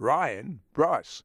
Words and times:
Ryan 0.00 0.60
Bruss. 0.74 1.22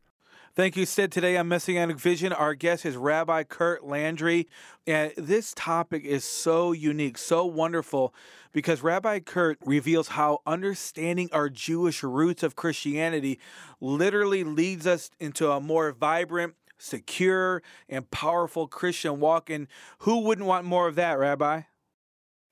Thank 0.53 0.75
you, 0.75 0.85
Sid. 0.85 1.11
Today 1.11 1.38
on 1.38 1.47
Messianic 1.47 1.97
Vision, 1.97 2.33
our 2.33 2.53
guest 2.55 2.85
is 2.85 2.97
Rabbi 2.97 3.43
Kurt 3.43 3.85
Landry. 3.85 4.47
And 4.85 5.13
this 5.17 5.53
topic 5.55 6.03
is 6.03 6.23
so 6.25 6.73
unique, 6.73 7.17
so 7.17 7.45
wonderful, 7.45 8.13
because 8.52 8.83
Rabbi 8.83 9.19
Kurt 9.19 9.57
reveals 9.66 10.09
how 10.09 10.39
understanding 10.45 11.30
our 11.31 11.49
Jewish 11.49 12.03
roots 12.03 12.43
of 12.43 12.55
Christianity 12.55 13.39
literally 13.80 14.43
leads 14.43 14.85
us 14.85 15.09
into 15.19 15.49
a 15.52 15.61
more 15.61 15.91
vibrant, 15.94 16.55
secure, 16.77 17.63
and 17.88 18.11
powerful 18.11 18.67
Christian 18.67 19.21
walk. 19.21 19.49
And 19.49 19.67
who 19.99 20.19
wouldn't 20.19 20.47
want 20.47 20.66
more 20.66 20.88
of 20.88 20.95
that, 20.95 21.17
Rabbi? 21.17 21.61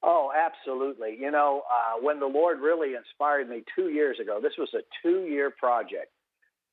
Oh, 0.03 0.31
absolutely. 0.35 1.17
You 1.19 1.31
know, 1.31 1.63
uh, 1.71 2.01
when 2.01 2.19
the 2.19 2.25
Lord 2.25 2.59
really 2.59 2.95
inspired 2.95 3.49
me 3.49 3.63
two 3.75 3.89
years 3.89 4.17
ago, 4.19 4.39
this 4.41 4.53
was 4.57 4.69
a 4.73 4.81
two 5.01 5.25
year 5.25 5.49
project. 5.49 6.11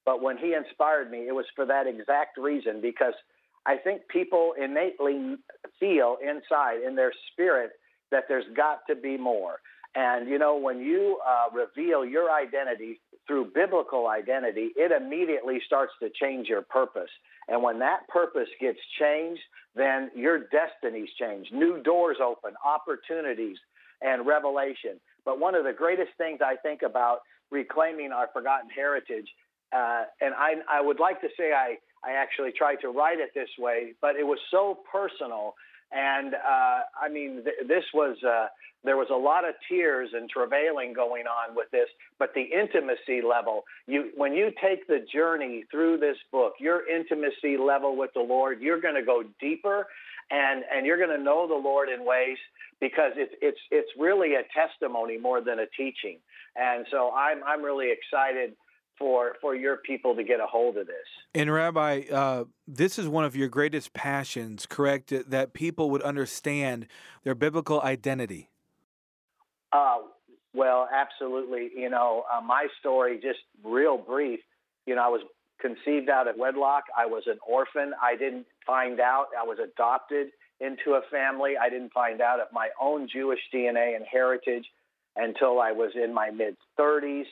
But 0.04 0.22
when 0.22 0.36
He 0.36 0.54
inspired 0.54 1.10
me, 1.10 1.28
it 1.28 1.34
was 1.34 1.46
for 1.54 1.64
that 1.66 1.86
exact 1.86 2.38
reason 2.38 2.80
because 2.80 3.14
I 3.66 3.76
think 3.76 4.02
people 4.08 4.54
innately 4.60 5.36
feel 5.78 6.16
inside 6.22 6.82
in 6.86 6.96
their 6.96 7.12
spirit 7.30 7.72
that 8.10 8.24
there's 8.28 8.46
got 8.56 8.80
to 8.88 8.96
be 8.96 9.16
more. 9.16 9.56
And, 9.94 10.28
you 10.28 10.38
know, 10.38 10.56
when 10.56 10.78
you 10.78 11.18
uh, 11.26 11.54
reveal 11.54 12.04
your 12.04 12.30
identity 12.32 13.00
through 13.30 13.52
biblical 13.54 14.08
identity, 14.08 14.70
it 14.74 14.90
immediately 14.90 15.60
starts 15.64 15.92
to 16.02 16.10
change 16.20 16.48
your 16.48 16.62
purpose. 16.62 17.10
And 17.46 17.62
when 17.62 17.78
that 17.78 18.00
purpose 18.08 18.48
gets 18.60 18.80
changed, 18.98 19.40
then 19.76 20.10
your 20.16 20.48
destinies 20.50 21.10
change. 21.16 21.46
New 21.52 21.80
doors 21.80 22.16
open, 22.20 22.54
opportunities, 22.66 23.56
and 24.02 24.26
revelation. 24.26 24.98
But 25.24 25.38
one 25.38 25.54
of 25.54 25.62
the 25.62 25.72
greatest 25.72 26.10
things 26.18 26.40
I 26.44 26.56
think 26.56 26.82
about 26.82 27.18
reclaiming 27.52 28.10
our 28.10 28.28
forgotten 28.32 28.68
heritage, 28.68 29.28
uh, 29.72 30.06
and 30.20 30.34
I, 30.34 30.54
I 30.68 30.80
would 30.80 30.98
like 30.98 31.20
to 31.20 31.28
say 31.38 31.52
I, 31.52 31.76
I 32.02 32.14
actually 32.16 32.50
tried 32.50 32.80
to 32.82 32.88
write 32.88 33.20
it 33.20 33.30
this 33.32 33.50
way, 33.60 33.92
but 34.00 34.16
it 34.16 34.26
was 34.26 34.40
so 34.50 34.80
personal. 34.90 35.54
And 35.92 36.34
uh, 36.34 36.80
I 37.00 37.08
mean, 37.10 37.42
th- 37.44 37.68
this 37.68 37.84
was. 37.94 38.16
Uh, 38.22 38.46
there 38.82 38.96
was 38.96 39.08
a 39.10 39.14
lot 39.14 39.46
of 39.46 39.54
tears 39.68 40.08
and 40.14 40.30
travailing 40.30 40.94
going 40.94 41.24
on 41.26 41.54
with 41.54 41.70
this, 41.70 41.88
but 42.18 42.32
the 42.34 42.40
intimacy 42.40 43.20
level, 43.20 43.64
you 43.86 44.10
when 44.16 44.32
you 44.32 44.50
take 44.62 44.86
the 44.86 45.04
journey 45.12 45.64
through 45.70 45.98
this 45.98 46.16
book, 46.32 46.54
your 46.58 46.88
intimacy 46.88 47.58
level 47.58 47.94
with 47.94 48.10
the 48.14 48.22
Lord, 48.22 48.62
you're 48.62 48.80
going 48.80 48.94
to 48.94 49.02
go 49.02 49.22
deeper 49.38 49.86
and 50.30 50.64
and 50.72 50.86
you're 50.86 50.96
going 50.96 51.16
to 51.16 51.22
know 51.22 51.46
the 51.46 51.54
Lord 51.54 51.88
in 51.88 52.06
ways 52.06 52.38
because 52.80 53.12
it's 53.16 53.34
it's 53.42 53.60
it's 53.70 53.90
really 53.98 54.34
a 54.34 54.42
testimony 54.54 55.18
more 55.18 55.40
than 55.40 55.58
a 55.58 55.66
teaching. 55.76 56.18
And 56.56 56.86
so 56.90 57.12
I'm 57.12 57.42
I'm 57.44 57.62
really 57.62 57.92
excited 57.92 58.54
for 59.00 59.32
for 59.40 59.56
your 59.56 59.78
people 59.78 60.14
to 60.14 60.22
get 60.22 60.38
a 60.38 60.46
hold 60.46 60.76
of 60.76 60.86
this. 60.86 60.96
And 61.34 61.52
Rabbi, 61.52 62.02
uh, 62.12 62.44
this 62.68 62.98
is 62.98 63.08
one 63.08 63.24
of 63.24 63.34
your 63.34 63.48
greatest 63.48 63.92
passions, 63.92 64.66
correct? 64.66 65.12
That 65.28 65.54
people 65.54 65.90
would 65.90 66.02
understand 66.02 66.86
their 67.24 67.34
biblical 67.34 67.80
identity. 67.80 68.50
Uh, 69.72 69.98
well, 70.54 70.88
absolutely. 70.92 71.70
You 71.74 71.90
know, 71.90 72.24
uh, 72.32 72.40
my 72.40 72.66
story, 72.78 73.18
just 73.20 73.38
real 73.64 73.96
brief. 73.96 74.40
You 74.86 74.94
know, 74.94 75.02
I 75.02 75.08
was 75.08 75.22
conceived 75.60 76.08
out 76.08 76.28
of 76.28 76.36
wedlock. 76.36 76.84
I 76.96 77.06
was 77.06 77.24
an 77.26 77.38
orphan. 77.46 77.92
I 78.02 78.16
didn't 78.16 78.46
find 78.66 79.00
out. 79.00 79.26
I 79.38 79.44
was 79.44 79.58
adopted 79.58 80.28
into 80.60 80.92
a 80.92 81.02
family. 81.10 81.54
I 81.60 81.70
didn't 81.70 81.92
find 81.92 82.20
out 82.20 82.40
of 82.40 82.48
my 82.52 82.68
own 82.80 83.08
Jewish 83.10 83.40
DNA 83.54 83.96
and 83.96 84.04
heritage 84.10 84.66
until 85.16 85.60
I 85.60 85.72
was 85.72 85.92
in 85.94 86.12
my 86.12 86.30
mid 86.30 86.56
30s. 86.78 87.24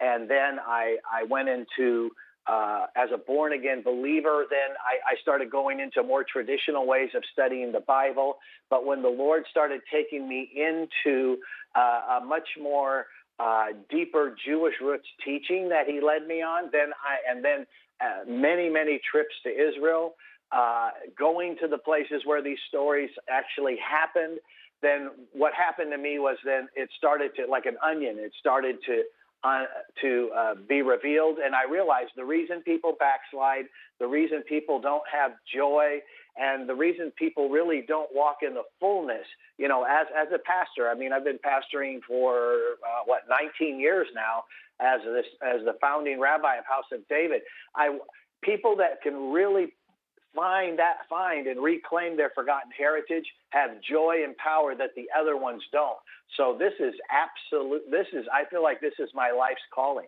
And 0.00 0.28
then 0.28 0.58
I, 0.64 0.96
I 1.10 1.24
went 1.24 1.48
into 1.48 2.10
uh, 2.48 2.86
as 2.96 3.10
a 3.12 3.18
born 3.18 3.52
again 3.52 3.82
believer, 3.82 4.46
then 4.48 4.74
I, 4.80 5.12
I, 5.12 5.20
started 5.20 5.50
going 5.50 5.80
into 5.80 6.02
more 6.02 6.24
traditional 6.24 6.86
ways 6.86 7.10
of 7.14 7.22
studying 7.30 7.72
the 7.72 7.80
Bible. 7.80 8.38
But 8.70 8.86
when 8.86 9.02
the 9.02 9.10
Lord 9.10 9.44
started 9.50 9.82
taking 9.92 10.26
me 10.26 10.50
into 10.56 11.36
uh, 11.76 12.20
a 12.20 12.24
much 12.24 12.48
more 12.58 13.04
uh, 13.38 13.66
deeper 13.90 14.34
Jewish 14.46 14.74
roots 14.80 15.06
teaching 15.22 15.68
that 15.68 15.86
He 15.86 16.00
led 16.00 16.26
me 16.26 16.40
on, 16.40 16.70
then 16.72 16.90
I 17.04 17.30
and 17.30 17.44
then 17.44 17.66
uh, 18.00 18.24
many 18.26 18.70
many 18.70 18.98
trips 19.10 19.34
to 19.44 19.50
Israel, 19.50 20.14
uh, 20.50 20.90
going 21.18 21.56
to 21.60 21.68
the 21.68 21.78
places 21.78 22.22
where 22.24 22.42
these 22.42 22.58
stories 22.68 23.10
actually 23.30 23.76
happened. 23.76 24.38
Then 24.80 25.10
what 25.32 25.52
happened 25.52 25.90
to 25.92 25.98
me 25.98 26.18
was 26.18 26.38
then 26.44 26.68
it 26.74 26.88
started 26.96 27.32
to 27.36 27.46
like 27.46 27.66
an 27.66 27.76
onion. 27.84 28.16
It 28.18 28.32
started 28.38 28.76
to 28.86 29.02
uh, 29.44 29.64
to 30.00 30.30
uh, 30.36 30.54
be 30.68 30.82
revealed. 30.82 31.38
And 31.38 31.54
I 31.54 31.64
realized 31.70 32.10
the 32.16 32.24
reason 32.24 32.62
people 32.62 32.96
backslide, 32.98 33.66
the 34.00 34.06
reason 34.06 34.42
people 34.42 34.80
don't 34.80 35.04
have 35.12 35.32
joy, 35.52 36.00
and 36.36 36.68
the 36.68 36.74
reason 36.74 37.12
people 37.16 37.48
really 37.48 37.84
don't 37.86 38.10
walk 38.14 38.38
in 38.42 38.54
the 38.54 38.62
fullness, 38.80 39.26
you 39.58 39.68
know, 39.68 39.84
as 39.84 40.06
as 40.16 40.28
a 40.32 40.38
pastor. 40.38 40.88
I 40.88 40.94
mean, 40.94 41.12
I've 41.12 41.24
been 41.24 41.38
pastoring 41.38 42.00
for 42.06 42.54
uh, 42.84 43.02
what 43.06 43.22
19 43.28 43.80
years 43.80 44.06
now 44.14 44.44
as 44.80 45.00
this 45.04 45.26
as 45.42 45.64
the 45.64 45.74
founding 45.80 46.20
rabbi 46.20 46.56
of 46.56 46.64
House 46.66 46.86
of 46.92 47.06
David. 47.08 47.42
I 47.74 47.98
people 48.42 48.76
that 48.76 49.02
can 49.02 49.32
really 49.32 49.74
find 50.38 50.78
that 50.78 50.98
find 51.10 51.48
and 51.48 51.60
reclaim 51.60 52.16
their 52.16 52.30
forgotten 52.30 52.70
heritage 52.76 53.24
have 53.50 53.70
joy 53.82 54.22
and 54.24 54.36
power 54.36 54.74
that 54.76 54.90
the 54.94 55.06
other 55.18 55.36
ones 55.36 55.62
don't. 55.72 55.98
So 56.36 56.56
this 56.56 56.74
is 56.78 56.94
absolute 57.10 57.90
this 57.90 58.06
is 58.12 58.26
i 58.32 58.44
feel 58.50 58.62
like 58.62 58.80
this 58.80 58.92
is 58.98 59.08
my 59.14 59.30
life's 59.30 59.62
calling. 59.74 60.06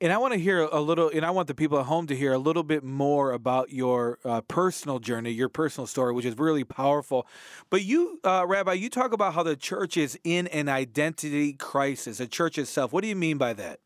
And 0.00 0.12
i 0.12 0.18
want 0.18 0.32
to 0.32 0.40
hear 0.40 0.62
a 0.62 0.80
little 0.80 1.10
and 1.10 1.24
i 1.24 1.30
want 1.30 1.46
the 1.46 1.54
people 1.54 1.78
at 1.78 1.84
home 1.84 2.06
to 2.08 2.16
hear 2.16 2.32
a 2.32 2.38
little 2.38 2.62
bit 2.62 2.82
more 2.82 3.32
about 3.32 3.70
your 3.70 4.18
uh, 4.24 4.40
personal 4.42 4.98
journey 4.98 5.30
your 5.30 5.50
personal 5.50 5.86
story 5.86 6.12
which 6.14 6.24
is 6.24 6.36
really 6.38 6.64
powerful. 6.64 7.26
But 7.70 7.84
you 7.84 8.18
uh, 8.24 8.46
rabbi 8.48 8.72
you 8.72 8.88
talk 8.88 9.12
about 9.12 9.34
how 9.34 9.42
the 9.42 9.56
church 9.56 9.96
is 9.96 10.18
in 10.24 10.46
an 10.48 10.68
identity 10.68 11.52
crisis 11.52 12.18
the 12.18 12.26
church 12.26 12.58
itself. 12.58 12.92
What 12.92 13.02
do 13.02 13.08
you 13.08 13.16
mean 13.16 13.38
by 13.38 13.52
that 13.52 13.78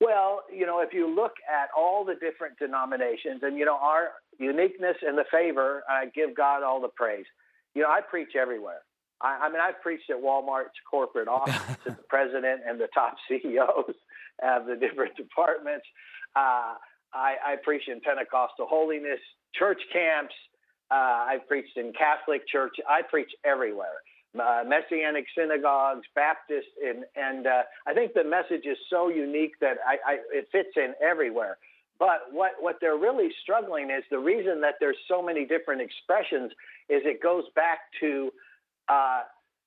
well, 0.00 0.40
you 0.52 0.66
know, 0.66 0.80
if 0.80 0.92
you 0.92 1.14
look 1.14 1.32
at 1.48 1.68
all 1.76 2.04
the 2.04 2.14
different 2.14 2.58
denominations 2.58 3.42
and, 3.42 3.58
you 3.58 3.64
know, 3.66 3.76
our 3.76 4.12
uniqueness 4.38 4.96
and 5.06 5.16
the 5.16 5.24
favor, 5.30 5.82
I 5.88 6.06
give 6.06 6.34
God 6.34 6.62
all 6.62 6.80
the 6.80 6.88
praise. 6.88 7.26
You 7.74 7.82
know, 7.82 7.88
I 7.88 8.00
preach 8.00 8.34
everywhere. 8.34 8.80
I, 9.20 9.40
I 9.42 9.48
mean, 9.50 9.60
I've 9.60 9.80
preached 9.82 10.08
at 10.08 10.16
Walmart's 10.16 10.78
corporate 10.90 11.28
office 11.28 11.54
to 11.84 11.90
the 11.90 12.02
president 12.08 12.62
and 12.66 12.80
the 12.80 12.88
top 12.94 13.16
CEOs 13.28 13.94
of 14.42 14.66
the 14.66 14.76
different 14.76 15.16
departments. 15.16 15.84
Uh, 16.34 16.74
I, 17.12 17.34
I 17.44 17.56
preach 17.62 17.82
in 17.88 18.00
Pentecostal 18.00 18.66
holiness, 18.68 19.20
church 19.54 19.80
camps. 19.92 20.34
Uh, 20.90 21.28
I've 21.28 21.46
preached 21.46 21.76
in 21.76 21.92
Catholic 21.92 22.48
church. 22.48 22.74
I 22.88 23.02
preach 23.02 23.30
everywhere 23.44 24.00
uh, 24.38 24.62
Messianic 24.66 25.26
synagogues, 25.36 26.06
Baptist, 26.14 26.68
and, 26.84 27.04
and 27.16 27.46
uh, 27.46 27.62
I 27.86 27.94
think 27.94 28.14
the 28.14 28.24
message 28.24 28.64
is 28.64 28.78
so 28.88 29.08
unique 29.08 29.54
that 29.60 29.78
I, 29.86 30.12
I, 30.12 30.18
it 30.32 30.48
fits 30.52 30.70
in 30.76 30.94
everywhere. 31.02 31.58
But 31.98 32.32
what, 32.32 32.52
what 32.60 32.76
they're 32.80 32.96
really 32.96 33.28
struggling 33.42 33.90
is 33.90 34.02
the 34.10 34.18
reason 34.18 34.60
that 34.62 34.74
there's 34.80 34.96
so 35.06 35.20
many 35.20 35.44
different 35.44 35.82
expressions 35.82 36.50
is 36.88 37.02
it 37.04 37.22
goes 37.22 37.44
back 37.54 37.80
to 38.00 38.30
uh, 38.88 39.22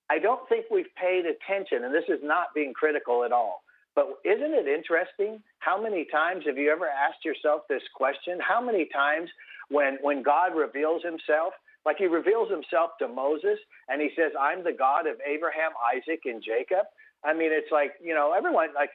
I 0.10 0.20
don't 0.20 0.48
think 0.50 0.66
we've 0.70 0.94
paid 1.00 1.26
attention, 1.26 1.86
and 1.86 1.94
this 1.94 2.04
is 2.10 2.20
not 2.22 2.48
being 2.54 2.74
critical 2.74 3.24
at 3.24 3.32
all. 3.32 3.64
But 3.96 4.06
isn't 4.26 4.54
it 4.54 4.68
interesting? 4.68 5.42
How 5.60 5.82
many 5.82 6.06
times 6.12 6.46
have 6.46 6.58
you 6.58 6.72
ever 6.72 6.88
asked 6.88 7.24
yourself 7.24 7.62
this 7.70 7.84
question? 7.96 8.40
How 8.42 8.60
many 8.60 8.88
times 8.94 9.30
when 9.70 9.98
when 10.02 10.24
God 10.24 10.56
reveals 10.56 11.04
Himself, 11.04 11.54
like 11.86 11.98
he 11.98 12.06
reveals 12.06 12.50
himself 12.50 12.92
to 13.00 13.08
Moses 13.08 13.60
and 13.90 14.02
he 14.02 14.10
says, 14.16 14.32
I'm 14.40 14.64
the 14.64 14.72
God 14.72 15.08
of 15.08 15.18
Abraham, 15.26 15.72
Isaac, 15.96 16.22
and 16.26 16.42
Jacob. 16.44 16.86
I 17.24 17.34
mean, 17.34 17.52
it's 17.52 17.72
like, 17.72 17.94
you 18.02 18.14
know, 18.14 18.34
everyone, 18.36 18.70
like, 18.76 18.92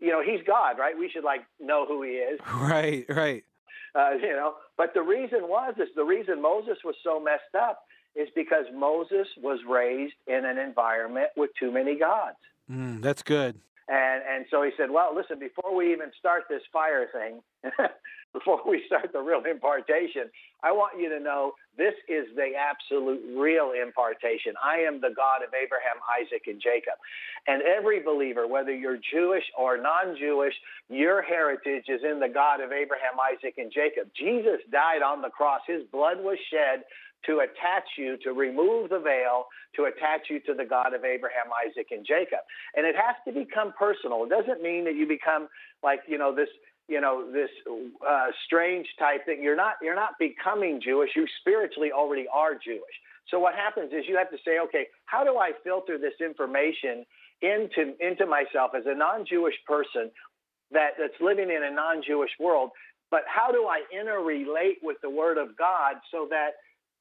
you 0.00 0.10
know, 0.10 0.22
he's 0.22 0.40
God, 0.46 0.78
right? 0.78 0.96
We 0.96 1.10
should, 1.10 1.24
like, 1.24 1.40
know 1.60 1.84
who 1.86 2.02
he 2.02 2.12
is. 2.12 2.40
Right, 2.60 3.04
right. 3.08 3.44
Uh, 3.94 4.10
you 4.20 4.32
know, 4.32 4.54
but 4.76 4.94
the 4.94 5.02
reason 5.02 5.48
was, 5.48 5.74
is 5.78 5.88
the 5.96 6.04
reason 6.04 6.42
Moses 6.42 6.78
was 6.84 6.94
so 7.02 7.18
messed 7.18 7.54
up 7.58 7.82
is 8.14 8.28
because 8.34 8.66
Moses 8.74 9.26
was 9.40 9.60
raised 9.68 10.14
in 10.26 10.44
an 10.44 10.58
environment 10.58 11.28
with 11.36 11.50
too 11.58 11.72
many 11.72 11.98
gods. 11.98 12.36
Mm, 12.70 13.00
that's 13.00 13.22
good. 13.22 13.56
And 13.88 14.22
and 14.28 14.44
so 14.50 14.62
he 14.62 14.70
said, 14.76 14.90
well, 14.90 15.14
listen, 15.14 15.38
before 15.38 15.74
we 15.74 15.92
even 15.92 16.10
start 16.18 16.42
this 16.50 16.62
fire 16.70 17.08
thing, 17.10 17.40
before 18.32 18.60
we 18.66 18.82
start 18.86 19.12
the 19.12 19.20
real 19.20 19.42
impartation, 19.48 20.30
I 20.62 20.72
want 20.72 21.00
you 21.00 21.08
to 21.08 21.20
know 21.20 21.52
this 21.76 21.94
is 22.08 22.26
the 22.34 22.52
absolute 22.58 23.22
real 23.38 23.72
impartation. 23.72 24.54
I 24.62 24.78
am 24.78 25.00
the 25.00 25.14
God 25.14 25.46
of 25.46 25.54
Abraham, 25.54 25.96
Isaac, 26.04 26.42
and 26.46 26.60
Jacob. 26.60 26.98
And 27.46 27.62
every 27.62 28.02
believer, 28.02 28.46
whether 28.46 28.74
you're 28.74 28.98
Jewish 29.12 29.44
or 29.56 29.78
non 29.78 30.16
Jewish, 30.18 30.54
your 30.90 31.22
heritage 31.22 31.84
is 31.88 32.00
in 32.02 32.20
the 32.20 32.28
God 32.28 32.60
of 32.60 32.72
Abraham, 32.72 33.16
Isaac, 33.16 33.54
and 33.56 33.72
Jacob. 33.72 34.10
Jesus 34.18 34.60
died 34.70 35.02
on 35.02 35.22
the 35.22 35.30
cross, 35.30 35.60
his 35.66 35.82
blood 35.92 36.18
was 36.18 36.38
shed 36.50 36.84
to 37.26 37.40
attach 37.40 37.84
you, 37.96 38.16
to 38.22 38.32
remove 38.32 38.90
the 38.90 38.98
veil, 38.98 39.46
to 39.74 39.84
attach 39.84 40.30
you 40.30 40.38
to 40.40 40.54
the 40.54 40.64
God 40.64 40.94
of 40.94 41.04
Abraham, 41.04 41.50
Isaac, 41.66 41.88
and 41.90 42.06
Jacob. 42.06 42.46
And 42.76 42.86
it 42.86 42.94
has 42.94 43.16
to 43.26 43.32
become 43.32 43.72
personal. 43.76 44.22
It 44.24 44.30
doesn't 44.30 44.62
mean 44.62 44.84
that 44.84 44.94
you 44.94 45.06
become 45.06 45.48
like, 45.82 46.00
you 46.06 46.18
know, 46.18 46.34
this 46.34 46.48
you 46.88 47.00
know 47.00 47.30
this 47.30 47.50
uh, 48.08 48.26
strange 48.46 48.86
type 48.98 49.26
thing. 49.26 49.42
You're 49.42 49.56
not 49.56 49.74
you're 49.82 49.94
not 49.94 50.12
becoming 50.18 50.80
Jewish. 50.82 51.10
You 51.14 51.26
spiritually 51.40 51.92
already 51.92 52.26
are 52.32 52.54
Jewish. 52.54 52.96
So 53.30 53.38
what 53.38 53.54
happens 53.54 53.92
is 53.92 54.04
you 54.08 54.16
have 54.16 54.30
to 54.30 54.38
say, 54.44 54.58
okay, 54.58 54.86
how 55.04 55.22
do 55.22 55.36
I 55.36 55.52
filter 55.62 55.98
this 55.98 56.14
information 56.20 57.04
into 57.42 57.94
into 58.00 58.26
myself 58.26 58.72
as 58.76 58.84
a 58.86 58.94
non-Jewish 58.94 59.54
person 59.66 60.10
that 60.72 60.96
that's 60.98 61.20
living 61.20 61.50
in 61.50 61.62
a 61.62 61.70
non-Jewish 61.70 62.32
world? 62.40 62.70
But 63.10 63.22
how 63.26 63.52
do 63.52 63.68
I 63.68 63.82
interrelate 63.94 64.80
with 64.82 64.96
the 65.02 65.10
Word 65.10 65.38
of 65.38 65.56
God 65.56 65.96
so 66.10 66.26
that 66.30 66.52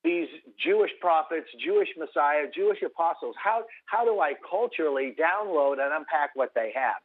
these 0.03 0.27
Jewish 0.63 0.91
prophets, 1.01 1.47
Jewish 1.63 1.89
Messiah, 1.97 2.45
Jewish 2.53 2.79
apostles, 2.85 3.35
how 3.41 3.63
how 3.85 4.03
do 4.03 4.19
I 4.19 4.33
culturally 4.49 5.15
download 5.19 5.79
and 5.79 5.93
unpack 5.93 6.31
what 6.35 6.51
they 6.55 6.71
have? 6.75 6.99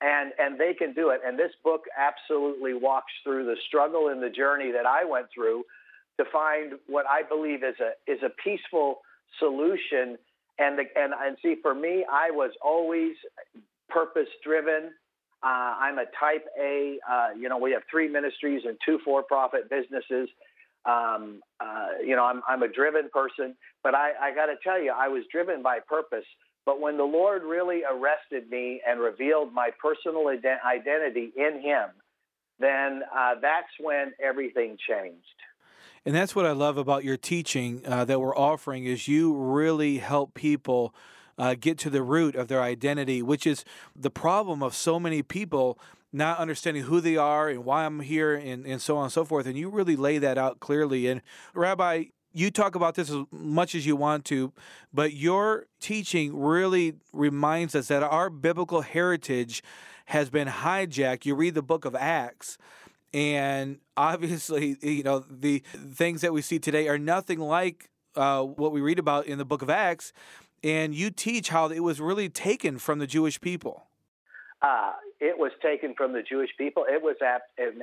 And 0.00 0.32
and 0.38 0.58
they 0.58 0.74
can 0.74 0.92
do 0.92 1.10
it. 1.10 1.20
And 1.26 1.38
this 1.38 1.52
book 1.64 1.82
absolutely 1.98 2.74
walks 2.74 3.12
through 3.24 3.46
the 3.46 3.56
struggle 3.66 4.08
and 4.08 4.22
the 4.22 4.30
journey 4.30 4.70
that 4.72 4.86
I 4.86 5.04
went 5.04 5.26
through 5.34 5.64
to 6.18 6.24
find 6.32 6.74
what 6.86 7.06
I 7.08 7.22
believe 7.22 7.62
is 7.64 7.74
a 7.80 8.10
is 8.10 8.18
a 8.22 8.30
peaceful 8.42 9.00
solution. 9.38 10.18
And 10.60 10.78
the, 10.78 10.84
and 10.96 11.12
and 11.14 11.36
see, 11.42 11.56
for 11.62 11.74
me, 11.74 12.04
I 12.10 12.30
was 12.30 12.50
always 12.62 13.14
purpose 13.88 14.28
driven. 14.44 14.90
Uh, 15.42 15.74
I'm 15.78 15.98
a 15.98 16.06
type 16.18 16.46
A. 16.60 16.98
Uh, 17.08 17.28
you 17.38 17.48
know, 17.48 17.58
we 17.58 17.72
have 17.72 17.82
three 17.90 18.08
ministries 18.08 18.62
and 18.64 18.76
two 18.84 18.98
for 19.04 19.22
profit 19.22 19.70
businesses. 19.70 20.28
Um, 20.84 21.40
uh, 21.60 21.98
you 22.04 22.16
know, 22.16 22.24
I'm 22.24 22.42
I'm 22.48 22.62
a 22.62 22.68
driven 22.68 23.08
person, 23.12 23.56
but 23.82 23.94
I, 23.94 24.12
I 24.20 24.34
got 24.34 24.46
to 24.46 24.54
tell 24.64 24.80
you, 24.80 24.92
I 24.96 25.08
was 25.08 25.22
driven 25.30 25.62
by 25.62 25.78
purpose 25.86 26.24
but 26.68 26.82
when 26.82 26.98
the 26.98 27.04
Lord 27.04 27.44
really 27.44 27.80
arrested 27.90 28.50
me 28.50 28.82
and 28.86 29.00
revealed 29.00 29.54
my 29.54 29.70
personal 29.80 30.24
ident- 30.24 30.62
identity 30.70 31.32
in 31.34 31.62
Him, 31.62 31.88
then 32.60 33.00
uh, 33.10 33.36
that's 33.40 33.70
when 33.80 34.12
everything 34.22 34.76
changed. 34.86 35.24
And 36.04 36.14
that's 36.14 36.36
what 36.36 36.44
I 36.44 36.52
love 36.52 36.76
about 36.76 37.04
your 37.04 37.16
teaching 37.16 37.80
uh, 37.86 38.04
that 38.04 38.20
we're 38.20 38.36
offering 38.36 38.84
is 38.84 39.08
you 39.08 39.34
really 39.34 39.96
help 39.96 40.34
people 40.34 40.94
uh, 41.38 41.54
get 41.58 41.78
to 41.78 41.88
the 41.88 42.02
root 42.02 42.36
of 42.36 42.48
their 42.48 42.60
identity, 42.60 43.22
which 43.22 43.46
is 43.46 43.64
the 43.96 44.10
problem 44.10 44.62
of 44.62 44.74
so 44.74 45.00
many 45.00 45.22
people 45.22 45.78
not 46.12 46.38
understanding 46.38 46.82
who 46.82 47.00
they 47.00 47.16
are 47.16 47.48
and 47.48 47.64
why 47.64 47.86
I'm 47.86 48.00
here 48.00 48.34
and, 48.34 48.66
and 48.66 48.82
so 48.82 48.98
on 48.98 49.04
and 49.04 49.12
so 49.12 49.24
forth. 49.24 49.46
And 49.46 49.56
you 49.56 49.70
really 49.70 49.96
lay 49.96 50.18
that 50.18 50.36
out 50.36 50.60
clearly. 50.60 51.06
And 51.06 51.22
Rabbi, 51.54 52.04
you 52.32 52.50
talk 52.50 52.74
about 52.74 52.94
this 52.94 53.10
as 53.10 53.24
much 53.30 53.74
as 53.74 53.86
you 53.86 53.96
want 53.96 54.24
to, 54.26 54.52
but 54.92 55.12
your 55.12 55.66
teaching 55.80 56.38
really 56.38 56.94
reminds 57.12 57.74
us 57.74 57.88
that 57.88 58.02
our 58.02 58.30
biblical 58.30 58.82
heritage 58.82 59.62
has 60.06 60.30
been 60.30 60.48
hijacked. 60.48 61.26
You 61.26 61.34
read 61.34 61.54
the 61.54 61.62
book 61.62 61.84
of 61.84 61.94
Acts, 61.94 62.58
and 63.12 63.78
obviously, 63.96 64.76
you 64.80 65.02
know, 65.02 65.24
the 65.28 65.62
things 65.92 66.20
that 66.20 66.32
we 66.32 66.42
see 66.42 66.58
today 66.58 66.88
are 66.88 66.98
nothing 66.98 67.38
like 67.38 67.90
uh, 68.14 68.42
what 68.42 68.72
we 68.72 68.80
read 68.80 68.98
about 68.98 69.26
in 69.26 69.38
the 69.38 69.44
book 69.44 69.62
of 69.62 69.70
Acts. 69.70 70.12
And 70.64 70.92
you 70.92 71.10
teach 71.10 71.50
how 71.50 71.68
it 71.68 71.80
was 71.80 72.00
really 72.00 72.28
taken 72.28 72.78
from 72.78 72.98
the 72.98 73.06
Jewish 73.06 73.40
people. 73.40 73.84
Uh, 74.60 74.92
it 75.20 75.38
was 75.38 75.52
taken 75.62 75.94
from 75.94 76.12
the 76.12 76.22
Jewish 76.22 76.50
people. 76.58 76.84
It 76.88 77.00
was 77.00 77.14
ap- 77.24 77.42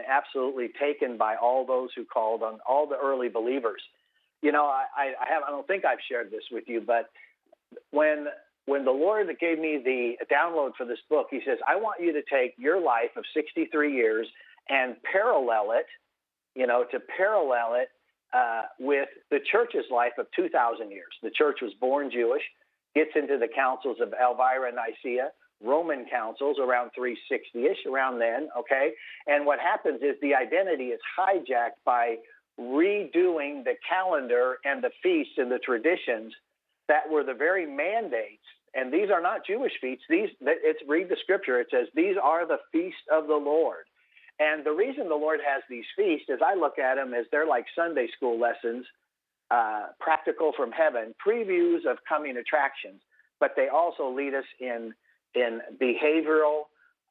absolutely 0.10 0.72
taken 0.78 1.18
by 1.18 1.36
all 1.36 1.66
those 1.66 1.90
who 1.96 2.04
called 2.04 2.44
on 2.44 2.60
all 2.68 2.86
the 2.86 2.98
early 2.98 3.30
believers 3.30 3.82
you 4.46 4.52
know, 4.52 4.66
I, 4.66 4.86
I 5.20 5.34
have 5.34 5.42
I 5.48 5.50
don't 5.50 5.66
think 5.66 5.86
I've 5.86 5.98
shared 6.08 6.30
this 6.30 6.44
with 6.52 6.66
you, 6.68 6.80
but 6.80 7.10
when 7.90 8.28
when 8.68 8.86
the 8.86 8.92
Lord 8.92 9.28
that 9.28 9.40
gave 9.40 9.58
me 9.58 9.82
the 9.84 10.14
download 10.32 10.76
for 10.78 10.86
this 10.86 11.00
book, 11.10 11.28
He 11.32 11.42
says, 11.44 11.58
I 11.68 11.76
want 11.76 12.00
you 12.00 12.14
to 12.14 12.22
take 12.32 12.54
your 12.58 12.80
life 12.80 13.10
of 13.18 13.24
63 13.34 13.92
years 13.92 14.28
and 14.70 14.96
parallel 15.12 15.72
it, 15.72 15.88
you 16.54 16.68
know, 16.68 16.86
to 16.92 17.00
parallel 17.18 17.74
it 17.74 17.90
uh, 18.34 18.64
with 18.80 19.10
the 19.32 19.40
church's 19.52 19.86
life 19.92 20.14
of 20.20 20.28
2,000 20.36 20.92
years. 20.92 21.14
The 21.24 21.32
church 21.32 21.60
was 21.62 21.74
born 21.82 22.12
Jewish, 22.12 22.42
gets 22.96 23.12
into 23.16 23.38
the 23.40 23.48
councils 23.48 23.98
of 24.00 24.14
Elvira 24.14 24.68
and 24.68 24.78
Nicaea, 24.78 25.30
Roman 25.64 26.06
councils 26.12 26.58
around 26.60 26.92
360 26.96 27.66
ish, 27.66 27.86
around 27.90 28.20
then, 28.20 28.50
okay? 28.58 28.92
And 29.28 29.46
what 29.46 29.60
happens 29.60 30.02
is 30.02 30.16
the 30.22 30.36
identity 30.36 30.86
is 30.86 31.00
hijacked 31.18 31.82
by 31.86 32.18
redoing 32.60 33.64
the 33.64 33.76
calendar 33.88 34.58
and 34.64 34.84
the 34.84 34.92
feasts 35.04 35.34
and 35.38 35.52
the 35.52 35.60
traditions 35.60 36.34
that 36.88 37.10
were 37.10 37.24
the 37.24 37.34
very 37.34 37.66
mandates. 37.66 38.44
And 38.74 38.94
these 38.94 39.10
are 39.10 39.22
not 39.22 39.46
Jewish 39.46 39.72
feasts. 39.82 40.04
These, 40.10 40.30
it's 40.42 40.80
read 40.88 41.10
the 41.10 41.18
scripture. 41.22 41.60
It 41.60 41.68
says 41.72 41.88
these 41.96 42.16
are 42.22 42.46
the 42.48 42.60
feasts 42.72 43.00
of 43.12 43.28
the 43.28 43.36
Lord. 43.36 43.86
And 44.40 44.66
the 44.66 44.72
reason 44.72 45.08
the 45.08 45.16
Lord 45.16 45.40
has 45.46 45.64
these 45.70 45.86
feasts, 45.98 46.28
as 46.32 46.40
I 46.46 46.56
look 46.56 46.78
at 46.78 46.96
them, 46.96 47.14
is 47.14 47.26
they're 47.32 47.48
like 47.48 47.66
Sunday 47.74 48.08
school 48.16 48.38
lessons, 48.40 48.86
uh, 49.50 49.88
practical 50.00 50.52
from 50.58 50.72
heaven, 50.72 51.16
previews 51.26 51.86
of 51.90 51.98
coming 52.08 52.36
attractions. 52.36 53.02
But 53.40 53.52
they 53.56 53.70
also 53.70 54.10
lead 54.10 54.34
us 54.34 54.46
in 54.60 54.94
in 55.36 55.62
behavioral 55.82 56.64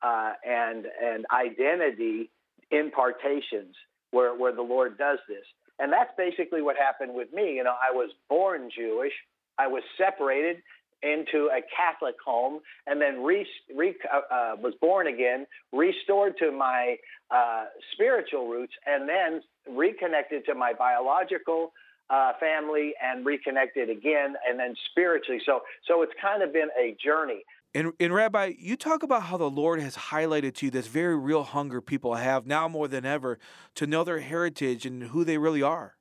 uh, 0.03 0.33
and 0.47 0.87
and 1.03 1.25
identity 1.33 2.31
impartations 2.71 3.75
where, 4.15 4.35
where 4.41 4.55
the 4.55 4.63
Lord 4.63 4.97
does 4.97 5.19
this. 5.29 5.45
And 5.81 5.93
that's 5.93 6.13
basically 6.17 6.63
what 6.63 6.77
happened 6.77 7.13
with 7.15 7.33
me. 7.33 7.57
You 7.57 7.65
know, 7.65 7.75
I 7.75 7.93
was 7.93 8.11
born 8.29 8.71
Jewish, 8.75 9.13
I 9.59 9.67
was 9.67 9.83
separated 9.99 10.57
into 11.03 11.51
a 11.53 11.61
Catholic 11.77 12.15
home, 12.25 12.61
and 12.87 13.01
then 13.03 13.23
re, 13.23 13.47
re, 13.77 13.95
uh, 14.13 14.35
uh, 14.35 14.57
was 14.63 14.75
born 14.81 15.07
again, 15.09 15.47
restored 15.73 16.35
to 16.39 16.51
my 16.51 16.97
uh, 17.31 17.65
spiritual 17.93 18.49
roots, 18.49 18.73
and 18.87 19.09
then 19.09 19.43
reconnected 19.77 20.47
to 20.47 20.55
my 20.55 20.73
biological 20.73 21.73
uh, 22.11 22.33
family, 22.39 22.93
and 23.03 23.27
reconnected 23.27 23.91
again, 23.91 24.35
and 24.49 24.59
then 24.59 24.75
spiritually. 24.91 25.41
So, 25.45 25.61
so 25.89 26.03
it's 26.03 26.13
kind 26.21 26.43
of 26.43 26.53
been 26.53 26.69
a 26.79 26.97
journey. 27.03 27.43
And, 27.75 27.93
and 27.99 28.15
Rabbi, 28.15 28.53
you 28.57 28.77
talk 28.77 29.03
about 29.03 29.25
how 29.25 29.37
the 29.37 29.51
Lord 29.51 29.81
has 29.81 29.97
highlighted 29.97 30.55
to 30.57 30.67
you 30.67 30.71
this 30.71 30.87
very 30.87 31.17
real 31.17 31.43
hunger 31.43 31.81
people 31.81 32.15
have 32.15 32.47
now 32.47 32.69
more 32.69 32.87
than 32.87 33.05
ever 33.05 33.39
to 33.75 33.87
know 33.87 34.05
their 34.05 34.21
heritage 34.21 34.87
and 34.87 35.03
who 35.03 35.25
they 35.25 35.39
really 35.39 35.63
are. 35.63 35.97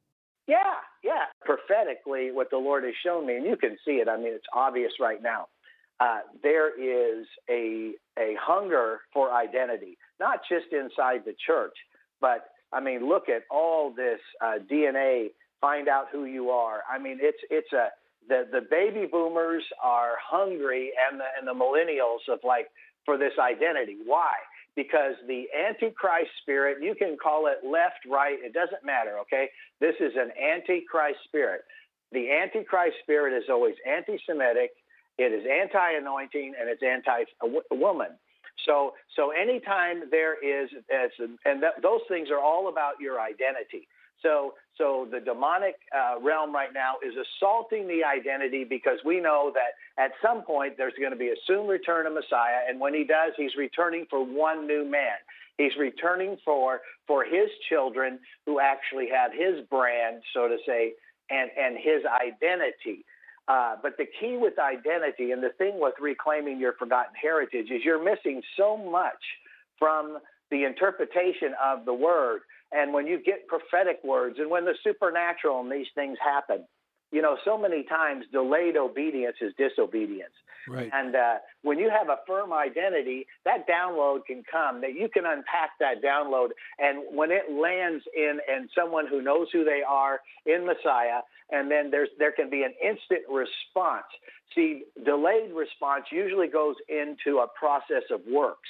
Yeah, 0.47 0.75
yeah. 1.03 1.25
Prophetically, 1.41 2.31
what 2.31 2.51
the 2.51 2.57
Lord 2.57 2.83
has 2.83 2.93
shown 3.03 3.25
me, 3.25 3.37
and 3.37 3.45
you 3.45 3.57
can 3.57 3.75
see 3.83 3.93
it, 3.93 4.07
I 4.07 4.17
mean, 4.17 4.33
it's 4.33 4.45
obvious 4.53 4.91
right 4.99 5.21
now. 5.21 5.47
Uh, 5.99 6.19
there 6.43 6.69
is 6.69 7.25
a, 7.49 7.93
a 8.19 8.35
hunger 8.39 8.99
for 9.11 9.33
identity, 9.33 9.97
not 10.19 10.41
just 10.47 10.65
inside 10.71 11.21
the 11.25 11.33
church, 11.47 11.75
but 12.21 12.49
I 12.71 12.81
mean, 12.81 13.07
look 13.07 13.29
at 13.29 13.43
all 13.49 13.91
this 13.91 14.19
uh, 14.41 14.59
DNA, 14.71 15.29
find 15.59 15.87
out 15.87 16.05
who 16.11 16.25
you 16.25 16.49
are. 16.51 16.81
I 16.91 16.99
mean, 16.99 17.17
it's, 17.19 17.37
it's 17.49 17.71
a, 17.73 17.87
the 18.27 18.47
the 18.51 18.61
baby 18.69 19.05
boomers 19.11 19.63
are 19.81 20.15
hungry 20.21 20.91
and 21.09 21.19
the 21.19 21.25
and 21.37 21.47
the 21.47 21.53
millennials 21.53 22.31
of 22.31 22.39
like 22.43 22.67
for 23.05 23.17
this 23.17 23.33
identity. 23.39 23.97
Why? 24.05 24.33
Because 24.75 25.13
the 25.27 25.45
antichrist 25.53 26.31
spirit, 26.41 26.81
you 26.81 26.95
can 26.95 27.15
call 27.21 27.47
it 27.47 27.67
left, 27.67 28.05
right, 28.09 28.37
it 28.41 28.53
doesn't 28.53 28.83
matter, 28.83 29.19
okay? 29.19 29.49
This 29.79 29.93
is 29.99 30.13
an 30.15 30.31
antichrist 30.41 31.19
spirit. 31.25 31.61
The 32.11 32.31
antichrist 32.31 32.95
spirit 33.03 33.37
is 33.37 33.43
always 33.49 33.75
anti-Semitic, 33.85 34.71
it 35.19 35.31
is 35.31 35.45
anti-anointing, 35.45 36.53
and 36.59 36.69
it's 36.69 36.81
anti-woman. 36.81 38.17
So, 38.65 38.93
so 39.15 39.31
anytime 39.31 40.09
there 40.09 40.35
is, 40.41 40.69
and 41.45 41.61
that, 41.61 41.81
those 41.81 42.01
things 42.07 42.29
are 42.31 42.39
all 42.39 42.69
about 42.69 42.93
your 42.99 43.19
identity. 43.19 43.87
So, 44.23 44.53
so 44.77 45.07
the 45.11 45.19
demonic 45.19 45.75
uh, 45.95 46.19
realm 46.21 46.55
right 46.55 46.73
now 46.73 46.95
is 47.05 47.13
assaulting 47.13 47.87
the 47.87 48.01
identity 48.03 48.63
because 48.63 48.97
we 49.05 49.19
know 49.19 49.51
that 49.53 50.03
at 50.03 50.11
some 50.25 50.41
point 50.41 50.75
there's 50.77 50.93
going 50.99 51.11
to 51.11 51.17
be 51.17 51.27
a 51.27 51.35
soon 51.45 51.67
return 51.67 52.07
of 52.07 52.13
Messiah, 52.13 52.65
and 52.67 52.79
when 52.79 52.93
he 52.93 53.03
does, 53.03 53.33
he's 53.37 53.55
returning 53.55 54.07
for 54.09 54.25
one 54.25 54.65
new 54.65 54.83
man. 54.89 55.17
He's 55.57 55.75
returning 55.77 56.37
for 56.43 56.81
for 57.05 57.23
his 57.23 57.49
children 57.69 58.17
who 58.45 58.59
actually 58.59 59.09
have 59.13 59.31
his 59.31 59.63
brand, 59.69 60.23
so 60.33 60.47
to 60.47 60.57
say, 60.65 60.93
and 61.29 61.51
and 61.57 61.77
his 61.77 62.01
identity. 62.05 63.05
Uh, 63.47 63.75
but 63.81 63.97
the 63.97 64.05
key 64.19 64.37
with 64.37 64.57
identity 64.57 65.31
and 65.31 65.43
the 65.43 65.51
thing 65.57 65.73
with 65.79 65.93
reclaiming 65.99 66.59
your 66.59 66.73
forgotten 66.73 67.13
heritage 67.21 67.69
is 67.69 67.81
you're 67.83 68.03
missing 68.03 68.41
so 68.57 68.77
much 68.77 69.19
from 69.77 70.17
the 70.49 70.63
interpretation 70.63 71.53
of 71.63 71.83
the 71.85 71.93
word. 71.93 72.41
And 72.73 72.93
when 72.93 73.07
you 73.07 73.21
get 73.23 73.47
prophetic 73.47 73.99
words 74.03 74.37
and 74.39 74.49
when 74.49 74.65
the 74.65 74.73
supernatural 74.83 75.61
and 75.61 75.71
these 75.71 75.87
things 75.95 76.17
happen, 76.23 76.65
you 77.11 77.21
know, 77.21 77.37
so 77.45 77.57
many 77.57 77.83
times 77.83 78.25
delayed 78.31 78.75
obedience 78.75 79.37
is 79.39 79.53
disobedience. 79.55 80.33
Right. 80.67 80.89
And 80.91 81.15
uh, 81.15 81.35
when 81.61 81.77
you 81.77 81.91
have 81.91 82.09
a 82.09 82.17
firm 82.25 82.51
identity, 82.51 83.27
that 83.45 83.67
download 83.67 84.25
can 84.25 84.43
come. 84.49 84.81
That 84.81 84.95
you 84.95 85.09
can 85.09 85.25
unpack 85.25 85.71
that 85.79 86.01
download, 86.03 86.49
and 86.79 87.03
when 87.15 87.31
it 87.31 87.51
lands 87.51 88.03
in 88.15 88.39
and 88.49 88.69
someone 88.75 89.05
who 89.07 89.21
knows 89.21 89.47
who 89.51 89.63
they 89.63 89.81
are 89.87 90.21
in 90.45 90.65
Messiah, 90.65 91.19
and 91.51 91.69
then 91.69 91.91
there's 91.91 92.09
there 92.17 92.31
can 92.31 92.49
be 92.49 92.63
an 92.63 92.73
instant 92.81 93.21
response. 93.29 94.07
See, 94.55 94.83
delayed 95.03 95.51
response 95.53 96.05
usually 96.11 96.47
goes 96.47 96.75
into 96.87 97.39
a 97.39 97.47
process 97.59 98.03
of 98.09 98.21
works, 98.25 98.69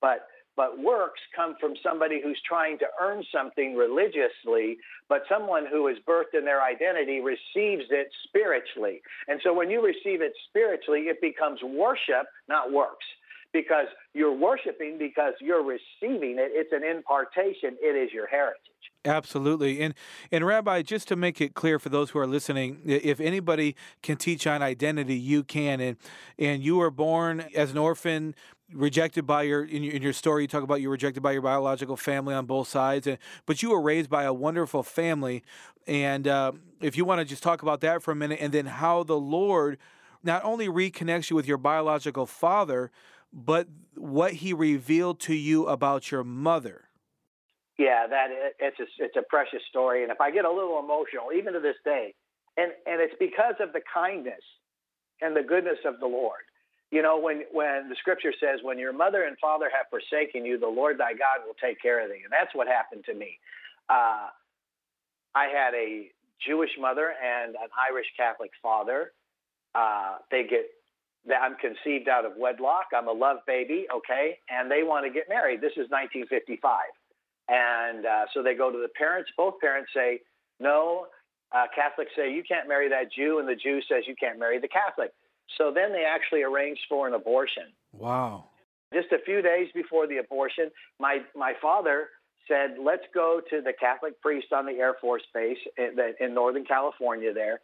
but 0.00 0.26
but 0.58 0.76
works 0.76 1.20
come 1.36 1.54
from 1.60 1.74
somebody 1.84 2.20
who's 2.20 2.40
trying 2.44 2.80
to 2.80 2.86
earn 3.00 3.22
something 3.32 3.76
religiously, 3.76 4.76
but 5.08 5.22
someone 5.30 5.64
who 5.70 5.86
is 5.86 5.96
birthed 6.06 6.36
in 6.36 6.44
their 6.44 6.64
identity 6.64 7.20
receives 7.20 7.84
it 7.90 8.08
spiritually. 8.26 9.00
And 9.28 9.40
so 9.44 9.54
when 9.54 9.70
you 9.70 9.80
receive 9.80 10.20
it 10.20 10.32
spiritually, 10.48 11.02
it 11.02 11.20
becomes 11.20 11.60
worship, 11.62 12.26
not 12.48 12.72
works. 12.72 13.06
Because 13.50 13.86
you're 14.12 14.36
worshiping 14.36 14.98
because 14.98 15.32
you're 15.40 15.64
receiving 15.64 16.36
it. 16.38 16.50
It's 16.52 16.70
an 16.70 16.84
impartation. 16.84 17.78
It 17.80 17.96
is 17.96 18.12
your 18.12 18.26
heritage. 18.26 18.60
Absolutely. 19.06 19.80
And 19.80 19.94
and 20.30 20.44
Rabbi, 20.44 20.82
just 20.82 21.08
to 21.08 21.16
make 21.16 21.40
it 21.40 21.54
clear 21.54 21.78
for 21.78 21.88
those 21.88 22.10
who 22.10 22.18
are 22.18 22.26
listening, 22.26 22.82
if 22.84 23.20
anybody 23.20 23.74
can 24.02 24.18
teach 24.18 24.46
on 24.46 24.60
identity, 24.60 25.16
you 25.16 25.44
can. 25.44 25.80
And 25.80 25.96
and 26.38 26.62
you 26.62 26.76
were 26.76 26.90
born 26.90 27.46
as 27.54 27.70
an 27.70 27.78
orphan 27.78 28.34
rejected 28.72 29.26
by 29.26 29.42
your 29.42 29.64
in, 29.64 29.82
your 29.82 29.94
in 29.94 30.02
your 30.02 30.12
story 30.12 30.42
you 30.42 30.48
talk 30.48 30.62
about 30.62 30.80
you 30.80 30.88
were 30.88 30.92
rejected 30.92 31.22
by 31.22 31.32
your 31.32 31.42
biological 31.42 31.96
family 31.96 32.34
on 32.34 32.46
both 32.46 32.68
sides 32.68 33.06
and 33.06 33.18
but 33.46 33.62
you 33.62 33.70
were 33.70 33.80
raised 33.80 34.10
by 34.10 34.24
a 34.24 34.32
wonderful 34.32 34.82
family. 34.82 35.42
And 35.86 36.28
uh, 36.28 36.52
if 36.80 36.96
you 36.96 37.04
want 37.04 37.20
to 37.20 37.24
just 37.24 37.42
talk 37.42 37.62
about 37.62 37.80
that 37.80 38.02
for 38.02 38.12
a 38.12 38.14
minute 38.14 38.38
and 38.40 38.52
then 38.52 38.66
how 38.66 39.02
the 39.02 39.18
lord 39.18 39.78
not 40.22 40.44
only 40.44 40.68
reconnects 40.68 41.30
you 41.30 41.36
with 41.36 41.46
your 41.46 41.58
biological 41.58 42.26
father 42.26 42.90
but 43.32 43.68
what 43.94 44.34
he 44.34 44.52
revealed 44.52 45.20
to 45.20 45.34
you 45.34 45.66
about 45.66 46.10
your 46.10 46.24
mother. 46.24 46.88
Yeah 47.78 48.06
that 48.06 48.28
it's 48.58 48.80
a, 48.80 48.86
it's 48.98 49.16
a 49.16 49.22
precious 49.28 49.62
story 49.68 50.02
and 50.02 50.12
if 50.12 50.20
i 50.20 50.30
get 50.30 50.44
a 50.44 50.50
little 50.50 50.78
emotional 50.78 51.32
even 51.34 51.54
to 51.54 51.60
this 51.60 51.76
day 51.84 52.14
and 52.56 52.72
and 52.86 53.00
it's 53.00 53.14
because 53.18 53.54
of 53.60 53.72
the 53.72 53.80
kindness 53.92 54.42
and 55.20 55.34
the 55.34 55.42
goodness 55.42 55.78
of 55.86 56.00
the 56.00 56.06
lord 56.06 56.47
you 56.90 57.02
know, 57.02 57.18
when, 57.18 57.42
when 57.52 57.88
the 57.88 57.96
scripture 58.00 58.32
says, 58.40 58.60
when 58.62 58.78
your 58.78 58.92
mother 58.92 59.24
and 59.24 59.36
father 59.38 59.70
have 59.76 59.86
forsaken 59.90 60.44
you, 60.44 60.58
the 60.58 60.68
Lord 60.68 60.98
thy 60.98 61.12
God 61.12 61.44
will 61.46 61.56
take 61.60 61.80
care 61.82 62.02
of 62.02 62.10
thee. 62.10 62.22
And 62.24 62.32
that's 62.32 62.54
what 62.54 62.66
happened 62.66 63.04
to 63.06 63.14
me. 63.14 63.38
Uh, 63.90 64.28
I 65.34 65.44
had 65.52 65.74
a 65.74 66.08
Jewish 66.46 66.70
mother 66.80 67.12
and 67.12 67.54
an 67.56 67.68
Irish 67.90 68.06
Catholic 68.16 68.50
father. 68.62 69.12
Uh, 69.74 70.16
they 70.30 70.44
get, 70.48 70.66
that 71.26 71.42
I'm 71.42 71.56
conceived 71.56 72.08
out 72.08 72.24
of 72.24 72.32
wedlock. 72.38 72.86
I'm 72.96 73.08
a 73.08 73.12
love 73.12 73.38
baby, 73.46 73.86
okay? 73.94 74.38
And 74.48 74.70
they 74.70 74.82
want 74.82 75.04
to 75.04 75.12
get 75.12 75.28
married. 75.28 75.60
This 75.60 75.72
is 75.72 75.90
1955. 75.92 76.72
And 77.48 78.06
uh, 78.06 78.24
so 78.32 78.42
they 78.42 78.54
go 78.54 78.72
to 78.72 78.78
the 78.78 78.88
parents. 78.96 79.30
Both 79.36 79.60
parents 79.60 79.90
say, 79.94 80.20
no. 80.58 81.06
Uh, 81.52 81.64
Catholics 81.74 82.12
say, 82.16 82.32
you 82.32 82.42
can't 82.48 82.68
marry 82.68 82.88
that 82.88 83.12
Jew. 83.12 83.40
And 83.40 83.48
the 83.48 83.56
Jew 83.56 83.80
says, 83.88 84.04
you 84.06 84.14
can't 84.18 84.38
marry 84.38 84.58
the 84.58 84.68
Catholic. 84.68 85.12
So 85.56 85.72
then 85.74 85.92
they 85.92 86.04
actually 86.04 86.42
arranged 86.42 86.82
for 86.88 87.08
an 87.08 87.14
abortion. 87.14 87.64
Wow. 87.92 88.44
Just 88.92 89.12
a 89.12 89.18
few 89.24 89.42
days 89.42 89.68
before 89.74 90.06
the 90.06 90.18
abortion, 90.18 90.70
my, 90.98 91.18
my 91.36 91.54
father 91.60 92.08
said, 92.46 92.76
let's 92.82 93.04
go 93.14 93.40
to 93.50 93.60
the 93.60 93.72
Catholic 93.78 94.20
priest 94.20 94.52
on 94.52 94.66
the 94.66 94.72
Air 94.72 94.94
Force 95.00 95.22
Base 95.34 95.58
in, 95.76 95.96
in 96.20 96.34
Northern 96.34 96.64
California 96.64 97.32
there. 97.32 97.60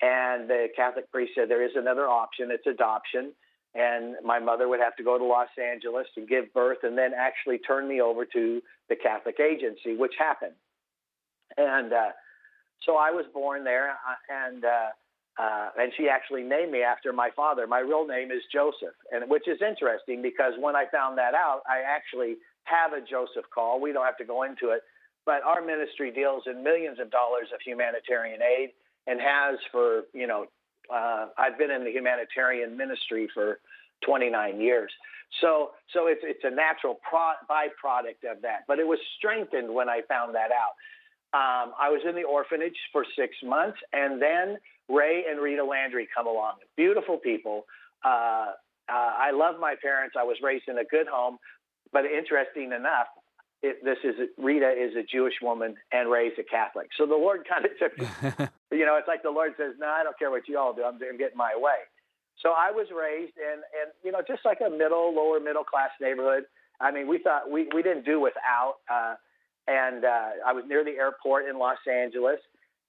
And 0.00 0.48
the 0.48 0.68
Catholic 0.74 1.10
priest 1.12 1.32
said, 1.34 1.48
there 1.48 1.64
is 1.64 1.76
another 1.76 2.08
option. 2.08 2.50
It's 2.50 2.66
adoption. 2.66 3.32
And 3.74 4.16
my 4.24 4.38
mother 4.38 4.68
would 4.68 4.80
have 4.80 4.96
to 4.96 5.04
go 5.04 5.16
to 5.16 5.24
Los 5.24 5.48
Angeles 5.62 6.06
to 6.14 6.26
give 6.26 6.52
birth 6.52 6.78
and 6.82 6.96
then 6.96 7.12
actually 7.16 7.58
turn 7.58 7.88
me 7.88 8.00
over 8.00 8.24
to 8.24 8.62
the 8.88 8.96
Catholic 8.96 9.38
agency, 9.40 9.96
which 9.96 10.12
happened. 10.18 10.54
And 11.56 11.92
uh, 11.92 12.10
so 12.84 12.96
I 12.96 13.10
was 13.10 13.26
born 13.32 13.64
there. 13.64 13.90
Uh, 13.90 14.46
and 14.46 14.64
uh, 14.64 14.88
uh, 15.38 15.70
and 15.78 15.92
she 15.96 16.08
actually 16.08 16.42
named 16.42 16.72
me 16.72 16.82
after 16.82 17.12
my 17.12 17.30
father. 17.34 17.66
My 17.66 17.80
real 17.80 18.06
name 18.06 18.30
is 18.30 18.42
Joseph, 18.52 18.94
and 19.10 19.30
which 19.30 19.48
is 19.48 19.58
interesting 19.62 20.20
because 20.20 20.52
when 20.60 20.76
I 20.76 20.84
found 20.92 21.16
that 21.18 21.34
out, 21.34 21.62
I 21.66 21.80
actually 21.80 22.36
have 22.64 22.92
a 22.92 23.00
Joseph 23.00 23.48
call. 23.52 23.80
We 23.80 23.92
don't 23.92 24.04
have 24.04 24.18
to 24.18 24.24
go 24.24 24.42
into 24.42 24.70
it, 24.70 24.82
but 25.24 25.42
our 25.42 25.64
ministry 25.64 26.10
deals 26.10 26.44
in 26.46 26.62
millions 26.62 26.98
of 27.00 27.10
dollars 27.10 27.48
of 27.54 27.60
humanitarian 27.64 28.40
aid 28.42 28.70
and 29.06 29.20
has 29.20 29.58
for 29.70 30.02
you 30.12 30.26
know 30.26 30.46
uh, 30.92 31.28
I've 31.38 31.58
been 31.58 31.70
in 31.70 31.84
the 31.84 31.90
humanitarian 31.90 32.76
ministry 32.76 33.28
for 33.32 33.58
29 34.04 34.60
years. 34.60 34.90
So 35.40 35.70
so 35.94 36.08
it's 36.08 36.20
it's 36.22 36.44
a 36.44 36.50
natural 36.50 37.00
pro- 37.08 37.40
byproduct 37.48 38.30
of 38.30 38.42
that, 38.42 38.64
but 38.68 38.78
it 38.78 38.86
was 38.86 38.98
strengthened 39.16 39.72
when 39.72 39.88
I 39.88 40.02
found 40.08 40.34
that 40.34 40.50
out. 40.52 40.76
Um, 41.34 41.72
I 41.80 41.88
was 41.88 42.02
in 42.06 42.14
the 42.14 42.24
orphanage 42.24 42.76
for 42.92 43.06
six 43.16 43.34
months, 43.42 43.78
and 43.94 44.20
then 44.20 44.58
Ray 44.88 45.24
and 45.28 45.40
Rita 45.40 45.64
Landry 45.64 46.08
come 46.14 46.26
along. 46.26 46.54
Beautiful 46.76 47.18
people. 47.18 47.64
Uh, 48.04 48.52
uh, 48.88 49.12
I 49.18 49.30
love 49.32 49.56
my 49.60 49.74
parents. 49.80 50.16
I 50.18 50.24
was 50.24 50.36
raised 50.42 50.64
in 50.68 50.78
a 50.78 50.84
good 50.84 51.06
home, 51.06 51.38
but 51.92 52.04
interesting 52.04 52.72
enough, 52.72 53.06
it, 53.62 53.84
this 53.84 53.98
is 54.02 54.14
Rita 54.36 54.70
is 54.70 54.96
a 54.96 55.04
Jewish 55.04 55.34
woman 55.40 55.76
and 55.92 56.10
Ray's 56.10 56.32
a 56.38 56.42
Catholic. 56.42 56.88
So 56.98 57.06
the 57.06 57.14
Lord 57.14 57.46
kind 57.48 57.64
of 57.64 57.70
took, 57.78 57.96
you 58.72 58.84
know, 58.84 58.96
it's 58.96 59.08
like 59.08 59.22
the 59.22 59.30
Lord 59.30 59.52
says, 59.56 59.74
"No, 59.78 59.86
I 59.86 60.02
don't 60.02 60.18
care 60.18 60.30
what 60.30 60.48
you 60.48 60.58
all 60.58 60.74
do. 60.74 60.82
I'm, 60.82 60.94
I'm 60.94 61.16
getting 61.16 61.36
my 61.38 61.54
way." 61.56 61.86
So 62.42 62.50
I 62.50 62.72
was 62.72 62.88
raised 62.90 63.36
in, 63.38 63.62
in 63.78 63.92
you 64.02 64.10
know, 64.10 64.20
just 64.26 64.44
like 64.44 64.58
a 64.66 64.70
middle, 64.70 65.14
lower 65.14 65.38
middle 65.38 65.62
class 65.62 65.90
neighborhood. 66.00 66.44
I 66.80 66.90
mean, 66.90 67.06
we 67.06 67.18
thought 67.18 67.48
we 67.50 67.68
we 67.72 67.82
didn't 67.82 68.04
do 68.04 68.18
without. 68.20 68.76
Uh, 68.92 69.14
and 69.68 70.04
uh, 70.04 70.42
I 70.44 70.52
was 70.52 70.64
near 70.66 70.84
the 70.84 70.98
airport 70.98 71.46
in 71.46 71.58
Los 71.58 71.78
Angeles. 71.90 72.40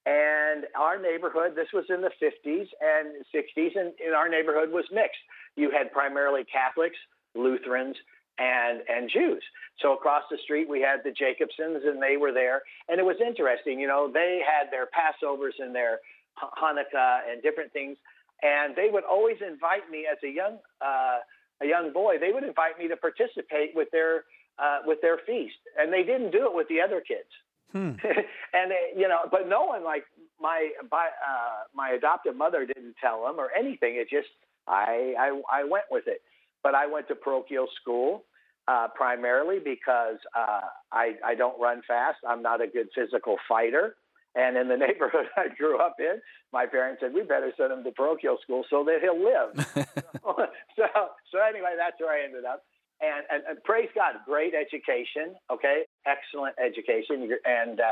And 0.06 0.66
our 0.78 1.02
neighborhood, 1.02 1.56
this 1.56 1.72
was 1.74 1.86
in 1.90 2.02
the 2.02 2.12
50s 2.22 2.68
and 2.82 3.24
60s, 3.34 3.80
and, 3.80 3.94
in 4.06 4.14
our 4.14 4.28
neighborhood 4.28 4.70
was 4.72 4.84
mixed. 4.92 5.24
You 5.56 5.72
had 5.72 5.94
primarily 5.94 6.44
Catholics, 6.44 6.98
Lutherans, 7.36 7.96
and 8.38 8.82
and 8.90 9.10
Jews. 9.10 9.44
So 9.80 9.94
across 9.94 10.24
the 10.30 10.38
street 10.44 10.68
we 10.68 10.82
had 10.82 11.04
the 11.04 11.12
Jacobsons, 11.12 11.88
and 11.88 12.02
they 12.02 12.18
were 12.18 12.32
there, 12.32 12.64
and 12.90 13.00
it 13.00 13.06
was 13.06 13.18
interesting. 13.26 13.80
You 13.80 13.88
know, 13.88 14.10
they 14.12 14.42
had 14.44 14.72
their 14.72 14.88
Passovers 14.88 15.54
and 15.60 15.74
their 15.74 16.00
Hanukkah 16.42 17.20
and 17.30 17.42
different 17.42 17.72
things, 17.72 17.98
and 18.42 18.76
they 18.76 18.90
would 18.92 19.04
always 19.04 19.38
invite 19.46 19.90
me 19.90 20.06
as 20.12 20.18
a 20.24 20.30
young 20.30 20.58
uh, 20.82 21.20
a 21.62 21.68
young 21.68 21.94
boy. 21.94 22.18
They 22.20 22.32
would 22.32 22.44
invite 22.44 22.78
me 22.80 22.88
to 22.88 22.98
participate 22.98 23.76
with 23.76 23.90
their 23.92 24.26
uh, 24.60 24.80
with 24.86 25.00
their 25.02 25.20
feast, 25.26 25.62
and 25.78 25.94
they 25.94 26.04
didn't 26.04 26.32
do 26.32 26.46
it 26.46 26.54
with 26.56 26.68
the 26.68 26.82
other 26.82 27.02
kids. 27.02 27.30
Hmm. 27.74 27.92
and 28.54 28.72
uh, 28.72 28.76
you 28.96 29.08
know, 29.08 29.22
but 29.30 29.50
no 29.50 29.66
one 29.66 29.84
like 29.84 30.06
my 30.40 30.70
by, 30.90 31.08
uh, 31.08 31.64
my 31.76 31.90
adoptive 31.90 32.36
mother 32.36 32.66
didn't 32.66 32.96
tell 33.02 33.26
them 33.26 33.40
or 33.40 33.50
anything. 33.58 33.96
It 33.96 34.10
just 34.10 34.30
I 34.68 35.14
I, 35.20 35.42
I 35.52 35.64
went 35.64 35.86
with 35.92 36.08
it. 36.08 36.22
But 36.62 36.76
I 36.76 36.88
went 36.88 37.10
to 37.10 37.16
parochial 37.16 37.68
school 37.82 38.24
uh, 38.68 38.88
primarily 38.96 39.60
because 39.60 40.18
uh, 40.38 40.62
I 40.92 41.14
I 41.26 41.36
don't 41.36 41.60
run 41.60 41.82
fast. 41.88 42.18
I'm 42.28 42.42
not 42.42 42.62
a 42.62 42.68
good 42.68 42.88
physical 42.96 43.38
fighter. 43.50 43.96
And 44.36 44.58
in 44.58 44.68
the 44.68 44.78
neighborhood 44.88 45.26
I 45.36 45.48
grew 45.58 45.80
up 45.80 45.96
in, 46.00 46.22
my 46.52 46.68
parents 46.68 47.02
said 47.02 47.14
we 47.14 47.24
better 47.24 47.52
send 47.58 47.74
him 47.74 47.84
to 47.84 47.92
parochial 47.92 48.38
school 48.44 48.64
so 48.70 48.84
that 48.86 49.00
he'll 49.02 49.22
live. 49.22 49.66
so 50.76 50.86
so 51.32 51.40
anyway, 51.42 51.74
that's 51.78 52.00
where 52.00 52.14
I 52.14 52.24
ended 52.24 52.46
up 52.46 52.64
and, 53.04 53.26
and, 53.32 53.44
and, 53.50 53.64
praise 53.64 53.90
God, 53.96 54.16
great 54.26 54.54
education, 54.56 55.36
okay, 55.52 55.84
excellent 56.06 56.56
education, 56.64 57.30
and 57.46 57.80
uh, 57.80 57.84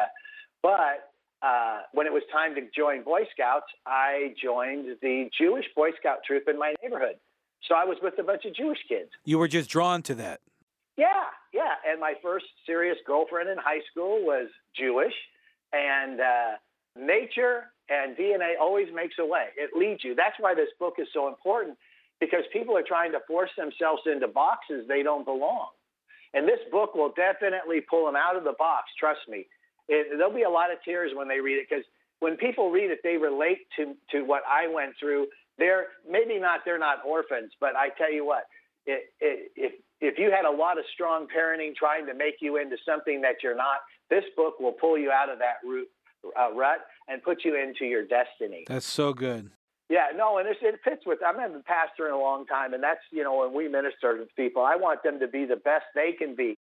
but 0.62 1.12
uh, 1.42 1.80
when 1.94 2.06
it 2.06 2.14
was 2.14 2.24
time 2.32 2.56
to 2.56 2.62
join 2.76 3.04
Boy 3.04 3.22
Scouts, 3.34 3.66
I 3.86 4.34
joined 4.42 4.98
the 5.02 5.30
Jewish 5.38 5.66
Boy 5.76 5.90
Scout 6.00 6.20
troop 6.26 6.44
in 6.48 6.58
my 6.60 6.74
neighborhood. 6.82 7.16
So 7.68 7.76
I 7.76 7.86
was 7.86 7.98
with 8.02 8.14
a 8.20 8.24
bunch 8.24 8.46
of 8.46 8.56
Jewish 8.56 8.80
kids. 8.88 9.10
You 9.26 9.38
were 9.38 9.48
just 9.48 9.70
drawn 9.70 10.02
to 10.04 10.16
that. 10.16 10.42
Yeah, 10.98 11.08
yeah. 11.54 11.76
And 11.90 12.00
my 12.00 12.14
first 12.22 12.46
serious 12.66 12.98
girlfriend 13.06 13.50
in 13.50 13.58
high 13.58 13.82
school 13.92 14.24
was 14.24 14.50
Jewish, 14.76 15.14
and 15.74 16.20
uh, 16.20 16.52
nature 16.98 17.72
and 17.90 18.16
DNA 18.16 18.54
always 18.60 18.88
makes 18.94 19.16
a 19.20 19.26
way. 19.26 19.48
It 19.58 19.72
leads 19.78 20.04
you. 20.04 20.16
That's 20.16 20.36
why 20.40 20.54
this 20.54 20.70
book 20.80 20.96
is 20.98 21.08
so 21.14 21.28
important 21.28 21.78
because 22.20 22.42
people 22.54 22.78
are 22.78 22.84
trying 22.88 23.12
to 23.14 23.20
force 23.28 23.50
themselves 23.58 24.04
into 24.06 24.28
boxes 24.28 24.88
they 24.88 25.04
don't 25.04 25.26
belong. 25.26 25.70
And 26.34 26.48
this 26.48 26.60
book 26.72 26.96
will 26.96 27.14
definitely 27.16 27.82
pull 27.82 28.06
them 28.06 28.16
out 28.16 28.38
of 28.38 28.44
the 28.44 28.54
box. 28.58 28.86
Trust 29.00 29.22
me. 29.28 29.46
It, 29.88 30.18
there'll 30.18 30.34
be 30.34 30.44
a 30.44 30.50
lot 30.50 30.72
of 30.72 30.78
tears 30.84 31.12
when 31.14 31.28
they 31.28 31.40
read 31.40 31.56
it 31.56 31.68
because 31.70 31.84
when 32.20 32.38
people 32.38 32.72
read 32.72 32.92
it, 32.92 33.00
they 33.04 33.18
relate 33.18 33.68
to 33.78 33.96
to 34.12 34.22
what 34.24 34.44
I 34.50 34.68
went 34.68 34.94
through. 35.00 35.28
They're 35.58 35.88
maybe 36.10 36.40
not 36.40 36.62
they're 36.64 36.80
not 36.80 37.00
orphans, 37.06 37.52
but 37.60 37.76
I 37.76 37.90
tell 37.98 38.12
you 38.12 38.26
what, 38.26 38.44
it, 38.86 39.12
it, 39.20 39.52
if 39.56 39.74
if 40.00 40.18
you 40.18 40.32
had 40.32 40.46
a 40.46 40.52
lot 40.52 40.78
of 40.78 40.86
strong 40.94 41.28
parenting 41.28 41.76
trying 41.76 42.06
to 42.08 42.14
make 42.14 42.36
you 42.40 42.58
into 42.58 42.78
something 42.86 43.22
that 43.22 43.36
you're 43.44 43.56
not, 43.56 43.80
this 44.10 44.24
book 44.36 44.60
will 44.60 44.72
pull 44.72 44.98
you 44.98 45.12
out 45.12 45.30
of 45.30 45.40
that 45.40 45.58
root, 45.64 45.88
uh, 46.40 46.54
rut 46.54 46.80
and 47.08 47.22
put 47.22 47.44
you 47.44 47.62
into 47.62 47.86
your 47.86 48.06
destiny. 48.06 48.64
That's 48.68 48.86
so 48.86 49.14
good. 49.14 49.52
Yeah, 49.92 50.16
no, 50.16 50.38
and 50.38 50.48
it 50.48 50.56
fits 50.86 51.04
with. 51.06 51.20
I've 51.22 51.36
been 51.36 51.60
a 51.60 51.64
pastor 51.64 52.08
in 52.08 52.14
a 52.14 52.18
long 52.18 52.46
time, 52.46 52.74
and 52.74 52.82
that's 52.82 53.02
you 53.12 53.26
know 53.26 53.36
when 53.40 53.54
we 53.54 53.68
minister 53.68 54.18
to 54.18 54.26
people, 54.38 54.62
I 54.62 54.78
want 54.78 55.04
them 55.04 55.20
to 55.20 55.28
be 55.28 55.44
the 55.44 55.58
best 55.58 55.84
they 55.94 56.14
can 56.18 56.34
be. 56.34 56.58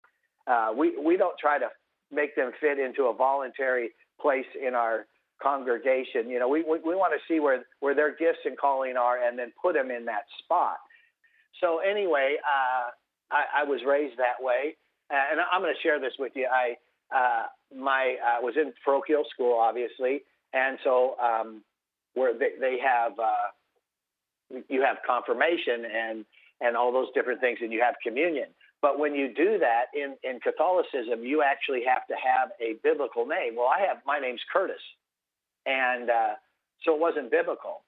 Uh, 0.47 0.73
we 0.77 0.93
we 0.99 1.17
don't 1.17 1.39
try 1.41 1.59
to 1.59 1.69
make 2.13 2.37
them 2.37 2.53
fit 2.61 2.79
into 2.79 3.05
a 3.05 3.15
voluntary 3.15 3.93
place 4.21 4.45
in 4.61 4.75
our 4.75 5.07
congregation. 5.43 6.29
You 6.29 6.39
know, 6.39 6.49
we 6.49 6.65
we, 6.65 6.81
we 6.85 6.95
want 6.95 7.15
to 7.15 7.33
see 7.33 7.41
where 7.41 7.65
where 7.81 7.95
their 7.95 8.11
gifts 8.11 8.45
and 8.45 8.59
calling 8.59 8.99
are, 8.99 9.17
and 9.27 9.39
then 9.39 9.53
put 9.61 9.73
them 9.73 9.91
in 9.91 10.05
that 10.05 10.25
spot. 10.45 10.77
So 11.63 11.79
anyway, 11.79 12.37
uh, 12.45 12.91
I, 13.35 13.63
I 13.63 13.65
was 13.65 13.81
raised 13.87 14.19
that 14.19 14.37
way, 14.39 14.77
uh, 15.11 15.33
and 15.33 15.41
I'm 15.51 15.63
going 15.63 15.73
to 15.75 15.81
share 15.81 15.99
this 15.99 16.13
with 16.19 16.33
you. 16.35 16.47
I 16.53 16.77
uh, 17.17 17.47
my 17.75 18.17
uh, 18.21 18.43
was 18.43 18.53
in 18.61 18.75
parochial 18.85 19.25
school, 19.33 19.59
obviously, 19.59 20.25
and 20.53 20.77
so 20.85 21.17
um, 21.19 21.63
where 22.15 22.37
they, 22.37 22.51
they 22.61 22.79
have 22.79 23.19
uh, 23.19 24.61
you 24.69 24.83
have 24.83 24.99
confirmation 25.07 25.85
and 25.85 26.25
and 26.61 26.77
all 26.77 26.93
those 26.93 27.09
different 27.15 27.41
things, 27.41 27.59
and 27.61 27.73
you 27.73 27.83
have 27.83 27.95
communion. 28.03 28.47
But 28.81 28.99
when 28.99 29.15
you 29.15 29.33
do 29.35 29.59
that 29.59 29.87
in 29.95 30.17
in 30.23 30.41
Catholicism, 30.41 31.23
you 31.23 31.43
actually 31.43 31.83
have 31.87 32.07
to 32.09 32.15
have 32.15 32.51
a 32.61 32.75
biblical 32.83 33.27
name. 33.27 33.57
Well, 33.57 33.69
I 33.69 33.87
have 33.87 33.99
my 34.07 34.19
name's 34.19 34.43
Curtis, 34.53 34.83
and 35.67 36.11
uh, 36.11 36.35
so 36.85 36.95
it 36.95 37.01
wasn't 37.01 37.31
biblical. 37.31 37.83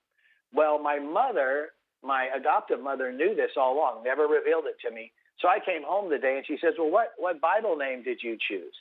Well, 0.53 0.83
my 0.83 0.99
mother, 0.99 1.71
my 2.03 2.29
adoptive 2.35 2.83
mother, 2.83 3.13
knew 3.13 3.35
this 3.35 3.51
all 3.57 3.75
along, 3.75 4.05
never 4.05 4.27
revealed 4.27 4.65
it 4.67 4.77
to 4.89 4.95
me. 4.95 5.13
So 5.41 5.49
I 5.49 5.59
came 5.65 5.83
home 5.85 6.11
the 6.11 6.19
day 6.19 6.37
and 6.37 6.47
she 6.47 6.57
says, 6.63 6.75
Well, 6.79 6.91
what, 6.91 7.13
what 7.19 7.41
Bible 7.41 7.77
name 7.77 8.03
did 8.03 8.21
you 8.23 8.37
choose? 8.49 8.73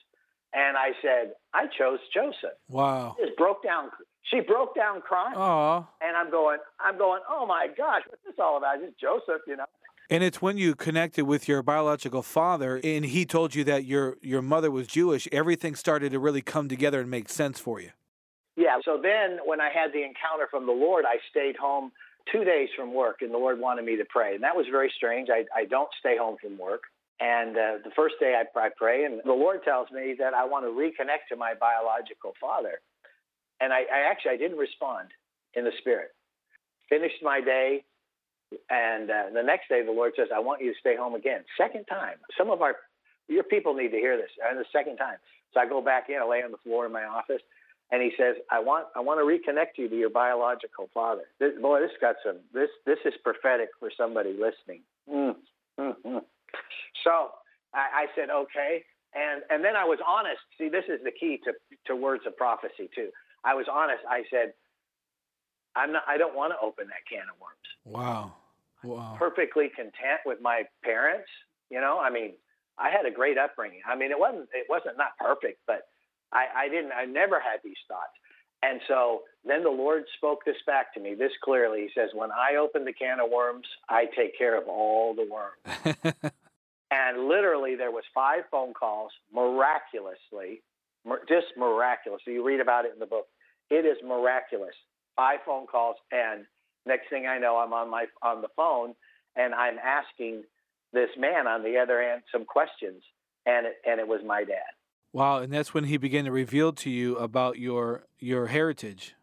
And 0.53 0.77
I 0.77 0.91
said, 1.01 1.33
I 1.53 1.65
chose 1.77 1.99
Joseph. 2.13 2.57
Wow. 2.69 3.15
Just 3.19 3.35
broke 3.37 3.61
down. 3.63 3.89
She 4.31 4.39
broke 4.39 4.75
down 4.75 5.01
crying. 5.01 5.35
Aww. 5.35 5.87
And 6.01 6.17
I'm 6.17 6.31
going, 6.31 6.57
I'm 6.79 6.97
going, 6.97 7.21
oh 7.29 7.45
my 7.45 7.67
gosh, 7.77 8.01
what's 8.07 8.23
this 8.25 8.35
all 8.39 8.57
about? 8.57 8.79
Just 8.81 8.99
Joseph, 8.99 9.41
you 9.47 9.55
know. 9.55 9.65
And 10.09 10.23
it's 10.23 10.41
when 10.41 10.57
you 10.57 10.75
connected 10.75 11.25
with 11.25 11.47
your 11.47 11.63
biological 11.63 12.21
father 12.21 12.79
and 12.83 13.05
he 13.05 13.25
told 13.25 13.55
you 13.55 13.63
that 13.63 13.85
your 13.85 14.17
your 14.21 14.41
mother 14.41 14.69
was 14.69 14.87
Jewish, 14.87 15.27
everything 15.31 15.75
started 15.75 16.11
to 16.11 16.19
really 16.19 16.41
come 16.41 16.69
together 16.69 17.01
and 17.01 17.09
make 17.09 17.29
sense 17.29 17.59
for 17.59 17.79
you. 17.81 17.91
Yeah. 18.55 18.77
So 18.85 18.99
then 19.01 19.39
when 19.45 19.61
I 19.61 19.69
had 19.69 19.91
the 19.93 20.03
encounter 20.03 20.47
from 20.49 20.65
the 20.65 20.71
Lord, 20.73 21.05
I 21.07 21.17
stayed 21.29 21.55
home 21.55 21.91
two 22.31 22.43
days 22.43 22.69
from 22.75 22.93
work, 22.93 23.17
and 23.21 23.33
the 23.33 23.37
Lord 23.37 23.59
wanted 23.59 23.85
me 23.85 23.97
to 23.97 24.05
pray. 24.05 24.35
And 24.35 24.43
that 24.43 24.55
was 24.55 24.65
very 24.71 24.91
strange. 24.95 25.29
I, 25.29 25.45
I 25.55 25.65
don't 25.65 25.89
stay 25.99 26.17
home 26.17 26.37
from 26.41 26.57
work. 26.57 26.83
And 27.19 27.55
uh, 27.55 27.77
the 27.83 27.91
first 27.95 28.15
day 28.19 28.35
I, 28.35 28.59
I 28.59 28.69
pray, 28.75 29.05
and 29.05 29.21
the 29.23 29.33
Lord 29.33 29.63
tells 29.63 29.89
me 29.91 30.15
that 30.19 30.33
I 30.33 30.45
want 30.45 30.65
to 30.65 30.71
reconnect 30.71 31.29
to 31.29 31.35
my 31.35 31.53
biological 31.59 32.33
father. 32.41 32.81
And 33.61 33.71
I, 33.71 33.81
I 33.81 34.09
actually 34.09 34.31
I 34.31 34.37
didn't 34.37 34.57
respond 34.57 35.09
in 35.53 35.63
the 35.63 35.71
spirit. 35.79 36.09
Finished 36.89 37.23
my 37.23 37.41
day, 37.41 37.83
and 38.69 39.09
uh, 39.09 39.23
the 39.33 39.41
next 39.43 39.69
day 39.69 39.83
the 39.83 39.91
Lord 39.91 40.13
says, 40.15 40.27
"I 40.33 40.39
want 40.39 40.61
you 40.61 40.73
to 40.73 40.79
stay 40.79 40.95
home 40.95 41.15
again." 41.15 41.43
Second 41.57 41.85
time. 41.85 42.17
Some 42.37 42.51
of 42.51 42.61
our 42.61 42.75
your 43.27 43.43
people 43.43 43.73
need 43.73 43.89
to 43.89 43.97
hear 43.97 44.17
this. 44.17 44.29
And 44.47 44.59
the 44.59 44.65
second 44.71 44.97
time, 44.97 45.17
so 45.53 45.59
I 45.59 45.65
go 45.67 45.81
back 45.81 46.09
in, 46.09 46.17
I 46.21 46.27
lay 46.27 46.43
on 46.43 46.51
the 46.51 46.57
floor 46.57 46.85
in 46.85 46.91
my 46.91 47.05
office, 47.05 47.41
and 47.91 48.01
he 48.01 48.11
says, 48.17 48.35
"I 48.51 48.59
want 48.59 48.87
I 48.95 48.99
want 48.99 49.19
to 49.19 49.25
reconnect 49.25 49.77
you 49.77 49.89
to 49.89 49.95
your 49.95 50.09
biological 50.09 50.89
father." 50.93 51.23
This, 51.39 51.53
boy, 51.61 51.79
this 51.79 51.91
got 52.01 52.15
some. 52.25 52.37
This 52.53 52.69
this 52.85 52.99
is 53.05 53.13
prophetic 53.23 53.69
for 53.79 53.89
somebody 53.95 54.31
listening. 54.33 54.81
Mm, 55.09 55.35
mm, 55.79 55.95
mm. 56.05 56.21
So 57.03 57.31
I, 57.73 58.03
I 58.03 58.05
said, 58.15 58.29
"Okay," 58.29 58.83
and 59.13 59.43
and 59.49 59.63
then 59.63 59.75
I 59.75 59.85
was 59.85 59.99
honest. 60.05 60.41
See, 60.57 60.69
this 60.69 60.85
is 60.87 60.99
the 61.03 61.11
key 61.11 61.39
to 61.45 61.53
to 61.87 61.95
words 61.95 62.23
of 62.25 62.35
prophecy 62.35 62.89
too. 62.93 63.09
I 63.45 63.53
was 63.53 63.67
honest. 63.71 64.03
I 64.09 64.23
said, 64.29 64.53
"I'm 65.75 65.93
not. 65.93 66.03
I 66.07 66.17
don't 66.17 66.35
want 66.35 66.53
to 66.53 66.57
open 66.65 66.87
that 66.87 67.05
can 67.09 67.23
of 67.29 67.39
worms." 67.39 67.69
Wow. 67.85 68.33
Wow. 68.83 69.11
I'm 69.13 69.17
perfectly 69.17 69.69
content 69.69 70.21
with 70.25 70.41
my 70.41 70.63
parents. 70.83 71.29
You 71.69 71.81
know, 71.81 71.99
I 71.99 72.09
mean, 72.09 72.33
I 72.77 72.89
had 72.89 73.05
a 73.05 73.11
great 73.11 73.37
upbringing. 73.37 73.81
I 73.87 73.95
mean, 73.95 74.11
it 74.11 74.19
wasn't 74.19 74.49
it 74.53 74.67
wasn't 74.69 74.97
not 74.97 75.17
perfect, 75.19 75.59
but 75.67 75.87
I, 76.31 76.65
I 76.65 76.69
didn't, 76.69 76.91
I 76.91 77.05
never 77.05 77.39
had 77.39 77.59
these 77.63 77.79
thoughts. 77.87 78.11
And 78.61 78.81
so 78.87 79.21
then 79.45 79.63
the 79.63 79.69
Lord 79.69 80.03
spoke 80.17 80.43
this 80.45 80.57
back 80.65 80.93
to 80.95 80.99
me 80.99 81.13
this 81.13 81.31
clearly. 81.43 81.81
He 81.81 81.89
says, 81.95 82.09
When 82.13 82.29
I 82.31 82.57
open 82.57 82.83
the 82.83 82.93
can 82.93 83.19
of 83.19 83.29
worms, 83.29 83.67
I 83.89 84.05
take 84.05 84.37
care 84.37 84.59
of 84.59 84.67
all 84.67 85.13
the 85.13 85.27
worms. 85.29 85.97
and 86.91 87.27
literally, 87.27 87.75
there 87.75 87.91
was 87.91 88.03
five 88.13 88.43
phone 88.49 88.73
calls 88.73 89.11
miraculously, 89.33 90.61
just 91.27 91.47
miraculously. 91.57 92.33
You 92.33 92.45
read 92.45 92.59
about 92.59 92.85
it 92.85 92.93
in 92.93 92.99
the 92.99 93.05
book. 93.05 93.27
It 93.69 93.85
is 93.85 93.97
miraculous. 94.05 94.75
Five 95.15 95.39
phone 95.45 95.65
calls, 95.67 95.95
and 96.11 96.45
next 96.85 97.09
thing 97.09 97.25
I 97.27 97.37
know, 97.37 97.57
I'm 97.57 97.73
on 97.73 97.89
my 97.89 98.05
on 98.21 98.41
the 98.41 98.49
phone, 98.55 98.93
and 99.35 99.53
I'm 99.53 99.77
asking 99.77 100.43
this 100.93 101.09
man 101.17 101.47
on 101.47 101.63
the 101.63 101.77
other 101.77 102.01
end 102.01 102.23
some 102.31 102.45
questions, 102.45 103.01
and 103.45 103.67
it, 103.67 103.75
and 103.87 103.99
it 103.99 104.07
was 104.07 104.21
my 104.25 104.43
dad. 104.43 104.73
Wow, 105.13 105.39
and 105.39 105.51
that's 105.51 105.73
when 105.73 105.85
he 105.85 105.97
began 105.97 106.25
to 106.25 106.31
reveal 106.31 106.73
to 106.73 106.89
you 106.89 107.17
about 107.17 107.57
your 107.57 108.03
your 108.19 108.47
heritage. 108.47 109.15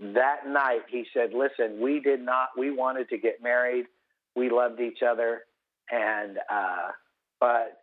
That 0.00 0.46
night 0.48 0.82
he 0.88 1.06
said, 1.14 1.32
"Listen, 1.32 1.80
we 1.80 2.00
did 2.00 2.20
not 2.20 2.48
we 2.58 2.70
wanted 2.70 3.08
to 3.10 3.18
get 3.18 3.42
married. 3.42 3.86
We 4.34 4.50
loved 4.50 4.80
each 4.80 5.02
other 5.02 5.42
and 5.90 6.38
uh 6.50 6.90
but 7.40 7.82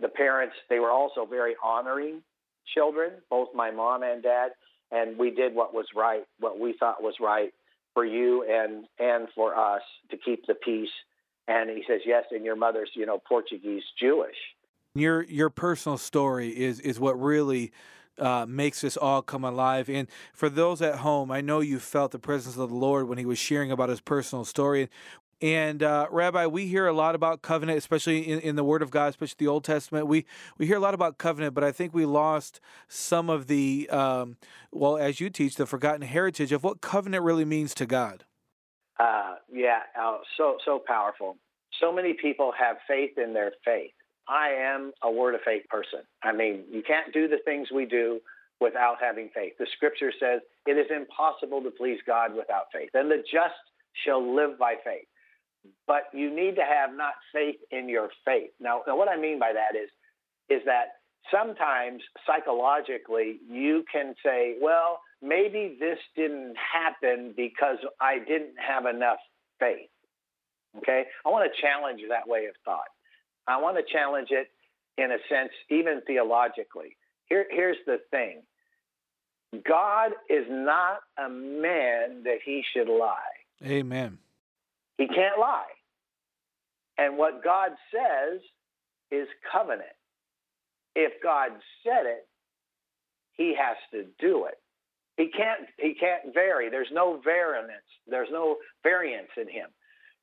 the 0.00 0.08
parents 0.08 0.54
they 0.68 0.78
were 0.78 0.90
also 0.90 1.26
very 1.26 1.54
honoring 1.62 2.22
children, 2.74 3.12
both 3.30 3.48
my 3.54 3.70
mom 3.70 4.02
and 4.02 4.22
dad, 4.22 4.50
and 4.94 5.18
we 5.18 5.30
did 5.30 5.54
what 5.54 5.74
was 5.74 5.86
right, 5.94 6.24
what 6.38 6.58
we 6.58 6.74
thought 6.78 7.02
was 7.02 7.14
right 7.20 7.52
for 7.92 8.04
you 8.04 8.44
and 8.48 8.86
and 8.98 9.28
for 9.34 9.56
us 9.56 9.82
to 10.10 10.16
keep 10.16 10.46
the 10.46 10.54
peace." 10.54 10.94
And 11.48 11.68
he 11.70 11.84
says, 11.86 12.00
"Yes, 12.06 12.24
and 12.30 12.44
your 12.44 12.56
mother's, 12.56 12.90
you 12.94 13.06
know, 13.06 13.18
Portuguese 13.28 13.84
Jewish." 14.00 14.36
Your 14.94 15.22
your 15.24 15.50
personal 15.50 15.98
story 15.98 16.48
is 16.48 16.80
is 16.80 17.00
what 17.00 17.20
really 17.20 17.72
uh, 18.18 18.46
makes 18.48 18.80
this 18.80 18.96
all 18.96 19.22
come 19.22 19.44
alive. 19.44 19.88
And 19.88 20.08
for 20.32 20.48
those 20.48 20.80
at 20.82 20.96
home, 20.96 21.30
I 21.30 21.40
know 21.40 21.60
you 21.60 21.78
felt 21.78 22.12
the 22.12 22.18
presence 22.18 22.56
of 22.56 22.68
the 22.70 22.74
Lord 22.74 23.08
when 23.08 23.18
he 23.18 23.26
was 23.26 23.38
sharing 23.38 23.72
about 23.72 23.88
his 23.88 24.00
personal 24.00 24.44
story. 24.44 24.88
And 25.40 25.82
uh, 25.82 26.06
Rabbi, 26.10 26.46
we 26.46 26.66
hear 26.66 26.86
a 26.86 26.92
lot 26.92 27.14
about 27.14 27.42
covenant, 27.42 27.78
especially 27.78 28.28
in, 28.28 28.40
in 28.40 28.56
the 28.56 28.64
Word 28.64 28.82
of 28.82 28.90
God, 28.90 29.08
especially 29.08 29.36
the 29.38 29.48
Old 29.48 29.64
Testament. 29.64 30.06
We 30.06 30.26
we 30.58 30.66
hear 30.66 30.76
a 30.76 30.80
lot 30.80 30.94
about 30.94 31.18
covenant, 31.18 31.54
but 31.54 31.64
I 31.64 31.72
think 31.72 31.94
we 31.94 32.06
lost 32.06 32.60
some 32.88 33.28
of 33.28 33.46
the 33.46 33.88
um, 33.90 34.36
well, 34.72 34.96
as 34.96 35.20
you 35.20 35.30
teach, 35.30 35.56
the 35.56 35.66
forgotten 35.66 36.02
heritage 36.02 36.52
of 36.52 36.64
what 36.64 36.80
covenant 36.80 37.24
really 37.24 37.44
means 37.44 37.74
to 37.74 37.86
God. 37.86 38.24
Uh, 38.98 39.36
yeah, 39.52 39.80
uh, 40.00 40.18
so 40.36 40.56
so 40.64 40.80
powerful. 40.86 41.36
So 41.80 41.92
many 41.92 42.14
people 42.14 42.52
have 42.58 42.76
faith 42.86 43.18
in 43.18 43.34
their 43.34 43.52
faith 43.64 43.90
I 44.28 44.50
am 44.74 44.92
a 45.02 45.10
word 45.10 45.34
of 45.34 45.42
faith 45.44 45.64
person. 45.68 46.00
I 46.22 46.32
mean, 46.32 46.64
you 46.70 46.82
can't 46.82 47.12
do 47.12 47.28
the 47.28 47.38
things 47.44 47.68
we 47.74 47.84
do 47.84 48.20
without 48.60 48.96
having 49.00 49.30
faith. 49.34 49.54
The 49.58 49.66
scripture 49.76 50.12
says 50.18 50.40
it 50.66 50.78
is 50.78 50.86
impossible 50.94 51.62
to 51.62 51.70
please 51.70 51.98
God 52.06 52.34
without 52.34 52.66
faith, 52.72 52.90
and 52.94 53.10
the 53.10 53.18
just 53.18 53.60
shall 54.04 54.34
live 54.34 54.58
by 54.58 54.76
faith. 54.82 55.06
But 55.86 56.04
you 56.12 56.34
need 56.34 56.56
to 56.56 56.62
have 56.62 56.96
not 56.96 57.14
faith 57.32 57.56
in 57.70 57.88
your 57.88 58.08
faith. 58.24 58.50
Now, 58.60 58.82
now 58.86 58.96
what 58.96 59.08
I 59.08 59.16
mean 59.16 59.38
by 59.38 59.52
that 59.52 59.78
is, 59.78 59.90
is 60.48 60.64
that 60.66 60.96
sometimes 61.30 62.02
psychologically 62.26 63.38
you 63.48 63.84
can 63.90 64.14
say, 64.24 64.56
well, 64.60 65.00
maybe 65.22 65.76
this 65.78 65.98
didn't 66.16 66.54
happen 66.56 67.34
because 67.36 67.78
I 68.00 68.18
didn't 68.18 68.54
have 68.56 68.86
enough 68.86 69.18
faith. 69.58 69.88
Okay? 70.78 71.04
I 71.24 71.28
want 71.28 71.50
to 71.50 71.62
challenge 71.62 72.00
that 72.08 72.28
way 72.28 72.46
of 72.46 72.54
thought. 72.64 72.90
I 73.46 73.60
want 73.60 73.76
to 73.76 73.92
challenge 73.92 74.28
it 74.30 74.48
in 74.96 75.10
a 75.10 75.18
sense, 75.28 75.50
even 75.70 76.00
theologically. 76.06 76.96
Here, 77.28 77.46
here's 77.50 77.76
the 77.86 77.98
thing 78.10 78.42
God 79.66 80.12
is 80.28 80.46
not 80.48 80.98
a 81.18 81.28
man 81.28 82.24
that 82.24 82.38
he 82.44 82.62
should 82.74 82.88
lie. 82.88 83.16
Amen. 83.64 84.18
He 84.98 85.06
can't 85.06 85.38
lie. 85.38 85.72
And 86.98 87.18
what 87.18 87.42
God 87.42 87.70
says 87.92 88.40
is 89.10 89.26
covenant. 89.50 89.88
If 90.94 91.12
God 91.22 91.50
said 91.84 92.06
it, 92.06 92.28
he 93.32 93.54
has 93.58 93.76
to 93.92 94.04
do 94.20 94.46
it. 94.46 94.54
He 95.16 95.28
can't 95.28 95.68
he 95.78 95.94
can't 95.94 96.32
vary. 96.32 96.70
There's 96.70 96.88
no 96.92 97.20
variance. 97.22 97.70
There's 98.06 98.28
no 98.30 98.56
variance 98.82 99.30
in 99.36 99.48
him. 99.48 99.68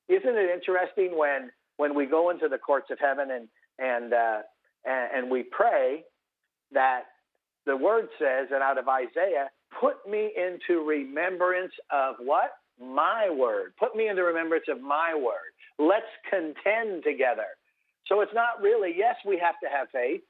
Isn't 0.07 0.35
it 0.35 0.49
interesting 0.49 1.17
when 1.17 1.51
when 1.77 1.95
we 1.95 2.05
go 2.05 2.29
into 2.29 2.47
the 2.47 2.57
courts 2.57 2.87
of 2.91 2.99
heaven 2.99 3.31
and 3.31 3.47
and 3.79 4.13
uh, 4.13 4.39
and, 4.85 5.09
and 5.15 5.31
we 5.31 5.43
pray 5.43 6.03
that 6.71 7.03
the 7.65 7.75
word 7.75 8.07
says, 8.17 8.47
and 8.51 8.63
out 8.63 8.77
of 8.77 8.87
Isaiah, 8.87 9.49
put 9.79 9.95
me 10.09 10.31
into 10.35 10.83
remembrance 10.83 11.73
of 11.91 12.15
what? 12.19 12.51
My 12.81 13.29
word. 13.29 13.73
Put 13.79 13.95
me 13.95 14.07
in 14.07 14.15
the 14.15 14.23
remembrance 14.23 14.65
of 14.69 14.81
my 14.81 15.13
word. 15.15 15.53
Let's 15.77 16.11
contend 16.29 17.03
together. 17.03 17.47
So 18.07 18.21
it's 18.21 18.33
not 18.33 18.61
really, 18.61 18.93
yes, 18.97 19.15
we 19.25 19.37
have 19.37 19.55
to 19.63 19.69
have 19.69 19.87
faith. 19.91 20.21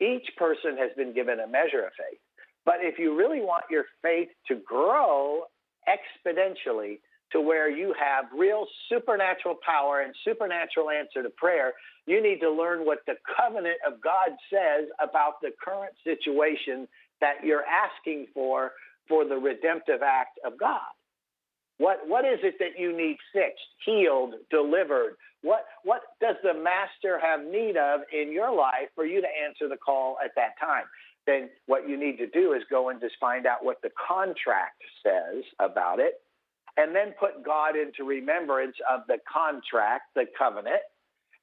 Each 0.00 0.26
person 0.36 0.76
has 0.78 0.90
been 0.96 1.14
given 1.14 1.40
a 1.40 1.46
measure 1.46 1.84
of 1.86 1.92
faith. 1.96 2.18
But 2.64 2.76
if 2.80 2.98
you 2.98 3.16
really 3.16 3.40
want 3.40 3.64
your 3.70 3.84
faith 4.02 4.28
to 4.48 4.56
grow 4.56 5.44
exponentially 5.88 6.98
to 7.32 7.40
where 7.40 7.70
you 7.70 7.94
have 7.98 8.26
real 8.36 8.66
supernatural 8.88 9.56
power 9.64 10.00
and 10.00 10.14
supernatural 10.24 10.90
answer 10.90 11.22
to 11.22 11.30
prayer, 11.30 11.72
you 12.06 12.22
need 12.22 12.40
to 12.40 12.50
learn 12.50 12.84
what 12.84 12.98
the 13.06 13.14
covenant 13.36 13.78
of 13.86 14.00
God 14.02 14.30
says 14.50 14.88
about 15.02 15.40
the 15.40 15.50
current 15.64 15.94
situation 16.04 16.86
that 17.20 17.36
you're 17.44 17.64
asking 17.64 18.26
for 18.34 18.72
for 19.08 19.24
the 19.24 19.36
redemptive 19.36 20.02
act 20.02 20.38
of 20.44 20.58
God. 20.58 20.80
What, 21.78 22.00
what 22.06 22.24
is 22.24 22.38
it 22.42 22.54
that 22.58 22.78
you 22.78 22.96
need 22.96 23.16
fixed, 23.32 23.64
healed, 23.84 24.34
delivered? 24.50 25.16
What, 25.42 25.64
what 25.82 26.02
does 26.20 26.36
the 26.42 26.54
master 26.54 27.18
have 27.20 27.40
need 27.44 27.76
of 27.76 28.00
in 28.12 28.32
your 28.32 28.54
life 28.54 28.88
for 28.94 29.04
you 29.04 29.20
to 29.20 29.26
answer 29.26 29.68
the 29.68 29.76
call 29.76 30.16
at 30.24 30.30
that 30.36 30.58
time? 30.60 30.84
Then 31.26 31.50
what 31.66 31.88
you 31.88 31.98
need 31.98 32.18
to 32.18 32.26
do 32.26 32.52
is 32.52 32.62
go 32.70 32.88
and 32.88 33.00
just 33.00 33.14
find 33.20 33.46
out 33.46 33.64
what 33.64 33.80
the 33.82 33.90
contract 34.08 34.82
says 35.04 35.44
about 35.58 35.98
it, 36.00 36.14
and 36.76 36.94
then 36.94 37.14
put 37.18 37.44
God 37.44 37.76
into 37.76 38.04
remembrance 38.04 38.76
of 38.90 39.00
the 39.06 39.18
contract, 39.32 40.04
the 40.14 40.24
covenant, 40.38 40.82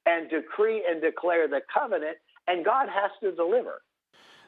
and 0.06 0.28
decree 0.28 0.84
and 0.88 1.00
declare 1.00 1.48
the 1.48 1.60
covenant, 1.72 2.16
and 2.46 2.64
God 2.64 2.88
has 2.88 3.10
to 3.22 3.32
deliver. 3.34 3.82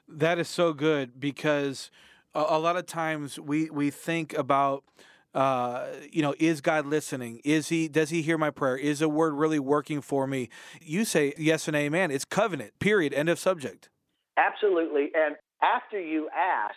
That 0.09 0.39
is 0.39 0.49
so 0.49 0.73
good 0.73 1.21
because 1.21 1.91
a, 2.35 2.59
lot 2.59 2.77
of 2.77 2.87
times 2.87 3.39
we, 3.39 3.71
we 3.71 3.91
think 3.91 4.37
about 4.37 4.85
uh, 5.35 5.87
you 6.11 6.23
know, 6.23 6.35
is 6.39 6.61
God 6.61 6.87
listening? 6.87 7.41
Is 7.45 7.69
he 7.69 7.89
does 7.89 8.11
he 8.11 8.23
hear 8.23 8.37
my 8.37 8.51
prayer? 8.51 8.77
Is 8.77 9.01
a 9.01 9.09
word 9.09 9.35
really 9.35 9.59
working 9.59 10.01
for 10.01 10.27
me? 10.27 10.49
You 10.81 11.05
say 11.05 11.33
yes 11.39 11.69
and 11.69 11.77
amen. 11.77 12.11
It's 12.11 12.25
covenant. 12.25 12.79
Period. 12.79 13.15
End 13.15 13.29
of 13.29 13.39
subject. 13.39 13.89
Absolutely. 14.37 15.11
And 15.15 15.37
after 15.63 16.01
you 16.01 16.29
ask, 16.37 16.75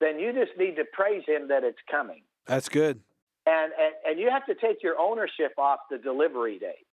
then 0.00 0.18
you 0.18 0.32
just 0.32 0.56
need 0.58 0.76
to 0.76 0.84
praise 0.92 1.22
him 1.26 1.48
that 1.48 1.64
it's 1.64 1.78
coming. 1.90 2.22
That's 2.46 2.68
good. 2.68 3.00
And 3.46 3.72
and, 3.78 3.94
and 4.06 4.20
you 4.20 4.30
have 4.30 4.46
to 4.46 4.54
take 4.54 4.82
your 4.82 4.98
ownership 4.98 5.52
off 5.58 5.80
the 5.90 5.98
delivery 5.98 6.58
date. 6.58 6.86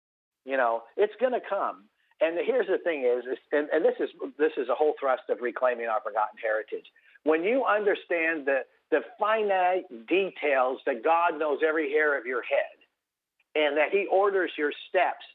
You 0.46 0.58
know, 0.58 0.84
it's 0.98 1.14
going 1.20 1.34
to 1.34 1.42
come. 1.48 1.86
And 2.22 2.38
here's 2.46 2.68
the 2.68 2.80
thing 2.84 3.06
is, 3.06 3.24
is 3.32 3.38
and, 3.52 3.70
and 3.72 3.86
this 3.86 3.96
is 4.00 4.10
this 4.38 4.52
is 4.58 4.70
a 4.70 4.76
whole 4.76 4.94
thrust 5.00 5.24
of 5.30 5.38
reclaiming 5.42 5.86
our 5.86 6.02
forgotten 6.02 6.38
heritage. 6.42 6.86
When 7.24 7.44
you 7.44 7.64
understand 7.66 8.48
the 8.48 8.62
the 8.92 9.02
finite 9.20 9.86
details 10.08 10.80
that 10.86 11.04
God 11.04 11.38
knows 11.38 11.60
every 11.68 11.92
hair 11.92 12.18
of 12.18 12.26
your 12.26 12.42
head 12.42 12.78
and 13.56 13.78
that 13.78 13.90
He 13.92 14.08
orders 14.12 14.52
your 14.58 14.72
steps, 14.90 15.26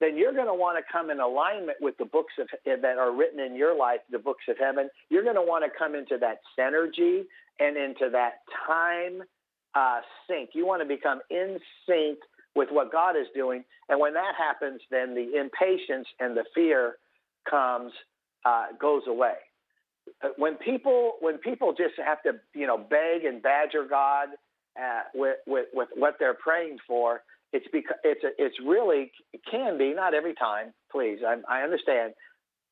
then 0.00 0.16
you're 0.16 0.32
going 0.32 0.46
to 0.46 0.54
want 0.54 0.78
to 0.78 0.92
come 0.92 1.10
in 1.10 1.20
alignment 1.20 1.78
with 1.80 1.96
the 1.98 2.04
books 2.04 2.32
of, 2.40 2.48
that 2.64 2.98
are 2.98 3.14
written 3.14 3.40
in 3.40 3.54
your 3.54 3.76
life, 3.76 4.00
the 4.10 4.18
books 4.18 4.44
of 4.48 4.56
heaven. 4.58 4.88
You're 5.08 5.22
going 5.22 5.36
to 5.36 5.42
want 5.42 5.64
to 5.64 5.70
come 5.76 5.94
into 5.94 6.18
that 6.18 6.40
synergy 6.58 7.22
and 7.60 7.76
into 7.76 8.10
that 8.10 8.42
time 8.66 9.22
uh, 9.74 10.00
sync. 10.28 10.50
You 10.52 10.66
want 10.66 10.82
to 10.82 10.88
become 10.88 11.20
in 11.30 11.58
sync 11.86 12.18
with 12.54 12.68
what 12.70 12.92
God 12.92 13.16
is 13.16 13.26
doing. 13.34 13.64
And 13.88 13.98
when 14.00 14.14
that 14.14 14.34
happens, 14.36 14.80
then 14.90 15.14
the 15.14 15.38
impatience 15.38 16.06
and 16.20 16.36
the 16.36 16.44
fear 16.54 16.96
comes, 17.48 17.92
uh, 18.44 18.66
goes 18.80 19.02
away. 19.08 19.34
Uh, 20.22 20.28
when 20.36 20.56
people 20.56 21.14
when 21.20 21.38
people 21.38 21.72
just 21.72 21.94
have 22.04 22.22
to 22.22 22.32
you 22.54 22.66
know 22.66 22.78
beg 22.78 23.24
and 23.24 23.42
badger 23.42 23.86
God 23.88 24.28
uh, 24.80 25.02
with, 25.14 25.36
with 25.46 25.66
with 25.72 25.88
what 25.94 26.16
they're 26.18 26.34
praying 26.34 26.78
for, 26.86 27.22
it's 27.52 27.66
because 27.72 27.96
it's 28.04 28.24
a, 28.24 28.30
it's 28.38 28.56
really 28.64 29.12
it 29.32 29.40
can 29.50 29.78
be 29.78 29.94
not 29.94 30.14
every 30.14 30.34
time. 30.34 30.72
Please, 30.90 31.18
I, 31.26 31.36
I 31.48 31.62
understand, 31.62 32.14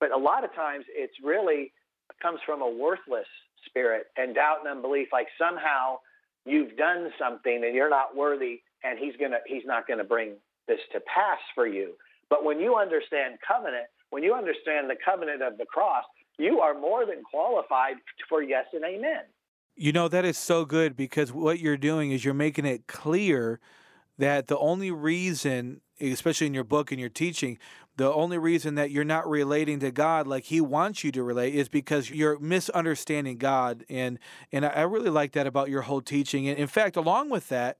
but 0.00 0.10
a 0.12 0.16
lot 0.16 0.44
of 0.44 0.54
times 0.54 0.84
it's 0.88 1.14
really 1.22 1.72
comes 2.20 2.40
from 2.44 2.62
a 2.62 2.68
worthless 2.68 3.26
spirit 3.66 4.06
and 4.16 4.34
doubt 4.34 4.58
and 4.60 4.68
unbelief. 4.68 5.08
Like 5.12 5.28
somehow 5.38 5.98
you've 6.44 6.76
done 6.76 7.10
something 7.18 7.62
and 7.64 7.74
you're 7.74 7.90
not 7.90 8.16
worthy, 8.16 8.60
and 8.84 8.98
he's 8.98 9.14
gonna 9.20 9.38
he's 9.46 9.64
not 9.64 9.86
gonna 9.86 10.04
bring 10.04 10.34
this 10.68 10.80
to 10.92 11.00
pass 11.00 11.38
for 11.54 11.66
you. 11.66 11.92
But 12.30 12.44
when 12.44 12.60
you 12.60 12.76
understand 12.76 13.38
covenant, 13.46 13.86
when 14.10 14.22
you 14.22 14.34
understand 14.34 14.88
the 14.88 14.96
covenant 15.04 15.42
of 15.42 15.58
the 15.58 15.66
cross, 15.66 16.04
you 16.42 16.60
are 16.60 16.78
more 16.78 17.06
than 17.06 17.22
qualified 17.22 17.94
for 18.28 18.42
yes 18.42 18.66
and 18.72 18.84
amen. 18.84 19.22
You 19.76 19.92
know, 19.92 20.08
that 20.08 20.24
is 20.24 20.36
so 20.36 20.64
good 20.64 20.96
because 20.96 21.32
what 21.32 21.60
you're 21.60 21.76
doing 21.76 22.10
is 22.10 22.24
you're 22.24 22.34
making 22.34 22.66
it 22.66 22.86
clear 22.86 23.60
that 24.18 24.48
the 24.48 24.58
only 24.58 24.90
reason, 24.90 25.80
especially 26.00 26.46
in 26.46 26.54
your 26.54 26.64
book 26.64 26.90
and 26.90 27.00
your 27.00 27.08
teaching, 27.08 27.58
the 27.96 28.12
only 28.12 28.38
reason 28.38 28.74
that 28.74 28.90
you're 28.90 29.04
not 29.04 29.28
relating 29.28 29.78
to 29.80 29.90
God 29.90 30.26
like 30.26 30.44
He 30.44 30.60
wants 30.60 31.04
you 31.04 31.12
to 31.12 31.22
relate 31.22 31.54
is 31.54 31.68
because 31.68 32.10
you're 32.10 32.38
misunderstanding 32.38 33.38
God. 33.38 33.84
And 33.88 34.18
and 34.50 34.66
I 34.66 34.82
really 34.82 35.10
like 35.10 35.32
that 35.32 35.46
about 35.46 35.70
your 35.70 35.82
whole 35.82 36.00
teaching. 36.00 36.48
And 36.48 36.58
in 36.58 36.66
fact, 36.66 36.96
along 36.96 37.30
with 37.30 37.48
that, 37.48 37.78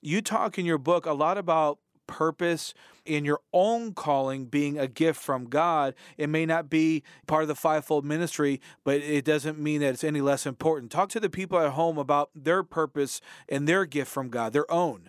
you 0.00 0.20
talk 0.20 0.58
in 0.58 0.66
your 0.66 0.78
book 0.78 1.06
a 1.06 1.12
lot 1.12 1.38
about 1.38 1.78
purpose 2.12 2.74
in 3.06 3.24
your 3.24 3.40
own 3.52 3.94
calling 3.94 4.44
being 4.44 4.78
a 4.78 4.86
gift 4.86 5.20
from 5.20 5.46
God. 5.46 5.94
It 6.18 6.28
may 6.28 6.44
not 6.44 6.68
be 6.68 7.02
part 7.26 7.42
of 7.42 7.48
the 7.48 7.54
fivefold 7.54 8.04
ministry, 8.04 8.60
but 8.84 8.96
it 8.96 9.24
doesn't 9.24 9.58
mean 9.58 9.80
that 9.80 9.94
it's 9.94 10.04
any 10.04 10.20
less 10.20 10.44
important. 10.44 10.92
Talk 10.92 11.08
to 11.10 11.20
the 11.20 11.30
people 11.30 11.58
at 11.58 11.70
home 11.70 11.96
about 11.96 12.30
their 12.34 12.62
purpose 12.62 13.22
and 13.48 13.66
their 13.66 13.86
gift 13.86 14.10
from 14.10 14.28
God, 14.28 14.52
their 14.52 14.70
own. 14.70 15.08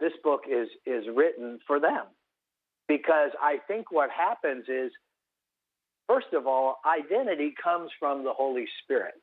This 0.00 0.12
book 0.24 0.42
is 0.50 0.68
is 0.84 1.04
written 1.14 1.60
for 1.66 1.78
them 1.78 2.06
because 2.88 3.30
I 3.40 3.58
think 3.68 3.92
what 3.92 4.10
happens 4.10 4.64
is 4.68 4.90
first 6.08 6.32
of 6.32 6.46
all, 6.46 6.80
identity 6.84 7.54
comes 7.62 7.90
from 7.98 8.24
the 8.24 8.32
Holy 8.32 8.66
Spirit. 8.82 9.14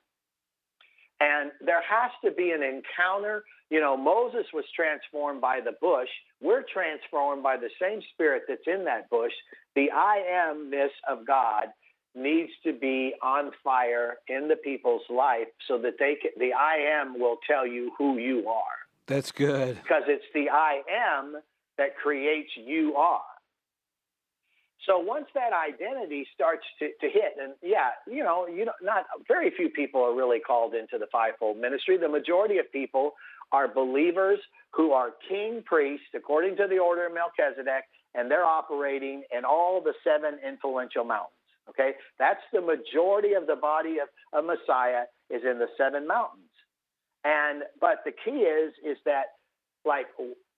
And 1.19 1.51
there 1.65 1.81
has 1.81 2.11
to 2.25 2.31
be 2.31 2.51
an 2.51 2.61
encounter. 2.63 3.43
You 3.69 3.79
know, 3.79 3.95
Moses 3.95 4.45
was 4.53 4.65
transformed 4.75 5.39
by 5.39 5.59
the 5.63 5.71
bush. 5.79 6.09
We're 6.43 6.63
transformed 6.71 7.41
by 7.41 7.55
the 7.55 7.69
same 7.81 8.01
spirit 8.13 8.43
that's 8.47 8.67
in 8.67 8.83
that 8.85 9.09
bush. 9.09 9.31
The 9.75 9.89
I 9.91 10.21
amness 10.29 10.89
of 11.09 11.25
God 11.25 11.67
needs 12.15 12.51
to 12.65 12.73
be 12.73 13.13
on 13.23 13.51
fire 13.63 14.17
in 14.27 14.49
the 14.49 14.57
people's 14.57 15.01
life 15.09 15.47
so 15.67 15.77
that 15.79 15.93
they 15.99 16.15
can, 16.21 16.31
the 16.37 16.53
I 16.53 16.99
am 17.01 17.19
will 17.19 17.37
tell 17.49 17.65
you 17.65 17.91
who 17.97 18.17
you 18.17 18.47
are. 18.49 18.77
That's 19.07 19.31
good. 19.31 19.81
Because 19.81 20.03
it's 20.07 20.25
the 20.33 20.49
I 20.49 20.81
am 20.91 21.37
that 21.77 21.95
creates 21.95 22.51
you 22.55 22.95
are. 22.95 23.21
So 24.85 24.99
once 24.99 25.27
that 25.33 25.51
identity 25.53 26.27
starts 26.35 26.65
to, 26.79 26.89
to 26.99 27.07
hit, 27.09 27.35
and 27.41 27.53
yeah, 27.61 27.91
you 28.05 28.21
know, 28.21 28.47
you 28.47 28.65
know, 28.65 28.73
not 28.81 29.05
very 29.29 29.49
few 29.55 29.69
people 29.69 30.01
are 30.01 30.13
really 30.13 30.39
called 30.39 30.73
into 30.73 30.97
the 30.97 31.07
fivefold 31.09 31.57
ministry. 31.57 31.97
The 31.97 32.09
majority 32.09 32.57
of 32.57 32.69
people 32.71 33.13
are 33.53 33.67
believers 33.67 34.39
who 34.71 34.91
are 34.91 35.11
king 35.29 35.63
priests 35.65 36.07
according 36.15 36.57
to 36.57 36.67
the 36.67 36.79
order 36.79 37.07
of 37.07 37.13
Melchizedek, 37.13 37.85
and 38.15 38.29
they're 38.29 38.45
operating 38.45 39.23
in 39.35 39.45
all 39.45 39.81
the 39.81 39.93
seven 40.03 40.39
influential 40.45 41.05
mountains. 41.05 41.37
Okay, 41.69 41.91
that's 42.19 42.41
the 42.51 42.59
majority 42.59 43.33
of 43.33 43.47
the 43.47 43.55
body 43.55 43.97
of, 43.99 44.09
of 44.37 44.43
Messiah 44.43 45.03
is 45.29 45.43
in 45.49 45.59
the 45.59 45.67
seven 45.77 46.05
mountains. 46.05 46.51
And 47.23 47.63
but 47.79 48.03
the 48.03 48.11
key 48.11 48.43
is 48.43 48.73
is 48.83 48.97
that 49.05 49.39
like 49.85 50.07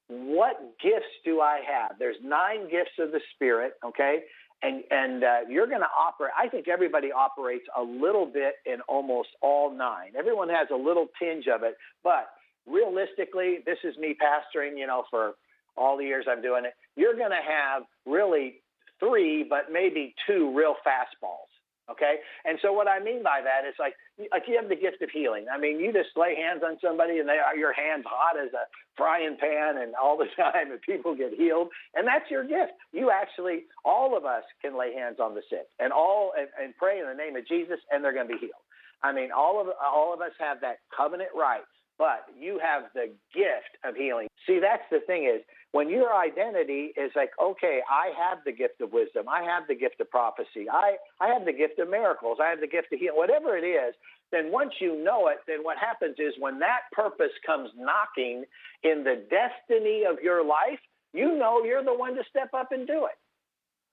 what 0.07 0.77
gifts 0.81 1.13
do 1.23 1.41
I 1.41 1.59
have? 1.67 1.97
There's 1.97 2.17
nine 2.23 2.69
gifts 2.69 2.97
of 2.99 3.11
the 3.11 3.21
Spirit, 3.33 3.73
okay? 3.83 4.19
And, 4.61 4.83
and 4.89 5.23
uh, 5.23 5.39
you're 5.49 5.67
going 5.67 5.81
to 5.81 5.87
operate. 5.97 6.31
I 6.39 6.47
think 6.47 6.67
everybody 6.67 7.11
operates 7.11 7.65
a 7.77 7.81
little 7.81 8.25
bit 8.25 8.55
in 8.65 8.81
almost 8.87 9.29
all 9.41 9.75
nine. 9.75 10.13
Everyone 10.17 10.49
has 10.49 10.67
a 10.71 10.75
little 10.75 11.07
tinge 11.19 11.45
of 11.47 11.63
it, 11.63 11.75
but 12.03 12.29
realistically, 12.67 13.59
this 13.65 13.77
is 13.83 13.97
me 13.97 14.15
pastoring, 14.15 14.77
you 14.77 14.87
know, 14.87 15.03
for 15.09 15.33
all 15.77 15.97
the 15.97 16.03
years 16.03 16.25
I'm 16.29 16.41
doing 16.41 16.65
it. 16.65 16.73
You're 16.95 17.15
going 17.15 17.31
to 17.31 17.43
have 17.45 17.83
really 18.05 18.61
three, 18.99 19.45
but 19.47 19.71
maybe 19.71 20.15
two 20.27 20.53
real 20.55 20.75
fastballs. 20.85 21.51
Okay, 21.85 22.15
and 22.45 22.57
so 22.63 22.73
what 22.73 22.87
I 22.87 22.97
mean 22.97 23.21
by 23.21 23.45
that 23.45 23.61
is 23.69 23.75
like 23.77 23.93
like 24.31 24.49
you 24.49 24.57
have 24.57 24.69
the 24.69 24.75
gift 24.75 25.03
of 25.03 25.11
healing. 25.13 25.45
I 25.53 25.59
mean, 25.59 25.79
you 25.79 25.93
just 25.93 26.17
lay 26.17 26.33
hands 26.33 26.63
on 26.65 26.79
somebody 26.81 27.19
and 27.19 27.29
they 27.29 27.37
are 27.37 27.55
your 27.55 27.73
hands 27.73 28.05
hot 28.09 28.41
as 28.41 28.51
a 28.57 28.65
frying 28.97 29.37
pan, 29.39 29.77
and 29.77 29.93
all 29.93 30.17
the 30.17 30.25
time, 30.35 30.71
and 30.71 30.81
people 30.81 31.13
get 31.13 31.37
healed, 31.37 31.69
and 31.93 32.07
that's 32.07 32.25
your 32.31 32.43
gift. 32.43 32.73
You 32.91 33.11
actually, 33.11 33.69
all 33.83 34.17
of 34.17 34.25
us 34.25 34.41
can 34.63 34.75
lay 34.75 34.95
hands 34.95 35.17
on 35.21 35.35
the 35.35 35.43
sick 35.47 35.69
and 35.77 35.93
all 35.93 36.33
and, 36.35 36.47
and 36.57 36.73
pray 36.75 36.97
in 36.97 37.05
the 37.05 37.13
name 37.13 37.35
of 37.35 37.47
Jesus, 37.47 37.77
and 37.91 38.03
they're 38.03 38.17
going 38.17 38.29
to 38.29 38.33
be 38.33 38.39
healed. 38.39 38.65
I 39.03 39.13
mean, 39.13 39.29
all 39.29 39.61
of 39.61 39.67
all 39.77 40.11
of 40.11 40.21
us 40.21 40.33
have 40.39 40.61
that 40.61 40.77
covenant 40.89 41.29
right 41.37 41.61
but 41.97 42.25
you 42.37 42.59
have 42.61 42.83
the 42.93 43.11
gift 43.33 43.77
of 43.83 43.95
healing. 43.95 44.27
See, 44.47 44.59
that's 44.59 44.83
the 44.91 44.99
thing 45.05 45.25
is 45.25 45.41
when 45.71 45.89
your 45.89 46.15
identity 46.15 46.93
is 46.95 47.11
like, 47.15 47.31
okay, 47.41 47.81
I 47.89 48.11
have 48.17 48.39
the 48.45 48.51
gift 48.51 48.81
of 48.81 48.93
wisdom, 48.93 49.27
I 49.27 49.43
have 49.43 49.63
the 49.67 49.75
gift 49.75 49.99
of 49.99 50.09
prophecy, 50.09 50.69
I, 50.71 50.95
I 51.19 51.27
have 51.33 51.45
the 51.45 51.53
gift 51.53 51.79
of 51.79 51.89
miracles, 51.89 52.37
I 52.41 52.49
have 52.49 52.59
the 52.59 52.67
gift 52.67 52.93
of 52.93 52.99
healing, 52.99 53.17
whatever 53.17 53.57
it 53.57 53.63
is, 53.65 53.95
then 54.31 54.51
once 54.51 54.73
you 54.79 55.03
know 55.03 55.27
it, 55.27 55.37
then 55.47 55.63
what 55.63 55.77
happens 55.77 56.15
is 56.19 56.33
when 56.39 56.59
that 56.59 56.81
purpose 56.91 57.31
comes 57.45 57.69
knocking 57.77 58.43
in 58.83 59.03
the 59.03 59.23
destiny 59.29 60.03
of 60.09 60.21
your 60.21 60.43
life, 60.45 60.79
you 61.13 61.37
know 61.37 61.63
you're 61.63 61.83
the 61.83 61.93
one 61.93 62.15
to 62.15 62.23
step 62.29 62.49
up 62.53 62.71
and 62.71 62.87
do 62.87 63.05
it. 63.05 63.17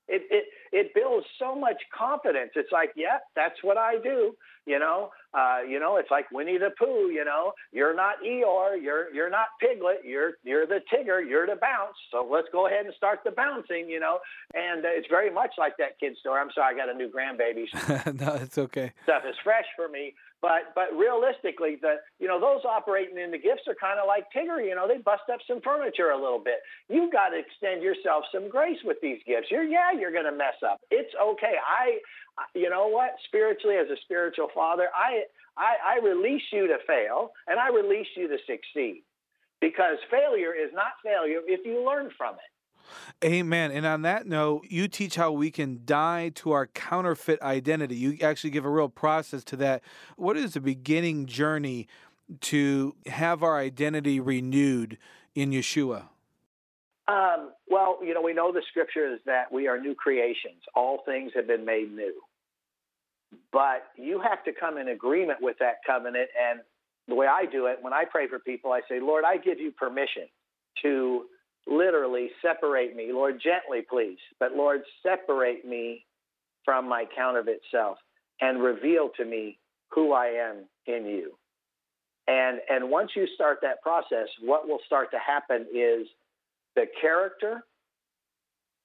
It 0.08 0.22
it 0.30 0.44
it 0.72 0.94
builds 0.94 1.26
so 1.38 1.54
much 1.54 1.80
confidence. 1.96 2.52
It's 2.56 2.72
like, 2.72 2.90
yeah, 2.96 3.18
that's 3.36 3.62
what 3.62 3.76
I 3.76 3.96
do. 4.02 4.34
You 4.66 4.78
know, 4.78 5.10
uh, 5.34 5.58
you 5.68 5.80
know, 5.80 5.96
it's 5.96 6.10
like 6.10 6.30
Winnie 6.30 6.58
the 6.58 6.70
Pooh. 6.78 7.10
You 7.10 7.24
know, 7.24 7.52
you're 7.72 7.94
not 7.94 8.16
Eeyore, 8.24 8.80
you're 8.80 9.12
you're 9.12 9.30
not 9.30 9.46
Piglet, 9.60 10.04
you're 10.04 10.32
you're 10.44 10.66
the 10.66 10.80
Tigger, 10.92 11.26
you're 11.26 11.46
the 11.46 11.56
bounce. 11.56 11.96
So 12.10 12.26
let's 12.30 12.48
go 12.52 12.66
ahead 12.66 12.86
and 12.86 12.94
start 12.94 13.20
the 13.24 13.30
bouncing. 13.30 13.88
You 13.88 14.00
know, 14.00 14.18
and 14.54 14.84
uh, 14.84 14.88
it's 14.88 15.08
very 15.08 15.30
much 15.30 15.52
like 15.58 15.76
that 15.78 15.98
kid 15.98 16.16
story. 16.18 16.40
I'm 16.40 16.50
sorry, 16.54 16.74
I 16.74 16.76
got 16.76 16.88
a 16.88 16.94
new 16.94 17.10
grandbaby. 17.10 17.66
no, 18.20 18.34
it's 18.34 18.58
okay. 18.58 18.92
Stuff 19.04 19.22
is 19.28 19.36
fresh 19.42 19.66
for 19.76 19.88
me, 19.88 20.14
but 20.42 20.74
but 20.74 20.90
realistically, 20.92 21.78
the 21.80 22.02
you 22.18 22.26
know 22.26 22.40
those 22.40 22.66
operating 22.66 23.16
in 23.16 23.30
the 23.30 23.38
gifts 23.38 23.62
are 23.68 23.78
kind 23.78 24.02
of 24.02 24.06
like 24.10 24.26
Tigger. 24.34 24.58
You 24.58 24.74
know, 24.74 24.88
they 24.90 24.98
bust 24.98 25.22
up 25.32 25.38
some 25.46 25.62
furniture 25.62 26.10
a 26.10 26.20
little 26.20 26.42
bit. 26.42 26.58
You've 26.90 27.12
got 27.12 27.30
to 27.30 27.38
extend 27.38 27.80
yourself 27.80 28.24
some 28.34 28.50
grace 28.50 28.82
with 28.84 28.98
these 29.00 29.22
gifts. 29.24 29.46
You're 29.50 29.62
yeah, 29.62 29.94
you're 29.94 30.12
going 30.12 30.26
to 30.26 30.36
mess 30.36 30.58
up. 30.66 30.82
It's 30.90 31.14
okay. 31.14 31.54
I, 31.62 32.02
you 32.58 32.68
know 32.68 32.88
what? 32.88 33.14
Spiritually, 33.26 33.76
as 33.76 33.88
a 33.88 33.96
spiritual 34.02 34.48
father, 34.52 34.88
I 34.92 35.22
I, 35.56 35.96
I 35.96 36.04
release 36.04 36.42
you 36.52 36.66
to 36.66 36.78
fail 36.86 37.30
and 37.46 37.60
I 37.60 37.68
release 37.68 38.08
you 38.16 38.26
to 38.26 38.36
succeed, 38.44 39.04
because 39.60 39.96
failure 40.10 40.52
is 40.52 40.74
not 40.74 40.98
failure 41.04 41.40
if 41.46 41.64
you 41.64 41.86
learn 41.86 42.10
from 42.18 42.34
it. 42.34 42.50
Amen. 43.24 43.70
And 43.70 43.86
on 43.86 44.02
that 44.02 44.26
note, 44.26 44.66
you 44.68 44.88
teach 44.88 45.16
how 45.16 45.32
we 45.32 45.50
can 45.50 45.82
die 45.84 46.30
to 46.36 46.52
our 46.52 46.66
counterfeit 46.66 47.40
identity. 47.42 47.96
You 47.96 48.18
actually 48.22 48.50
give 48.50 48.64
a 48.64 48.70
real 48.70 48.88
process 48.88 49.44
to 49.44 49.56
that. 49.56 49.82
What 50.16 50.36
is 50.36 50.54
the 50.54 50.60
beginning 50.60 51.26
journey 51.26 51.86
to 52.40 52.94
have 53.06 53.42
our 53.42 53.58
identity 53.58 54.20
renewed 54.20 54.98
in 55.34 55.50
Yeshua? 55.50 56.08
Um, 57.08 57.50
well, 57.68 57.98
you 58.02 58.14
know, 58.14 58.22
we 58.22 58.32
know 58.32 58.52
the 58.52 58.62
scripture 58.70 59.12
is 59.12 59.20
that 59.26 59.52
we 59.52 59.66
are 59.66 59.78
new 59.80 59.94
creations. 59.94 60.62
All 60.74 61.02
things 61.04 61.32
have 61.34 61.46
been 61.46 61.64
made 61.64 61.92
new. 61.92 62.14
But 63.52 63.84
you 63.96 64.20
have 64.20 64.44
to 64.44 64.52
come 64.52 64.78
in 64.78 64.88
agreement 64.88 65.38
with 65.40 65.56
that 65.58 65.76
covenant. 65.86 66.28
And 66.50 66.60
the 67.08 67.14
way 67.14 67.26
I 67.26 67.46
do 67.46 67.66
it, 67.66 67.78
when 67.80 67.92
I 67.92 68.04
pray 68.10 68.28
for 68.28 68.38
people, 68.38 68.72
I 68.72 68.80
say, 68.88 69.00
Lord, 69.00 69.24
I 69.26 69.36
give 69.36 69.58
you 69.58 69.72
permission 69.72 70.28
to 70.82 71.24
literally 71.66 72.30
separate 72.40 72.96
me. 72.96 73.10
Lord, 73.12 73.40
gently, 73.42 73.84
please, 73.88 74.18
but 74.40 74.52
Lord, 74.56 74.82
separate 75.02 75.64
me 75.64 76.04
from 76.64 76.88
my 76.88 77.04
counterfeit 77.16 77.60
self 77.70 77.98
and 78.40 78.62
reveal 78.62 79.10
to 79.16 79.24
me 79.24 79.58
who 79.90 80.12
I 80.12 80.26
am 80.26 80.64
in 80.86 81.06
you. 81.06 81.32
And, 82.28 82.60
and 82.68 82.90
once 82.90 83.10
you 83.16 83.26
start 83.34 83.58
that 83.62 83.82
process, 83.82 84.28
what 84.40 84.68
will 84.68 84.78
start 84.86 85.10
to 85.10 85.18
happen 85.18 85.66
is 85.74 86.06
the 86.76 86.86
character 87.00 87.64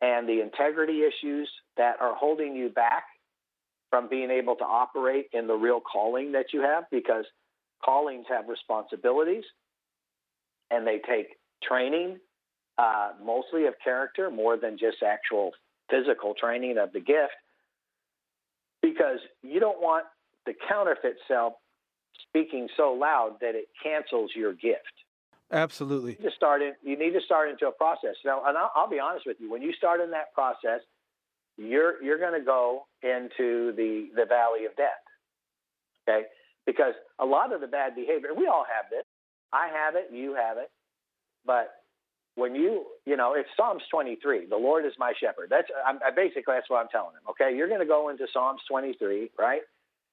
and 0.02 0.28
the 0.28 0.42
integrity 0.42 1.02
issues 1.04 1.50
that 1.78 1.96
are 2.02 2.16
holding 2.16 2.56
you 2.56 2.70
back 2.70 3.04
from 3.90 4.10
being 4.10 4.30
able 4.30 4.56
to 4.56 4.66
operate 4.66 5.28
in 5.34 5.48
the 5.48 5.54
real 5.54 5.80
calling 5.80 6.34
that 6.34 6.48
you 6.52 6.62
have, 6.62 6.84
because 6.92 7.26
callings 7.84 8.26
have 8.28 8.50
responsibilities 8.50 9.44
and 10.70 10.86
they 10.86 11.00
take 11.08 11.38
training 11.64 12.18
uh, 12.78 13.12
mostly 13.24 13.66
of 13.66 13.74
character 13.84 14.30
more 14.30 14.58
than 14.58 14.78
just 14.78 14.98
actual 15.04 15.52
physical 15.90 16.34
training 16.34 16.78
of 16.78 16.92
the 16.94 17.00
gift 17.00 17.34
because 18.82 19.20
you 19.42 19.60
don't 19.60 19.82
want 19.82 20.06
the 20.46 20.54
counterfeit 20.68 21.18
self 21.28 21.54
speaking 22.30 22.68
so 22.78 22.94
loud 22.94 23.38
that 23.42 23.56
it 23.56 23.66
cancels 23.82 24.32
your 24.36 24.54
gift. 24.54 24.82
Absolutely. 25.52 26.12
You 26.12 26.18
need 26.20 26.30
to 26.30 26.36
start 26.36 26.62
in, 26.62 26.74
you 26.84 26.98
need 26.98 27.14
to 27.14 27.22
start 27.22 27.50
into 27.50 27.68
a 27.68 27.72
process. 27.72 28.16
Now, 28.26 28.44
and 28.46 28.58
I'll, 28.58 28.72
I'll 28.76 28.90
be 28.90 29.00
honest 29.00 29.26
with 29.26 29.38
you, 29.40 29.50
when 29.50 29.62
you 29.62 29.74
start 29.74 30.02
in 30.02 30.12
that 30.12 30.34
process, 30.34 30.82
you're 31.58 32.02
you're 32.04 32.20
going 32.20 32.38
to 32.40 32.46
go 32.46 32.86
into 33.02 33.74
the 33.76 34.10
the 34.16 34.26
valley 34.26 34.66
of 34.66 34.76
death. 34.76 35.02
Okay? 36.08 36.28
Because 36.66 36.94
a 37.18 37.26
lot 37.26 37.54
of 37.54 37.62
the 37.62 37.68
bad 37.68 37.96
behavior, 37.96 38.30
we 38.36 38.48
all 38.48 38.66
have 38.68 38.90
this. 38.90 39.04
I 39.54 39.70
have 39.70 39.96
it, 39.96 40.10
you 40.12 40.36
have 40.36 40.58
it. 40.58 40.70
But 41.46 41.70
when 42.38 42.54
you, 42.54 42.86
you 43.06 43.18
know, 43.18 43.34
it's 43.34 43.50
Psalms 43.58 43.82
23. 43.90 44.46
The 44.46 44.56
Lord 44.56 44.86
is 44.86 44.94
my 45.00 45.12
shepherd. 45.20 45.50
That's 45.50 45.68
I'm, 45.86 45.98
I 46.06 46.14
basically 46.14 46.54
that's 46.54 46.70
what 46.70 46.78
I'm 46.78 46.90
telling 46.94 47.18
him. 47.18 47.26
Okay, 47.34 47.58
you're 47.58 47.68
going 47.68 47.82
to 47.82 47.90
go 47.90 48.10
into 48.10 48.30
Psalms 48.32 48.62
23, 48.70 49.32
right? 49.38 49.62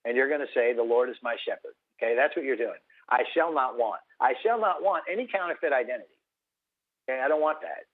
And 0.04 0.16
you're 0.16 0.28
going 0.28 0.40
to 0.40 0.52
say, 0.54 0.72
"The 0.72 0.82
Lord 0.82 1.10
is 1.10 1.16
my 1.22 1.36
shepherd." 1.44 1.76
Okay, 2.00 2.16
that's 2.16 2.34
what 2.34 2.44
you're 2.44 2.56
doing. 2.56 2.80
I 3.10 3.22
shall 3.36 3.52
not 3.52 3.76
want. 3.76 4.00
I 4.20 4.32
shall 4.42 4.58
not 4.58 4.82
want 4.82 5.04
any 5.10 5.28
counterfeit 5.30 5.72
identity. 5.72 6.16
Okay, 7.04 7.20
I 7.20 7.28
don't 7.28 7.40
want 7.40 7.60
that. 7.60 7.84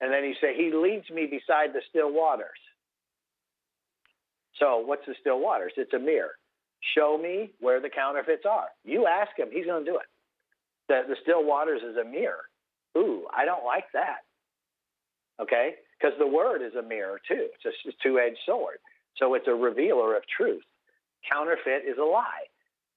And 0.00 0.12
then 0.12 0.24
you 0.24 0.34
say, 0.40 0.56
He 0.56 0.72
leads 0.74 1.08
me 1.10 1.26
beside 1.26 1.72
the 1.72 1.80
still 1.88 2.12
waters. 2.12 2.58
So, 4.58 4.78
what's 4.78 5.06
the 5.06 5.14
still 5.20 5.40
waters? 5.40 5.72
It's 5.76 5.94
a 5.94 5.98
mirror. 5.98 6.32
Show 6.96 7.18
me 7.20 7.50
where 7.60 7.80
the 7.80 7.88
counterfeits 7.88 8.44
are. 8.48 8.68
You 8.84 9.06
ask 9.06 9.30
Him, 9.38 9.48
He's 9.52 9.66
going 9.66 9.84
to 9.84 9.90
do 9.90 9.96
it. 9.96 10.06
The, 10.88 11.02
the 11.08 11.16
still 11.22 11.44
waters 11.44 11.80
is 11.82 11.96
a 11.96 12.04
mirror. 12.04 12.44
Ooh, 12.96 13.26
I 13.36 13.44
don't 13.44 13.64
like 13.64 13.84
that. 13.92 14.22
Okay? 15.40 15.74
Because 15.98 16.16
the 16.18 16.26
word 16.26 16.62
is 16.62 16.74
a 16.74 16.82
mirror 16.82 17.20
too. 17.26 17.48
It's 17.54 17.64
a, 17.64 17.88
a 17.88 17.92
two 18.02 18.18
edged 18.18 18.38
sword. 18.46 18.78
So 19.16 19.34
it's 19.34 19.48
a 19.48 19.54
revealer 19.54 20.16
of 20.16 20.22
truth. 20.36 20.62
Counterfeit 21.30 21.84
is 21.86 21.98
a 21.98 22.04
lie. 22.04 22.46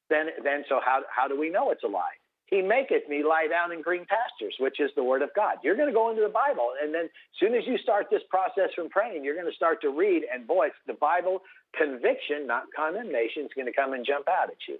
Then, 0.09 0.27
then 0.43 0.63
so 0.69 0.79
how, 0.83 1.01
how 1.13 1.27
do 1.27 1.39
we 1.39 1.49
know 1.49 1.71
it's 1.71 1.83
a 1.83 1.87
lie? 1.87 2.17
He 2.47 2.61
maketh 2.61 3.09
me 3.09 3.23
lie 3.27 3.47
down 3.51 3.73
in 3.73 3.81
green 3.81 4.05
pastures, 4.07 4.55
which 4.59 4.79
is 4.79 4.89
the 4.95 5.03
word 5.03 5.21
of 5.21 5.29
God. 5.35 5.57
You're 5.63 5.75
going 5.75 5.89
to 5.89 5.93
go 5.93 6.09
into 6.09 6.21
the 6.21 6.31
Bible, 6.31 6.71
and 6.81 6.95
then 6.95 7.11
as 7.11 7.37
soon 7.39 7.53
as 7.53 7.67
you 7.67 7.77
start 7.77 8.07
this 8.09 8.23
process 8.29 8.71
from 8.73 8.87
praying, 8.87 9.25
you're 9.25 9.35
going 9.35 9.51
to 9.51 9.55
start 9.55 9.81
to 9.81 9.89
read, 9.89 10.23
and 10.33 10.47
boy, 10.47 10.67
it's 10.67 10.75
the 10.87 10.93
Bible 10.93 11.41
conviction, 11.77 12.47
not 12.47 12.63
condemnation, 12.73 13.43
is 13.43 13.51
going 13.53 13.67
to 13.67 13.73
come 13.73 13.91
and 13.91 14.05
jump 14.05 14.29
out 14.29 14.47
at 14.47 14.63
you. 14.67 14.79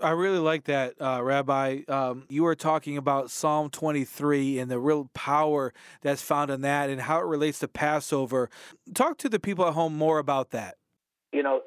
I 0.00 0.10
really 0.10 0.38
like 0.38 0.64
that, 0.64 0.94
uh, 1.00 1.22
Rabbi. 1.22 1.80
Um, 1.88 2.24
you 2.28 2.42
were 2.42 2.54
talking 2.54 2.96
about 2.96 3.30
Psalm 3.30 3.70
23 3.70 4.58
and 4.58 4.70
the 4.70 4.78
real 4.78 5.10
power 5.14 5.72
that's 6.02 6.22
found 6.22 6.50
in 6.50 6.62
that 6.62 6.90
and 6.90 7.00
how 7.00 7.18
it 7.20 7.26
relates 7.26 7.58
to 7.60 7.68
Passover. 7.68 8.50
Talk 8.94 9.18
to 9.18 9.28
the 9.28 9.40
people 9.40 9.66
at 9.66 9.74
home 9.74 9.96
more 9.96 10.18
about 10.18 10.50
that. 10.50 10.76
You 11.32 11.42
know, 11.42 11.60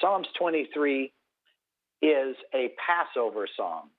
Psalms 0.00 0.28
23 0.38 1.12
is 2.02 2.36
a 2.54 2.72
Passover 2.86 3.46
song. 3.56 3.90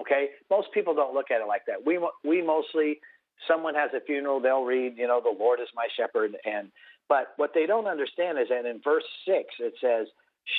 Okay, 0.00 0.30
most 0.50 0.68
people 0.72 0.94
don't 0.94 1.14
look 1.14 1.30
at 1.30 1.40
it 1.40 1.46
like 1.46 1.62
that. 1.66 1.86
We 1.86 2.00
we 2.24 2.42
mostly, 2.42 2.98
someone 3.46 3.74
has 3.74 3.90
a 3.94 4.00
funeral, 4.00 4.40
they'll 4.40 4.64
read, 4.64 4.94
you 4.96 5.06
know, 5.06 5.20
the 5.22 5.34
Lord 5.38 5.60
is 5.60 5.68
my 5.74 5.86
shepherd, 5.96 6.36
and 6.44 6.72
but 7.08 7.28
what 7.36 7.52
they 7.54 7.66
don't 7.66 7.86
understand 7.86 8.38
is 8.38 8.48
that 8.48 8.66
in 8.66 8.80
verse 8.82 9.04
six 9.26 9.54
it 9.60 9.74
says, 9.80 10.08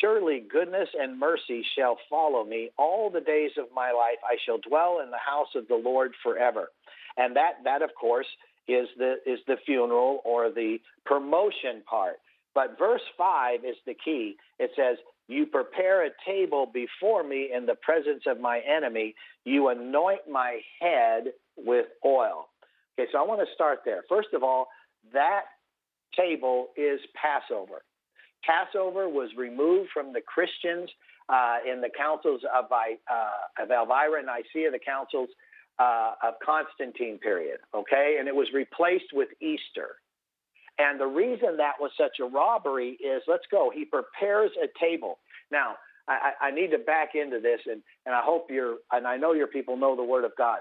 Surely 0.02 0.43
goodness 0.52 0.89
and 1.00 1.19
mercy 1.19 1.63
shall 1.78 1.98
follow 2.10 2.43
me 2.43 2.69
all 2.78 3.10
the 3.10 3.21
days 3.21 3.52
of 3.58 3.65
my 3.74 3.91
life. 3.91 4.17
I 4.24 4.38
shall 4.45 4.58
dwell 4.58 5.02
in 5.04 5.12
the 5.12 5.17
house 5.17 5.50
of 5.56 5.67
the 5.67 5.76
Lord 5.76 6.13
forever. 6.24 6.69
And 7.17 7.36
that, 7.36 7.63
that 7.63 7.82
of 7.82 7.91
course, 8.00 8.28
is 8.67 8.88
the, 8.98 9.15
is 9.26 9.39
the 9.48 9.58
funeral 9.65 10.21
or 10.26 10.50
the 10.50 10.78
promotion 11.06 11.84
part. 11.88 12.15
But 12.56 12.80
verse 12.80 13.02
5 13.17 13.63
is 13.63 13.76
the 13.86 13.93
key. 13.93 14.38
It 14.60 14.71
says, 14.76 14.98
You 15.28 15.45
prepare 15.45 16.06
a 16.06 16.10
table 16.26 16.65
before 16.74 17.24
me 17.24 17.50
in 17.56 17.65
the 17.65 17.76
presence 17.76 18.24
of 18.26 18.39
my 18.39 18.62
enemy. 18.62 19.13
You 19.43 19.69
anoint 19.69 20.21
my 20.32 20.62
head 20.82 21.26
with 21.58 21.88
oil. 22.04 22.48
Okay, 22.98 23.10
so 23.12 23.19
I 23.19 23.24
want 23.24 23.41
to 23.41 23.54
start 23.54 23.80
there. 23.86 24.04
First 24.10 24.30
of 24.34 24.41
all, 24.41 24.67
that 25.13 25.43
table 26.15 26.69
is 26.78 27.00
Passover. 27.13 27.84
Passover 28.45 29.10
was 29.10 29.29
removed 29.38 29.89
from 29.93 30.13
the 30.13 30.21
Christians 30.21 30.89
uh, 31.29 31.58
in 31.69 31.81
the 31.81 31.89
councils 31.97 32.41
of, 32.55 32.65
uh, 32.71 33.63
of 33.63 33.71
Elvira 33.71 34.19
and 34.19 34.27
Nicaea, 34.27 34.71
the 34.71 34.79
councils 34.79 35.29
uh, 35.79 36.12
of 36.23 36.36
Constantine 36.45 37.17
period, 37.17 37.60
okay? 37.73 38.17
And 38.19 38.27
it 38.27 38.36
was 38.36 38.47
replaced 38.53 39.12
with 39.13 39.29
Easter. 39.41 39.97
And 40.77 40.99
the 40.99 41.08
reason 41.08 41.58
that 41.58 41.73
was 41.79 41.91
such 41.97 42.19
a 42.21 42.25
robbery 42.25 42.97
is, 43.01 43.21
let's 43.27 43.45
go, 43.49 43.71
he 43.73 43.86
prepares 43.86 44.51
a 44.62 44.67
table. 44.79 45.19
Now, 45.51 45.75
I, 46.08 46.31
I 46.41 46.51
need 46.51 46.71
to 46.71 46.77
back 46.77 47.10
into 47.15 47.39
this, 47.39 47.60
and, 47.65 47.81
and 48.05 48.13
I 48.13 48.21
hope 48.23 48.47
you're, 48.49 48.77
and 48.91 49.08
I 49.08 49.17
know 49.17 49.34
your 49.34 49.47
people 49.47 49.77
know 49.77 49.95
the 49.95 50.03
Word 50.03 50.23
of 50.23 50.31
God. 50.38 50.60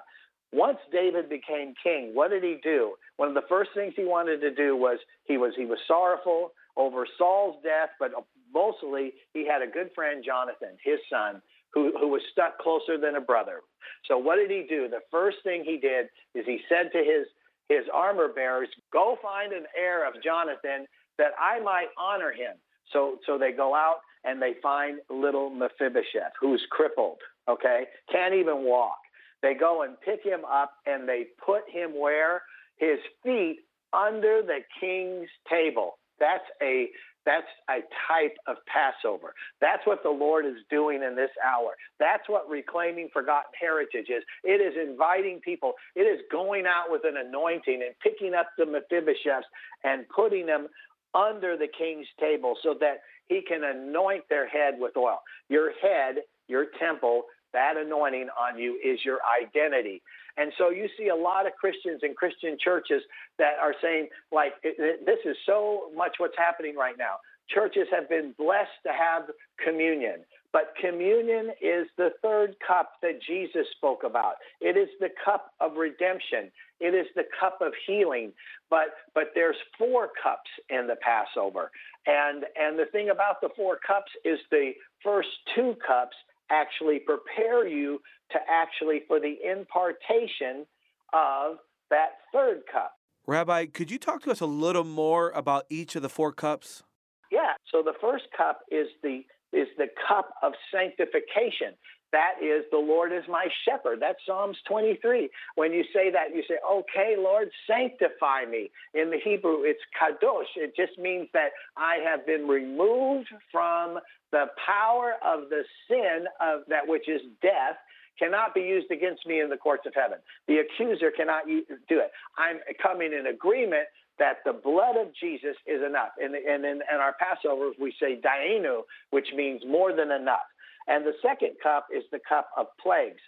Once 0.53 0.79
David 0.93 1.29
became 1.29 1.75
king, 1.83 2.13
what 2.15 2.31
did 2.31 2.45
he 2.45 2.59
do? 2.63 2.95
One 3.17 3.29
of 3.29 3.35
the 3.35 3.43
first 3.49 3.71
things 3.75 3.93
he 3.97 4.05
wanted 4.05 4.41
to 4.41 4.55
do 4.55 4.77
was 4.77 4.99
he 5.25 5.37
was 5.37 5.53
he 5.57 5.67
was 5.67 5.79
sorrowful 5.89 6.53
over 6.77 7.07
Saul's 7.19 7.63
death, 7.63 7.91
but 7.99 8.11
mostly 8.53 9.15
he 9.33 9.47
had 9.47 9.63
a 9.63 9.71
good 9.71 9.91
friend, 9.95 10.25
Jonathan, 10.25 10.77
his 10.83 10.99
son, 11.11 11.41
who, 11.73 11.93
who 11.99 12.09
was 12.09 12.23
stuck 12.33 12.59
closer 12.59 12.99
than 12.99 13.17
a 13.17 13.21
brother. 13.21 13.61
So 14.07 14.19
what 14.19 14.37
did 14.37 14.51
he 14.51 14.67
do? 14.69 14.89
The 14.89 15.01
first 15.11 15.39
thing 15.45 15.65
he 15.65 15.79
did 15.79 16.07
is 16.35 16.45
he 16.47 16.61
said 16.69 16.91
to 16.93 16.99
his 16.99 17.27
his 17.71 17.87
armor 17.95 18.29
bearers, 18.29 18.69
"Go 18.93 19.17
find 19.23 19.53
an 19.53 19.65
heir 19.77 20.07
of 20.07 20.23
Jonathan 20.23 20.87
that 21.17 21.33
I 21.41 21.61
might 21.61 21.89
honor 21.99 22.31
him." 22.31 22.57
So 22.93 23.19
so 23.27 23.39
they 23.39 23.53
go 23.53 23.75
out 23.75 24.01
and 24.25 24.41
they 24.41 24.55
find 24.63 24.99
little 25.11 25.51
Mephibosheth, 25.51 26.33
who's 26.41 26.65
crippled, 26.71 27.19
okay, 27.49 27.85
can't 28.11 28.35
even 28.35 28.65
walk. 28.65 28.99
They 29.43 29.55
go 29.55 29.83
and 29.83 30.01
pick 30.01 30.25
him 30.25 30.41
up 30.45 30.73
and 30.87 31.09
they 31.09 31.27
put 31.45 31.69
him 31.69 31.99
where? 31.99 32.43
His 32.79 32.99
feet 33.23 33.61
under 33.93 34.43
the 34.43 34.61
king's 34.81 35.29
table. 35.49 35.99
That's 36.25 36.49
a 36.63 36.89
that's 37.27 37.49
a 37.71 37.81
type 38.09 38.37
of 38.47 38.57
Passover. 38.69 39.35
That's 39.61 39.85
what 39.87 40.03
the 40.03 40.11
Lord 40.11 40.45
is 40.45 40.61
doing 40.71 41.03
in 41.03 41.17
this 41.17 41.31
hour. 41.45 41.73
That's 41.99 42.29
what 42.29 42.49
reclaiming 42.49 43.09
forgotten 43.13 43.53
heritage 43.59 44.09
is. 44.11 44.23
It 44.43 44.61
is 44.61 44.75
inviting 44.77 45.41
people. 45.41 45.73
It 45.97 46.03
is 46.03 46.21
going 46.31 46.67
out 46.67 46.91
with 46.91 47.03
an 47.05 47.17
anointing 47.17 47.81
and 47.81 47.95
picking 48.03 48.35
up 48.35 48.49
the 48.59 48.65
Mephibosheths 48.65 49.49
and 49.85 50.05
putting 50.15 50.45
them 50.45 50.69
under 51.15 51.57
the 51.57 51.69
king's 51.79 52.07
table 52.21 52.57
so 52.63 52.75
that 52.81 53.01
he 53.27 53.41
can 53.47 53.65
anoint 53.65 54.25
their 54.29 54.47
head 54.47 54.75
with 54.79 54.97
oil. 54.97 55.21
Your 55.49 55.73
head, 55.81 56.17
your 56.49 56.67
temple, 56.79 57.23
that 57.55 57.77
anointing 57.79 58.29
on 58.39 58.59
you 58.59 58.79
is 58.85 58.99
your 59.05 59.21
identity. 59.43 60.03
And 60.37 60.53
so 60.59 60.71
you 60.71 60.89
see 60.99 61.09
a 61.09 61.17
lot 61.17 61.47
of 61.47 61.53
Christians 61.55 62.01
and 62.03 62.17
Christian 62.17 62.57
churches 62.63 63.03
that 63.39 63.55
are 63.63 63.75
saying, 63.81 64.09
like, 64.33 64.53
this 64.63 65.21
is 65.25 65.37
so 65.47 65.91
much 65.97 66.15
what's 66.19 66.37
happening 66.37 66.77
right 66.77 66.97
now. 66.99 67.17
Churches 67.49 67.87
have 67.93 68.09
been 68.09 68.35
blessed 68.39 68.79
to 68.87 68.93
have 68.93 69.31
communion, 69.63 70.25
but 70.53 70.73
communion 70.81 71.51
is 71.61 71.87
the 71.99 72.11
third 72.23 72.57
cup 72.67 72.93
that 73.03 73.21
Jesus 73.21 73.67
spoke 73.77 74.03
about. 74.03 74.37
It 74.61 74.79
is 74.79 74.89
the 74.99 75.11
cup 75.23 75.53
of 75.61 75.77
redemption. 75.77 76.51
It 76.81 76.95
is 76.95 77.07
the 77.15 77.25
cup 77.39 77.59
of 77.61 77.73
healing. 77.87 78.33
But 78.71 78.95
but 79.15 79.33
there's 79.35 79.57
four 79.79 80.09
cups 80.23 80.51
in 80.71 80.87
the 80.87 80.97
Passover. 80.97 81.71
And 82.07 82.45
and 82.59 82.79
the 82.79 82.87
thing 82.87 83.11
about 83.11 83.43
the 83.43 83.51
four 83.55 83.79
cups 83.87 84.11
is 84.25 84.39
the 84.51 84.73
first 85.03 85.29
two 85.55 85.77
cups 85.87 86.17
actually 86.51 87.01
prepare 87.01 87.67
you 87.67 88.01
to 88.33 88.39
actually 88.51 89.03
for 89.07 89.21
the 89.21 89.37
impartation 89.45 90.67
of 91.13 91.59
that 91.91 92.19
third 92.33 92.63
cup. 92.71 92.93
Rabbi, 93.27 93.67
could 93.67 93.91
you 93.91 93.99
talk 93.99 94.23
to 94.25 94.31
us 94.31 94.41
a 94.41 94.47
little 94.47 94.85
more 94.85 95.31
about 95.31 95.65
each 95.71 95.97
of 95.97 96.03
the 96.03 96.09
four 96.09 96.33
cups? 96.33 96.83
Yeah. 97.31 97.55
So 97.73 97.83
the 97.83 97.95
first 98.01 98.25
cup 98.37 98.61
is 98.71 98.89
the 99.03 99.23
is 99.53 99.69
the 99.79 99.87
cup 100.09 100.31
of 100.43 100.53
sanctification. 100.73 101.75
That 102.15 102.35
is, 102.41 102.65
the 102.71 102.79
Lord 102.79 103.13
is 103.13 103.25
my 103.29 103.49
shepherd. 103.65 103.99
That's 104.01 104.19
Psalms 104.25 104.57
23. 104.69 105.29
When 105.57 105.73
you 105.73 105.83
say 105.93 106.13
that, 106.13 106.33
you 106.33 106.43
say, 106.47 106.55
okay, 106.65 107.17
Lord, 107.19 107.49
sanctify 107.69 108.45
me. 108.49 108.71
In 108.95 109.11
the 109.11 109.19
Hebrew, 109.19 109.63
it's 109.63 109.81
kadosh. 110.01 110.51
It 110.55 110.75
just 110.77 110.97
means 110.97 111.27
that 111.35 111.49
I 111.77 111.97
have 112.05 112.25
been 112.25 112.47
removed 112.47 113.31
from 113.51 113.99
the 114.35 114.47
power 114.67 115.15
of 115.25 115.49
the 115.49 115.63
sin 115.87 116.27
of 116.43 116.63
that 116.67 116.83
which 116.89 117.09
is 117.09 117.21
death 117.41 117.79
cannot 118.19 118.53
be 118.53 118.63
used 118.63 118.91
against 118.91 119.25
me 119.27 119.41
in 119.41 119.49
the 119.49 119.57
courts 119.57 119.87
of 119.87 119.95
heaven. 119.95 120.19
The 120.49 120.59
accuser 120.59 121.13
cannot 121.17 121.47
do 121.47 121.99
it. 122.03 122.11
I'm 122.37 122.59
coming 122.83 123.13
in 123.13 123.29
agreement 123.29 123.87
that 124.19 124.39
the 124.45 124.53
blood 124.53 124.97
of 124.97 125.15
Jesus 125.15 125.55
is 125.67 125.83
enough. 125.87 126.11
And, 126.19 126.35
and 126.35 126.65
in, 126.65 126.81
our 126.91 127.15
Passover, 127.19 127.71
we 127.81 127.95
say 128.01 128.21
dayenu, 128.21 128.83
which 129.11 129.29
means 129.37 129.63
more 129.67 129.95
than 129.95 130.11
enough. 130.11 130.47
And 130.89 131.07
the 131.07 131.15
second 131.23 131.55
cup 131.63 131.87
is 131.95 132.03
the 132.11 132.21
cup 132.29 132.49
of 132.57 132.67
plagues, 132.83 133.23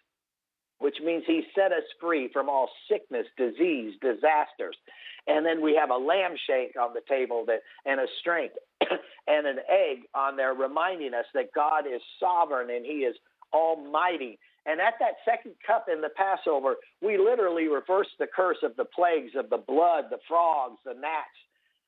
which 0.78 0.96
means 1.04 1.22
he 1.26 1.42
set 1.54 1.70
us 1.70 1.86
free 2.00 2.30
from 2.32 2.48
all 2.48 2.68
sickness, 2.90 3.26
disease, 3.36 3.94
disasters. 4.02 4.76
And 5.26 5.46
then 5.46 5.62
we 5.62 5.74
have 5.74 5.90
a 5.90 5.96
lamb 5.96 6.34
shank 6.48 6.72
on 6.80 6.94
the 6.94 7.02
table 7.08 7.44
that 7.46 7.60
and 7.84 8.00
a 8.00 8.06
strength 8.20 8.54
and 9.26 9.46
an 9.46 9.58
egg 9.68 10.04
on 10.14 10.36
there 10.36 10.54
reminding 10.54 11.14
us 11.14 11.26
that 11.34 11.52
God 11.54 11.84
is 11.86 12.00
sovereign 12.20 12.70
and 12.70 12.84
he 12.84 13.04
is 13.04 13.16
almighty. 13.52 14.38
And 14.66 14.80
at 14.80 14.94
that 14.98 15.14
second 15.24 15.54
cup 15.64 15.86
in 15.92 16.00
the 16.00 16.10
Passover, 16.10 16.74
we 17.00 17.18
literally 17.18 17.68
reverse 17.68 18.08
the 18.18 18.26
curse 18.26 18.58
of 18.62 18.74
the 18.76 18.84
plagues 18.84 19.32
of 19.36 19.48
the 19.48 19.58
blood, 19.58 20.06
the 20.10 20.18
frogs, 20.26 20.78
the 20.84 20.94
gnats, 20.94 21.38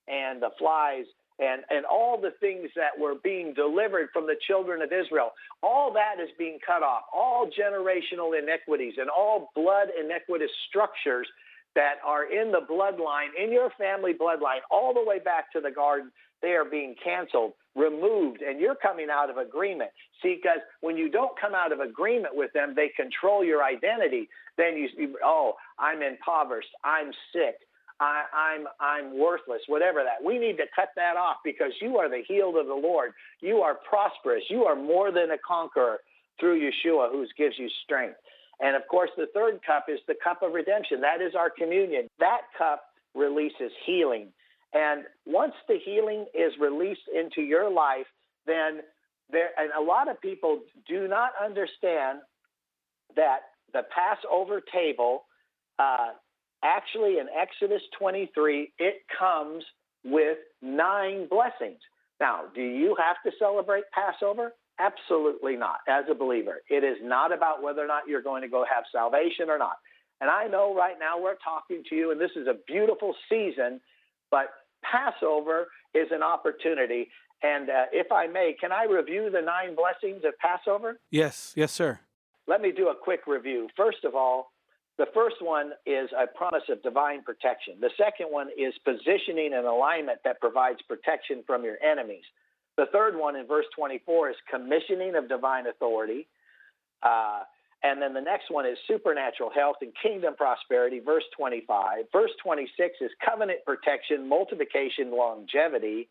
and 0.06 0.40
the 0.40 0.50
flies, 0.58 1.04
and, 1.40 1.62
and 1.70 1.84
all 1.84 2.20
the 2.20 2.32
things 2.40 2.70
that 2.76 2.98
were 2.98 3.14
being 3.22 3.52
delivered 3.54 4.08
from 4.12 4.26
the 4.26 4.36
children 4.46 4.80
of 4.82 4.92
Israel. 4.92 5.32
All 5.62 5.92
that 5.92 6.22
is 6.22 6.30
being 6.38 6.58
cut 6.64 6.82
off. 6.82 7.02
All 7.12 7.46
generational 7.46 8.38
inequities 8.38 8.94
and 8.98 9.10
all 9.10 9.50
blood 9.54 9.88
iniquitous 9.98 10.50
structures 10.68 11.28
that 11.74 11.96
are 12.04 12.24
in 12.24 12.50
the 12.50 12.60
bloodline, 12.68 13.30
in 13.40 13.52
your 13.52 13.70
family 13.78 14.12
bloodline, 14.12 14.62
all 14.70 14.94
the 14.94 15.04
way 15.04 15.18
back 15.18 15.52
to 15.52 15.60
the 15.60 15.70
garden, 15.70 16.10
they 16.42 16.52
are 16.52 16.64
being 16.64 16.94
canceled, 17.02 17.52
removed, 17.74 18.42
and 18.42 18.60
you're 18.60 18.76
coming 18.76 19.08
out 19.10 19.30
of 19.30 19.36
agreement. 19.36 19.90
See, 20.22 20.38
because 20.42 20.60
when 20.80 20.96
you 20.96 21.10
don't 21.10 21.38
come 21.40 21.54
out 21.54 21.72
of 21.72 21.80
agreement 21.80 22.34
with 22.34 22.52
them, 22.52 22.74
they 22.74 22.90
control 22.96 23.44
your 23.44 23.62
identity. 23.62 24.28
Then 24.56 24.76
you, 24.76 24.88
you 24.96 25.18
oh, 25.24 25.54
I'm 25.78 26.02
impoverished, 26.02 26.70
I'm 26.84 27.12
sick, 27.32 27.56
I, 28.00 28.24
I'm 28.32 28.66
I'm 28.80 29.18
worthless, 29.18 29.62
whatever 29.66 30.04
that. 30.04 30.24
We 30.24 30.38
need 30.38 30.56
to 30.58 30.64
cut 30.74 30.90
that 30.96 31.16
off 31.16 31.36
because 31.44 31.72
you 31.80 31.98
are 31.98 32.08
the 32.08 32.22
healed 32.26 32.56
of 32.56 32.66
the 32.66 32.74
Lord. 32.74 33.12
You 33.40 33.58
are 33.58 33.76
prosperous. 33.88 34.44
You 34.48 34.64
are 34.64 34.76
more 34.76 35.10
than 35.10 35.32
a 35.32 35.38
conqueror 35.46 35.98
through 36.38 36.60
Yeshua, 36.60 37.10
who 37.10 37.26
gives 37.36 37.58
you 37.58 37.68
strength. 37.84 38.16
And 38.60 38.76
of 38.76 38.82
course, 38.88 39.10
the 39.16 39.26
third 39.34 39.60
cup 39.66 39.86
is 39.88 39.98
the 40.06 40.14
cup 40.22 40.42
of 40.42 40.52
redemption. 40.52 41.00
That 41.00 41.20
is 41.20 41.34
our 41.34 41.50
communion. 41.50 42.08
That 42.20 42.42
cup 42.56 42.84
releases 43.14 43.72
healing. 43.84 44.28
And 44.72 45.04
once 45.26 45.54
the 45.66 45.78
healing 45.82 46.26
is 46.34 46.52
released 46.60 47.08
into 47.14 47.42
your 47.42 47.70
life, 47.70 48.06
then 48.46 48.80
there, 49.30 49.50
and 49.58 49.70
a 49.78 49.82
lot 49.82 50.08
of 50.08 50.20
people 50.20 50.60
do 50.86 51.08
not 51.08 51.30
understand 51.42 52.20
that 53.16 53.40
the 53.72 53.82
Passover 53.94 54.60
table, 54.72 55.24
uh, 55.78 56.08
actually 56.62 57.18
in 57.18 57.26
Exodus 57.28 57.82
23, 57.98 58.72
it 58.78 59.02
comes 59.18 59.64
with 60.04 60.38
nine 60.62 61.28
blessings. 61.28 61.80
Now, 62.20 62.42
do 62.54 62.62
you 62.62 62.96
have 62.98 63.16
to 63.24 63.36
celebrate 63.38 63.84
Passover? 63.92 64.54
Absolutely 64.80 65.56
not, 65.56 65.78
as 65.88 66.04
a 66.10 66.14
believer. 66.14 66.62
It 66.68 66.84
is 66.84 66.96
not 67.02 67.32
about 67.32 67.62
whether 67.62 67.82
or 67.82 67.86
not 67.86 68.02
you're 68.06 68.22
going 68.22 68.42
to 68.42 68.48
go 68.48 68.64
have 68.72 68.84
salvation 68.92 69.50
or 69.50 69.58
not. 69.58 69.76
And 70.20 70.30
I 70.30 70.46
know 70.46 70.74
right 70.74 70.96
now 70.98 71.20
we're 71.20 71.38
talking 71.42 71.82
to 71.88 71.94
you, 71.94 72.10
and 72.10 72.20
this 72.20 72.30
is 72.36 72.46
a 72.46 72.56
beautiful 72.66 73.14
season, 73.28 73.80
but 74.30 74.46
Passover 74.82 75.68
is 75.94 76.08
an 76.10 76.22
opportunity. 76.22 77.08
And 77.42 77.70
uh, 77.70 77.84
if 77.92 78.10
I 78.10 78.26
may, 78.26 78.54
can 78.60 78.72
I 78.72 78.84
review 78.84 79.30
the 79.30 79.40
nine 79.40 79.76
blessings 79.76 80.24
of 80.24 80.34
Passover? 80.38 80.98
Yes, 81.10 81.52
yes, 81.56 81.72
sir. 81.72 82.00
Let 82.46 82.60
me 82.60 82.72
do 82.72 82.88
a 82.88 82.94
quick 82.94 83.26
review. 83.26 83.68
First 83.76 84.04
of 84.04 84.14
all, 84.14 84.52
the 84.96 85.06
first 85.14 85.36
one 85.40 85.72
is 85.86 86.10
a 86.18 86.26
promise 86.26 86.64
of 86.68 86.82
divine 86.82 87.22
protection. 87.22 87.74
The 87.80 87.90
second 87.96 88.26
one 88.30 88.48
is 88.58 88.74
positioning 88.84 89.52
and 89.54 89.64
alignment 89.64 90.18
that 90.24 90.40
provides 90.40 90.80
protection 90.88 91.44
from 91.46 91.62
your 91.62 91.76
enemies. 91.82 92.24
The 92.76 92.86
third 92.92 93.16
one 93.16 93.36
in 93.36 93.46
verse 93.46 93.66
24 93.76 94.30
is 94.30 94.36
commissioning 94.50 95.14
of 95.14 95.28
divine 95.28 95.66
authority. 95.68 96.26
Uh, 97.02 97.42
and 97.82 98.02
then 98.02 98.12
the 98.12 98.20
next 98.20 98.50
one 98.50 98.66
is 98.66 98.76
supernatural 98.88 99.50
health 99.54 99.76
and 99.82 99.92
kingdom 100.02 100.34
prosperity, 100.34 100.98
verse 100.98 101.22
25. 101.36 102.04
Verse 102.12 102.30
26 102.42 102.96
is 103.00 103.10
covenant 103.24 103.60
protection, 103.64 104.28
multiplication, 104.28 105.12
longevity. 105.16 106.08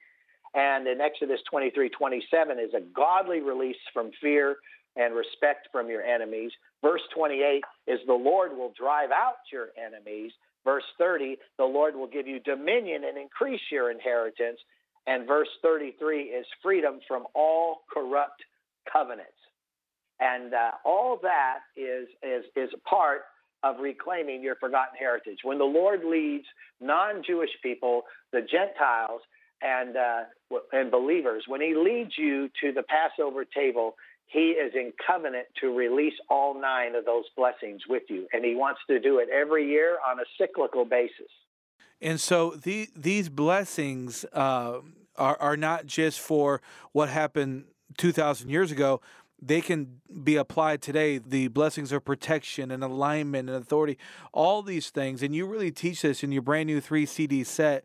And 0.54 0.88
in 0.88 1.02
Exodus 1.02 1.42
23 1.50 1.90
27 1.90 2.60
is 2.60 2.74
a 2.74 2.80
godly 2.96 3.42
release 3.42 3.78
from 3.94 4.12
fear 4.22 4.58
and 4.96 5.14
respect 5.14 5.68
from 5.72 5.90
your 5.90 6.04
enemies. 6.04 6.52
Verse 6.82 7.02
28 7.14 7.64
is 7.86 8.00
the 8.08 8.14
Lord 8.14 8.52
will 8.56 8.74
drive 8.80 9.12
out 9.12 9.44
your 9.52 9.68
enemies. 9.78 10.32
Verse 10.64 10.86
30, 10.98 11.38
the 11.58 11.66
Lord 11.66 11.96
will 11.96 12.08
give 12.08 12.28
you 12.28 12.40
dominion 12.40 13.04
and 13.04 13.18
increase 13.18 13.62
your 13.72 13.92
inheritance. 13.92 14.60
And 15.06 15.28
verse 15.28 15.48
33 15.62 16.24
is 16.24 16.46
freedom 16.64 17.00
from 17.08 17.26
all 17.36 17.82
corrupt 17.94 18.42
covenants. 18.92 19.32
And 20.20 20.54
uh, 20.54 20.72
all 20.84 21.20
that 21.22 21.60
is, 21.76 22.08
is, 22.24 22.46
is 22.56 22.70
a 22.74 22.90
part 22.90 23.22
of 23.64 23.80
reclaiming 23.80 24.42
your 24.42 24.56
forgotten 24.56 24.96
heritage. 24.98 25.40
When 25.44 25.58
the 25.58 25.66
Lord 25.66 26.02
leads 26.04 26.46
non 26.82 27.24
Jewish 27.26 27.50
people, 27.62 28.04
the 28.32 28.42
Gentiles, 28.42 29.22
and, 29.62 29.98
uh, 29.98 30.24
and 30.72 30.92
believers, 30.92 31.44
when 31.48 31.62
He 31.62 31.76
leads 31.76 32.12
you 32.18 32.50
to 32.62 32.72
the 32.72 32.84
Passover 32.84 33.46
table, 33.46 33.96
He 34.28 34.52
is 34.52 34.74
in 34.76 34.94
covenant 35.06 35.48
to 35.62 35.76
release 35.76 36.14
all 36.30 36.60
nine 36.60 36.96
of 36.96 37.06
those 37.06 37.26
blessings 37.36 37.82
with 37.88 38.04
you. 38.10 38.28
And 38.34 38.46
He 38.46 38.56
wants 38.56 38.82
to 38.90 39.00
do 39.00 39.20
it 39.20 39.30
every 39.30 39.68
year 39.68 39.98
on 40.08 40.20
a 40.20 40.26
cyclical 40.38 40.86
basis. 40.86 41.32
And 42.02 42.22
so 42.22 42.52
the, 42.52 42.90
these 42.96 43.30
blessings 43.30 44.26
uh, 44.34 44.80
are, 45.16 45.38
are 45.40 45.58
not 45.58 45.88
just 45.88 46.20
for 46.20 46.62
what 46.92 47.10
happened 47.10 47.66
2,000 47.98 48.50
years 48.50 48.72
ago, 48.72 49.02
they 49.42 49.62
can 49.62 50.02
be 50.24 50.36
applied 50.36 50.82
today. 50.82 51.20
The 51.20 51.48
blessings 51.50 51.92
of 51.92 52.04
protection 52.04 52.72
and 52.72 52.84
alignment 52.84 53.50
and 53.50 53.58
authority, 53.58 53.98
all 54.34 54.62
these 54.62 54.90
things. 54.90 55.22
And 55.22 55.36
you 55.36 55.46
really 55.46 55.72
teach 55.72 56.02
this 56.02 56.24
in 56.24 56.32
your 56.32 56.42
brand 56.42 56.68
new 56.68 56.82
three 56.82 57.06
CD 57.06 57.44
set 57.44 57.84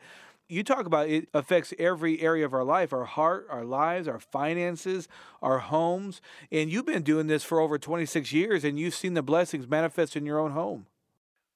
You 0.48 0.62
talk 0.62 0.86
about 0.86 1.08
it 1.08 1.28
affects 1.34 1.72
every 1.78 2.20
area 2.20 2.44
of 2.44 2.54
our 2.54 2.64
life 2.64 2.92
our 2.92 3.04
heart, 3.04 3.46
our 3.50 3.64
lives, 3.64 4.08
our 4.08 4.20
finances, 4.20 5.08
our 5.40 5.58
homes. 5.58 6.20
And 6.50 6.70
you've 6.70 6.86
been 6.86 7.02
doing 7.02 7.26
this 7.26 7.44
for 7.44 7.60
over 7.60 7.78
26 7.78 8.32
years 8.32 8.64
and 8.64 8.78
you've 8.78 8.94
seen 8.94 9.14
the 9.14 9.22
blessings 9.22 9.68
manifest 9.68 10.16
in 10.16 10.26
your 10.26 10.38
own 10.38 10.52
home. 10.52 10.86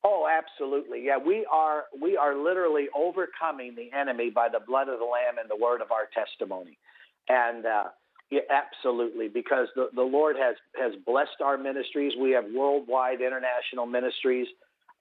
Oh, 0.04 0.28
absolutely. 0.30 1.04
Yeah, 1.04 1.16
we 1.18 1.44
are 1.50 1.84
we 2.00 2.16
are 2.16 2.36
literally 2.36 2.86
overcoming 2.94 3.74
the 3.74 3.90
enemy 3.96 4.30
by 4.30 4.48
the 4.48 4.60
blood 4.64 4.88
of 4.88 5.00
the 5.00 5.04
lamb 5.04 5.38
and 5.40 5.50
the 5.50 5.56
word 5.56 5.80
of 5.80 5.90
our 5.90 6.08
testimony. 6.14 6.78
And 7.28 7.66
uh, 7.66 7.84
yeah, 8.30 8.40
absolutely, 8.50 9.28
because 9.28 9.68
the, 9.76 9.88
the 9.94 10.02
Lord 10.02 10.36
has 10.36 10.56
has 10.78 10.92
blessed 11.04 11.40
our 11.44 11.56
ministries. 11.56 12.12
We 12.20 12.32
have 12.32 12.44
worldwide 12.54 13.20
international 13.20 13.86
ministries 13.86 14.48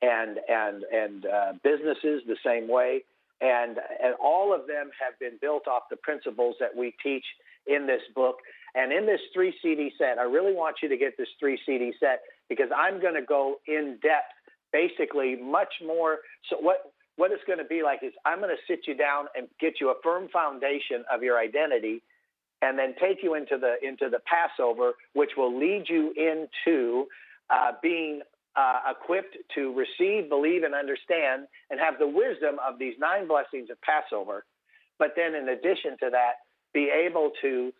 and 0.01 0.37
and 0.47 0.83
and 0.83 1.25
uh, 1.25 1.53
businesses 1.63 2.21
the 2.27 2.37
same 2.45 2.67
way, 2.67 3.03
and 3.41 3.77
and 4.03 4.15
all 4.21 4.53
of 4.53 4.67
them 4.67 4.91
have 5.01 5.17
been 5.19 5.39
built 5.41 5.67
off 5.67 5.83
the 5.89 5.97
principles 5.97 6.55
that 6.59 6.75
we 6.75 6.93
teach 7.01 7.25
in 7.67 7.87
this 7.87 8.01
book. 8.13 8.37
And 8.75 8.91
in 8.91 9.05
this 9.05 9.21
three 9.33 9.53
CD 9.61 9.91
set, 9.97 10.17
I 10.19 10.23
really 10.23 10.53
want 10.53 10.77
you 10.83 10.89
to 10.89 10.97
get 10.97 11.17
this 11.17 11.29
three 11.39 11.57
CD 11.65 11.93
set 11.99 12.21
because 12.49 12.67
I'm 12.75 13.01
going 13.01 13.13
to 13.15 13.21
go 13.21 13.55
in 13.67 13.97
depth 14.01 14.35
basically 14.71 15.37
much 15.37 15.73
more. 15.83 16.17
So 16.49 16.57
what 16.59 16.91
what 17.15 17.31
it's 17.31 17.43
going 17.47 17.59
to 17.59 17.65
be 17.65 17.81
like 17.81 17.99
is 18.03 18.11
I'm 18.25 18.39
going 18.39 18.55
to 18.55 18.61
sit 18.67 18.87
you 18.87 18.95
down 18.95 19.25
and 19.35 19.47
get 19.59 19.75
you 19.79 19.89
a 19.89 19.95
firm 20.03 20.27
foundation 20.27 21.05
of 21.11 21.23
your 21.23 21.39
identity, 21.39 22.01
and 22.61 22.77
then 22.77 22.95
take 22.99 23.23
you 23.23 23.35
into 23.35 23.57
the 23.57 23.75
into 23.85 24.09
the 24.09 24.19
Passover, 24.25 24.93
which 25.13 25.31
will 25.37 25.57
lead 25.57 25.85
you 25.87 26.13
into 26.17 27.05
uh, 27.49 27.71
being 27.81 28.21
uh, 28.55 28.79
equipped 28.91 29.37
to 29.55 29.73
receive, 29.73 30.29
believe, 30.29 30.63
and 30.63 30.73
understand, 30.73 31.47
and 31.69 31.79
have 31.79 31.99
the 31.99 32.07
wisdom 32.07 32.55
of 32.65 32.79
these 32.79 32.95
nine 32.99 33.27
blessings 33.27 33.69
of 33.69 33.77
Passover. 33.81 34.45
But 34.97 35.09
then, 35.15 35.35
in 35.35 35.49
addition 35.49 35.97
to 36.01 36.09
that, 36.11 36.33
be 36.73 36.89
able 36.89 37.31
to 37.41 37.71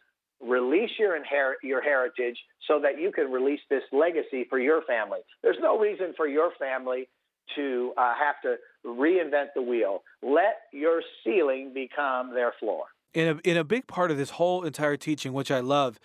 release 0.42 0.92
your 1.00 1.16
inherit 1.16 1.60
your 1.64 1.82
heritage 1.82 2.38
so 2.68 2.80
that 2.82 3.00
you 3.00 3.12
can 3.12 3.32
release 3.32 3.62
this 3.70 3.84
legacy 3.92 4.46
for 4.50 4.60
your 4.60 4.82
family. 4.84 5.20
There's 5.42 5.58
no 5.62 5.80
reason 5.80 6.14
for 6.18 6.28
your 6.28 6.52
family 6.60 7.08
to 7.56 7.94
uh, 7.98 8.14
have 8.20 8.42
to 8.44 8.56
reinvent 8.86 9.48
the 9.56 9.62
wheel. 9.62 10.04
Let 10.22 10.56
your 10.74 11.02
ceiling 11.24 11.72
become 11.74 12.34
their 12.34 12.54
floor. 12.60 12.86
In 13.16 13.28
a, 13.30 13.50
in 13.50 13.58
a 13.58 13.64
big 13.64 13.88
part 13.88 14.12
of 14.12 14.18
this 14.18 14.32
whole 14.32 14.64
entire 14.64 14.98
teaching, 14.98 15.32
which 15.32 15.50
I 15.50 15.62
love, 15.62 16.00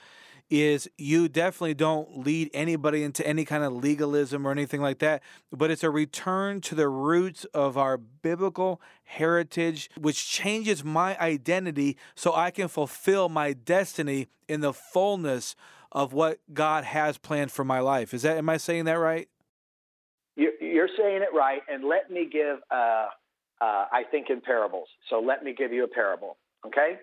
is 0.48 0.88
you 0.96 1.28
definitely 1.28 1.74
don't 1.74 2.24
lead 2.24 2.50
anybody 2.54 3.02
into 3.02 3.26
any 3.26 3.44
kind 3.44 3.62
of 3.62 3.72
legalism 3.72 4.46
or 4.46 4.52
anything 4.52 4.80
like 4.80 4.98
that, 5.00 5.22
but 5.52 5.70
it's 5.70 5.84
a 5.84 5.90
return 5.90 6.60
to 6.60 6.74
the 6.74 6.88
roots 6.88 7.44
of 7.46 7.76
our 7.76 7.96
biblical 7.96 8.80
heritage, 9.04 9.90
which 9.98 10.28
changes 10.28 10.84
my 10.84 11.18
identity 11.18 11.96
so 12.14 12.32
I 12.32 12.50
can 12.52 12.68
fulfill 12.68 13.28
my 13.28 13.52
destiny 13.52 14.28
in 14.48 14.60
the 14.60 14.72
fullness 14.72 15.54
of 15.92 16.12
what 16.12 16.38
God 16.52 16.84
has 16.84 17.18
planned 17.18 17.50
for 17.50 17.64
my 17.64 17.80
life. 17.80 18.14
Is 18.14 18.22
that 18.22 18.36
am 18.36 18.48
I 18.48 18.56
saying 18.56 18.84
that 18.84 18.94
right? 18.94 19.28
You're 20.36 20.88
saying 20.96 21.22
it 21.22 21.34
right, 21.36 21.62
and 21.68 21.84
let 21.84 22.10
me 22.10 22.28
give. 22.32 22.58
Uh, 22.70 23.06
uh, 23.60 23.84
I 23.92 24.04
think 24.10 24.30
in 24.30 24.40
parables. 24.40 24.88
So 25.10 25.20
let 25.20 25.44
me 25.44 25.52
give 25.52 25.70
you 25.70 25.84
a 25.84 25.88
parable. 25.88 26.38
Okay, 26.66 26.98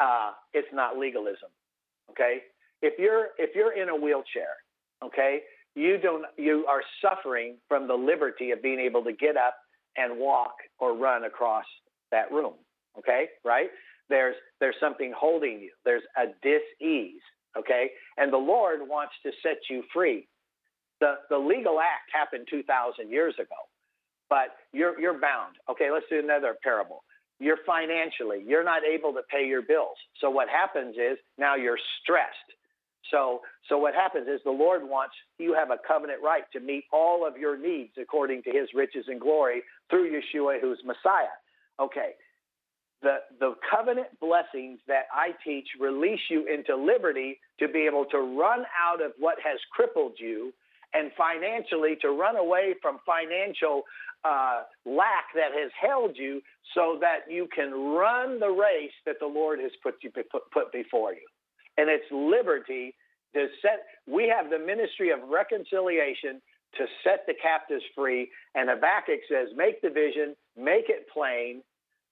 uh, 0.00 0.32
it's 0.54 0.68
not 0.72 0.98
legalism. 0.98 1.50
Okay, 2.10 2.38
if 2.82 2.98
you're 2.98 3.28
if 3.38 3.50
you're 3.54 3.72
in 3.80 3.88
a 3.88 3.96
wheelchair, 3.96 4.54
okay, 5.04 5.40
you 5.74 5.98
don't 5.98 6.24
you 6.36 6.66
are 6.68 6.82
suffering 7.00 7.56
from 7.68 7.88
the 7.88 7.94
liberty 7.94 8.50
of 8.50 8.62
being 8.62 8.78
able 8.78 9.02
to 9.04 9.12
get 9.12 9.36
up 9.36 9.56
and 9.96 10.18
walk 10.18 10.54
or 10.78 10.96
run 10.96 11.24
across 11.24 11.64
that 12.10 12.30
room. 12.30 12.54
Okay, 12.98 13.26
right? 13.44 13.68
There's 14.08 14.36
there's 14.60 14.76
something 14.80 15.12
holding 15.16 15.60
you. 15.60 15.70
There's 15.84 16.02
a 16.16 16.26
dis-ease. 16.42 17.22
Okay, 17.58 17.90
and 18.16 18.32
the 18.32 18.38
Lord 18.38 18.80
wants 18.82 19.12
to 19.24 19.32
set 19.42 19.58
you 19.68 19.82
free. 19.92 20.28
The 21.00 21.14
the 21.28 21.38
legal 21.38 21.80
act 21.80 22.10
happened 22.12 22.46
two 22.48 22.62
thousand 22.62 23.10
years 23.10 23.34
ago, 23.38 23.56
but 24.30 24.56
you're 24.72 24.98
you're 25.00 25.20
bound. 25.20 25.56
Okay, 25.70 25.90
let's 25.90 26.06
do 26.08 26.18
another 26.18 26.56
parable. 26.62 27.04
You're 27.42 27.62
financially 27.66 28.44
you're 28.46 28.64
not 28.64 28.82
able 28.84 29.12
to 29.14 29.22
pay 29.30 29.46
your 29.46 29.62
bills. 29.62 29.96
So 30.20 30.30
what 30.30 30.48
happens 30.48 30.94
is 30.96 31.18
now 31.38 31.56
you're 31.56 31.78
stressed 32.02 32.50
so, 33.12 33.40
so 33.68 33.78
what 33.78 33.94
happens 33.94 34.26
is 34.28 34.40
the 34.44 34.50
Lord 34.50 34.82
wants 34.88 35.14
you 35.38 35.54
have 35.54 35.70
a 35.70 35.78
covenant 35.86 36.20
right 36.22 36.44
to 36.52 36.60
meet 36.60 36.84
all 36.92 37.26
of 37.26 37.36
your 37.36 37.56
needs 37.56 37.92
according 38.00 38.42
to 38.44 38.50
His 38.50 38.68
riches 38.74 39.04
and 39.08 39.20
glory 39.20 39.62
through 39.90 40.10
Yeshua, 40.10 40.60
who's 40.60 40.80
Messiah. 40.84 41.36
Okay, 41.80 42.12
the 43.02 43.18
the 43.40 43.54
covenant 43.70 44.08
blessings 44.20 44.78
that 44.86 45.04
I 45.12 45.30
teach 45.44 45.66
release 45.78 46.20
you 46.30 46.46
into 46.46 46.76
liberty 46.76 47.40
to 47.58 47.68
be 47.68 47.80
able 47.80 48.06
to 48.06 48.18
run 48.18 48.64
out 48.80 49.02
of 49.02 49.12
what 49.18 49.36
has 49.44 49.58
crippled 49.72 50.12
you, 50.18 50.52
and 50.94 51.10
financially 51.16 51.96
to 52.02 52.10
run 52.10 52.36
away 52.36 52.74
from 52.80 52.98
financial 53.06 53.82
uh, 54.24 54.62
lack 54.86 55.26
that 55.34 55.50
has 55.52 55.70
held 55.80 56.16
you, 56.16 56.40
so 56.74 56.96
that 57.00 57.30
you 57.30 57.48
can 57.54 57.72
run 57.72 58.38
the 58.38 58.48
race 58.48 58.92
that 59.04 59.16
the 59.20 59.26
Lord 59.26 59.58
has 59.60 59.72
put 59.82 59.94
you 60.02 60.10
put, 60.10 60.26
put 60.52 60.72
before 60.72 61.12
you 61.12 61.26
and 61.78 61.88
it's 61.88 62.04
liberty 62.10 62.94
to 63.34 63.46
set. 63.60 63.84
We 64.06 64.28
have 64.28 64.50
the 64.50 64.58
ministry 64.58 65.10
of 65.10 65.20
reconciliation 65.28 66.40
to 66.76 66.84
set 67.04 67.24
the 67.26 67.34
captives 67.40 67.84
free. 67.94 68.30
And 68.54 68.68
Habakkuk 68.68 69.20
says, 69.28 69.48
make 69.56 69.80
the 69.82 69.90
vision, 69.90 70.34
make 70.56 70.88
it 70.88 71.06
plain. 71.12 71.62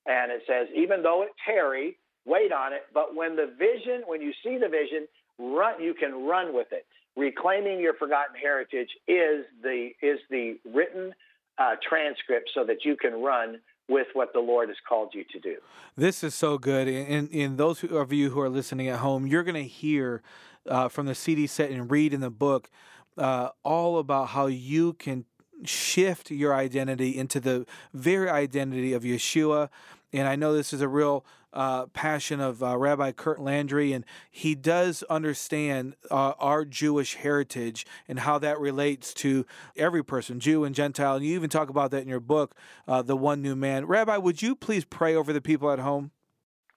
And 0.07 0.33
it 0.33 0.43
says, 0.47 0.69
even 0.77 1.03
though 1.03 1.23
it 1.23 1.31
tarry, 1.45 1.97
wait 2.25 2.53
on 2.53 2.73
it. 2.73 2.83
But 2.93 3.15
when 3.15 3.37
the 3.37 3.53
vision, 3.59 4.03
when 4.07 4.21
you 4.21 4.33
see 4.45 4.59
the 4.59 4.69
vision, 4.69 5.07
run, 5.41 5.83
you 5.83 5.95
can 5.95 6.25
run 6.25 6.55
with 6.55 6.69
it. 6.73 6.87
Reclaiming 7.17 7.81
your 7.81 7.95
forgotten 7.95 8.37
heritage 8.41 8.91
is 9.09 9.45
the 9.63 9.91
is 10.01 10.19
the 10.31 10.59
written 10.73 11.13
uh, 11.59 11.77
transcript 11.87 12.51
so 12.55 12.65
that 12.65 12.85
you 12.85 12.97
can 12.97 13.21
run 13.21 13.59
with 13.89 14.07
what 14.13 14.33
the 14.33 14.39
Lord 14.39 14.69
has 14.69 14.79
called 14.89 15.11
you 15.13 15.25
to 15.33 15.41
do. 15.41 15.57
This 15.97 16.23
is 16.23 16.35
so 16.35 16.57
good. 16.59 16.87
And, 16.87 17.29
and 17.33 17.59
those 17.59 17.83
of 17.83 18.13
you 18.13 18.31
who 18.31 18.41
are 18.41 18.49
listening 18.49 18.89
at 18.89 19.01
home, 19.01 19.27
you're 19.27 19.43
going 19.43 19.61
to 19.61 19.69
hear 19.69 20.23
uh, 20.69 20.89
from 20.89 21.07
the 21.07 21.15
CD 21.15 21.49
set 21.49 21.71
and 21.71 21.91
read 21.91 22.15
in 22.15 22.21
the 22.21 22.31
book 22.31 22.71
uh, 23.19 23.49
all 23.65 23.99
about 23.99 24.29
how 24.29 24.47
you 24.47 24.93
can 24.93 25.25
shift 25.65 26.31
your 26.31 26.55
identity 26.55 27.17
into 27.17 27.41
the 27.41 27.67
very 27.93 28.31
identity 28.31 28.93
of 28.93 29.03
Yeshua. 29.03 29.69
And 30.13 30.29
I 30.29 30.37
know 30.37 30.55
this 30.55 30.73
is 30.73 30.81
a 30.81 30.89
real 30.89 31.25
uh, 31.53 31.87
passion 31.87 32.41
of 32.41 32.63
uh, 32.63 32.77
Rabbi 32.77 33.13
Kurt 33.13 33.41
Landry, 33.41 33.93
and 33.93 34.05
he 34.31 34.55
does 34.55 35.03
understand 35.05 35.97
uh, 36.11 36.33
our 36.39 36.65
Jewish 36.65 37.17
heritage 37.17 37.87
and 38.09 38.21
how 38.21 38.39
that 38.39 38.59
relates 38.61 39.13
to 39.15 39.47
every 39.77 40.05
person, 40.05 40.41
Jew 40.41 40.65
and 40.65 40.75
Gentile. 40.75 41.17
And 41.17 41.25
you 41.25 41.35
even 41.35 41.51
talk 41.51 41.69
about 41.69 41.91
that 41.91 42.03
in 42.03 42.09
your 42.09 42.21
book, 42.21 42.55
uh, 42.87 43.03
The 43.03 43.17
One 43.17 43.43
New 43.43 43.57
Man. 43.57 43.87
Rabbi, 43.87 44.17
would 44.17 44.43
you 44.43 44.55
please 44.55 44.85
pray 44.85 45.15
over 45.15 45.33
the 45.33 45.41
people 45.41 45.71
at 45.71 45.79
home? 45.79 46.13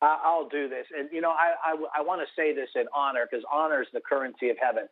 I'll 0.03 0.49
do 0.49 0.67
this. 0.67 0.86
And, 0.97 1.09
you 1.11 1.21
know, 1.21 1.32
I, 1.32 1.53
I, 1.63 1.99
I 1.99 2.01
want 2.01 2.21
to 2.21 2.28
say 2.36 2.53
this 2.53 2.69
in 2.76 2.86
honor 2.93 3.26
because 3.30 3.45
honor 3.51 3.82
is 3.82 3.88
the 3.93 4.01
currency 4.01 4.49
of 4.49 4.57
heaven. 4.61 4.89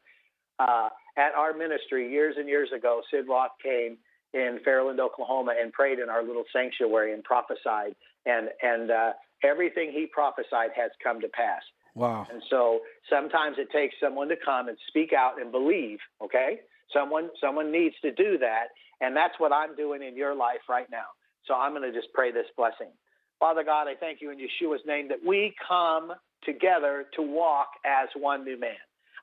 Uh, 0.57 0.89
at 1.17 1.33
our 1.33 1.53
ministry 1.53 2.09
years 2.09 2.35
and 2.37 2.47
years 2.47 2.69
ago, 2.75 3.01
Sid 3.11 3.25
Roth 3.27 3.51
came 3.61 3.97
in 4.33 4.59
Fairland, 4.65 4.99
Oklahoma, 4.99 5.53
and 5.59 5.73
prayed 5.73 5.99
in 5.99 6.09
our 6.09 6.23
little 6.23 6.45
sanctuary 6.53 7.13
and 7.13 7.23
prophesied. 7.23 7.95
And, 8.25 8.49
and 8.61 8.91
uh, 8.91 9.11
everything 9.43 9.91
he 9.91 10.07
prophesied 10.07 10.71
has 10.75 10.91
come 11.03 11.21
to 11.21 11.27
pass. 11.29 11.61
Wow. 11.95 12.25
And 12.31 12.41
so 12.49 12.79
sometimes 13.09 13.57
it 13.59 13.69
takes 13.71 13.95
someone 14.01 14.29
to 14.29 14.35
come 14.43 14.69
and 14.69 14.77
speak 14.87 15.11
out 15.13 15.41
and 15.41 15.51
believe, 15.51 15.99
okay? 16.23 16.59
Someone 16.93 17.29
someone 17.39 17.71
needs 17.71 17.95
to 18.01 18.11
do 18.11 18.37
that, 18.37 18.67
and 19.01 19.15
that's 19.15 19.33
what 19.39 19.51
I'm 19.51 19.75
doing 19.75 20.01
in 20.01 20.15
your 20.15 20.35
life 20.35 20.61
right 20.69 20.87
now. 20.89 21.05
So 21.47 21.53
I'm 21.53 21.71
going 21.71 21.89
to 21.89 21.97
just 21.97 22.13
pray 22.13 22.31
this 22.31 22.45
blessing. 22.55 22.91
Father 23.39 23.63
God, 23.63 23.87
I 23.87 23.95
thank 23.95 24.21
you 24.21 24.31
in 24.31 24.37
Yeshua's 24.37 24.81
name 24.85 25.07
that 25.09 25.17
we 25.25 25.53
come 25.67 26.13
together 26.43 27.05
to 27.15 27.21
walk 27.21 27.67
as 27.85 28.07
one 28.15 28.43
new 28.43 28.59
man. 28.59 28.75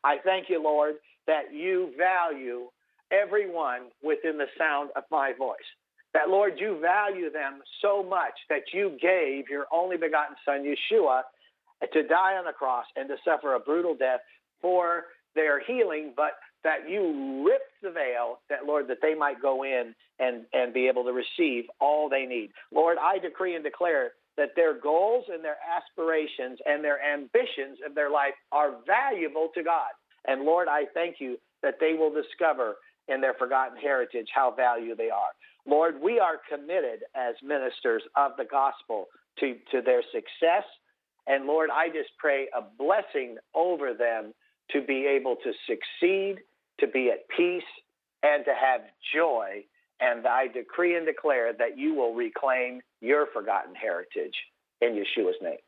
I 0.05 0.17
thank 0.25 0.49
you, 0.49 0.63
Lord, 0.63 0.97
that 1.27 1.53
you 1.53 1.93
value 1.97 2.69
everyone 3.13 3.91
within 4.03 4.37
the 4.37 4.47
sound 4.59 4.91
of 4.97 5.05
my 5.11 5.33
voice 5.39 5.57
that, 6.15 6.29
Lord, 6.29 6.55
you 6.59 6.79
value 6.81 7.31
them 7.31 7.61
so 7.83 8.03
much 8.03 8.33
that 8.49 8.63
you 8.73 8.97
gave 9.01 9.49
your 9.49 9.67
only 9.73 9.97
begotten 9.97 10.37
Son, 10.45 10.65
Yeshua, 10.65 11.23
to 11.93 12.03
die 12.03 12.37
on 12.37 12.45
the 12.45 12.53
cross 12.53 12.87
and 12.97 13.09
to 13.09 13.17
suffer 13.25 13.55
a 13.55 13.61
brutal 13.61 13.95
death 13.95 14.21
for 14.61 15.05
their 15.35 15.61
healing, 15.65 16.13
but 16.17 16.33
that 16.65 16.89
you 16.89 17.45
ripped 17.47 17.73
the 17.83 17.91
veil, 17.91 18.41
that, 18.49 18.67
Lord, 18.67 18.89
that 18.89 18.99
they 19.01 19.15
might 19.15 19.41
go 19.41 19.63
in 19.63 19.95
and, 20.19 20.45
and 20.53 20.75
be 20.75 20.89
able 20.89 21.05
to 21.05 21.13
receive 21.13 21.65
all 21.81 22.09
they 22.09 22.27
need. 22.27 22.51
Lord, 22.73 22.99
I 23.01 23.19
decree 23.19 23.55
and 23.55 23.63
declare 23.63 24.13
that 24.37 24.51
their 24.57 24.79
goals 24.79 25.25
and 25.33 25.45
their 25.45 25.57
aspirations 25.63 26.59
and 26.67 26.83
their 26.83 26.99
ambitions 27.03 27.79
of 27.87 27.95
their 27.95 28.11
life 28.11 28.35
are 28.51 28.77
valuable 28.87 29.51
to 29.55 29.63
God. 29.63 29.91
And 30.27 30.43
Lord, 30.43 30.69
I 30.69 30.85
thank 30.95 31.17
you 31.21 31.39
that 31.63 31.75
they 31.81 31.95
will 31.95 32.13
discover 32.13 32.77
in 33.09 33.21
their 33.21 33.35
forgotten 33.35 33.77
heritage 33.79 34.29
how 34.35 34.53
valuable 34.55 34.97
they 34.97 35.11
are. 35.11 35.33
Lord, 35.69 36.01
we 36.03 36.19
are 36.19 36.41
committed 36.49 37.05
as 37.15 37.35
ministers 37.43 38.03
of 38.17 38.33
the 38.39 38.45
gospel 38.45 39.07
to, 39.41 39.55
to 39.71 39.83
their 39.83 40.03
success. 40.13 40.65
And 41.27 41.45
Lord, 41.45 41.69
I 41.71 41.89
just 41.89 42.09
pray 42.19 42.49
a 42.57 42.63
blessing 42.63 43.37
over 43.55 43.93
them 43.93 44.33
to 44.71 44.81
be 44.81 45.07
able 45.07 45.37
to 45.37 45.53
succeed, 45.67 46.37
to 46.81 46.87
be 46.87 47.11
at 47.11 47.29
peace, 47.37 47.63
and 48.23 48.45
to 48.47 48.53
have 48.53 48.81
joy. 49.15 49.65
And 50.01 50.27
I 50.27 50.47
decree 50.47 50.97
and 50.97 51.05
declare 51.05 51.53
that 51.53 51.77
you 51.77 51.95
will 51.95 52.15
reclaim 52.15 52.81
your 53.03 53.27
forgotten 53.33 53.75
heritage 53.75 54.35
in 54.81 54.93
Yeshua's 54.93 55.37
name. 55.43 55.59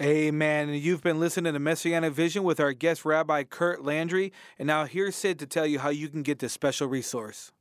Amen. 0.00 0.68
You've 0.68 1.02
been 1.02 1.18
listening 1.18 1.52
to 1.54 1.58
Messianic 1.58 2.12
Vision 2.12 2.44
with 2.44 2.60
our 2.60 2.72
guest, 2.72 3.04
Rabbi 3.04 3.42
Kurt 3.44 3.84
Landry. 3.84 4.32
And 4.58 4.66
now 4.66 4.84
here's 4.84 5.16
Sid 5.16 5.38
to 5.40 5.46
tell 5.46 5.66
you 5.66 5.80
how 5.80 5.90
you 5.90 6.08
can 6.08 6.22
get 6.22 6.38
this 6.38 6.52
special 6.52 6.86
resource. 6.86 7.52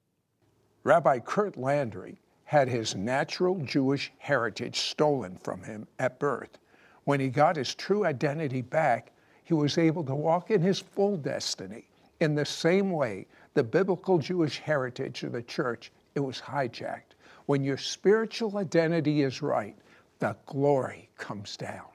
Rabbi 0.84 1.20
Kurt 1.20 1.58
Landry 1.58 2.20
had 2.46 2.70
his 2.70 2.96
natural 2.96 3.60
Jewish 3.60 4.12
heritage 4.18 4.80
stolen 4.80 5.38
from 5.38 5.62
him 5.62 5.88
at 6.00 6.20
birth. 6.20 6.58
When 7.04 7.20
he 7.20 7.30
got 7.30 7.58
his 7.58 7.76
true 7.76 8.06
identity 8.06 8.62
back, 8.62 9.12
he 9.44 9.54
was 9.54 9.78
able 9.78 10.04
to 10.06 10.16
walk 10.16 10.52
in 10.52 10.62
his 10.62 10.80
full 10.80 11.18
destiny. 11.18 11.88
In 12.22 12.34
the 12.34 12.46
same 12.46 12.92
way, 12.92 13.28
the 13.56 13.64
biblical 13.64 14.18
Jewish 14.20 14.60
heritage 14.60 15.24
of 15.24 15.34
the 15.34 15.42
church, 15.42 15.92
it 16.16 16.22
was 16.22 16.40
hijacked. 16.40 17.16
When 17.46 17.64
your 17.64 17.78
spiritual 17.78 18.58
identity 18.58 19.24
is 19.24 19.42
right, 19.42 19.76
the 20.20 20.36
glory 20.46 21.10
comes 21.18 21.58
down. 21.58 21.88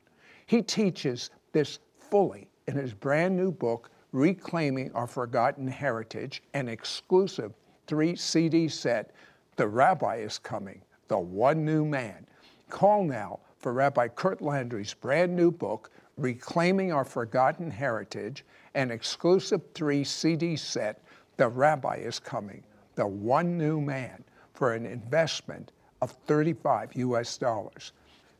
He 0.46 0.62
teaches 0.62 1.30
this 1.52 1.78
fully 1.98 2.48
in 2.66 2.76
his 2.76 2.92
brand 2.92 3.36
new 3.36 3.50
book, 3.50 3.90
Reclaiming 4.12 4.92
Our 4.92 5.06
Forgotten 5.06 5.68
Heritage, 5.68 6.42
an 6.52 6.68
exclusive 6.68 7.52
three 7.86 8.16
CD 8.16 8.68
set. 8.68 9.10
The 9.56 9.68
Rabbi 9.68 10.16
is 10.16 10.38
Coming, 10.38 10.82
The 11.08 11.18
One 11.18 11.64
New 11.64 11.84
Man. 11.84 12.26
Call 12.70 13.04
now 13.04 13.40
for 13.58 13.72
Rabbi 13.72 14.08
Kurt 14.08 14.42
Landry's 14.42 14.94
brand 14.94 15.34
new 15.34 15.50
book, 15.50 15.90
Reclaiming 16.16 16.92
Our 16.92 17.04
Forgotten 17.04 17.70
Heritage, 17.70 18.44
an 18.74 18.90
exclusive 18.90 19.62
three 19.74 20.04
CD 20.04 20.56
set. 20.56 21.00
The 21.36 21.48
Rabbi 21.48 21.96
is 21.96 22.18
Coming, 22.18 22.62
The 22.94 23.06
One 23.06 23.56
New 23.58 23.80
Man, 23.80 24.24
for 24.54 24.74
an 24.74 24.86
investment 24.86 25.72
of 26.02 26.12
35 26.26 26.94
US 26.94 27.38
dollars. 27.38 27.92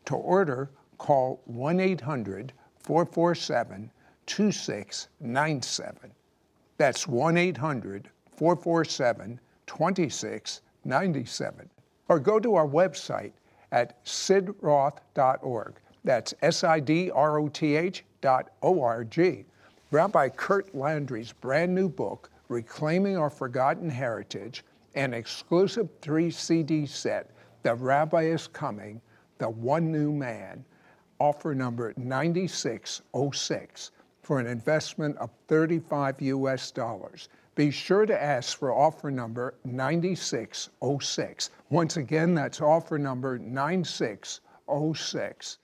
To 0.07 0.17
order, 0.17 0.71
call 0.99 1.41
1 1.47 1.81
800 1.81 2.53
447 2.79 3.91
2697. 4.27 6.11
That's 6.77 7.09
1 7.09 7.37
800 7.37 8.11
447 8.37 9.41
2697. 9.67 11.71
Or 12.09 12.19
go 12.19 12.39
to 12.39 12.55
our 12.55 12.67
website 12.67 13.33
at 13.73 14.05
sidroth.org. 14.05 15.75
That's 16.05 16.35
S 16.43 16.65
I 16.65 16.81
D 16.81 17.11
R 17.11 17.39
O 17.39 17.49
T 17.49 17.77
H 17.77 18.05
dot 18.21 18.51
O 18.63 18.83
R 18.83 19.05
G. 19.05 19.47
Rabbi 19.91 20.29
Kurt 20.29 20.75
Landry's 20.75 21.33
brand 21.33 21.75
new 21.75 21.89
book, 21.89 22.31
Reclaiming 22.49 23.17
Our 23.17 23.31
Forgotten 23.31 23.89
Heritage, 23.89 24.65
an 24.95 25.15
exclusive 25.15 25.89
three 26.03 26.31
CD 26.31 26.87
set, 26.87 27.31
The 27.63 27.75
Rabbi 27.75 28.25
is 28.25 28.47
Coming, 28.47 29.01
The 29.39 29.49
One 29.49 29.91
New 29.91 30.13
Man 30.13 30.65
offer 31.19 31.55
number 31.55 31.95
9606 31.97 33.91
for 34.23 34.41
an 34.41 34.47
investment 34.47 35.17
of 35.19 35.31
35 35.49 36.21
US 36.23 36.71
dollars. 36.71 37.29
Be 37.55 37.71
sure 37.71 38.05
to 38.05 38.21
ask 38.21 38.59
for 38.59 38.73
offer 38.73 39.13
number 39.13 39.55
9606. 39.65 41.51
Once 41.71 41.97
again, 41.97 42.35
that's 42.35 42.61
offer 42.61 42.99
number 42.99 43.39
9606. 43.39 45.59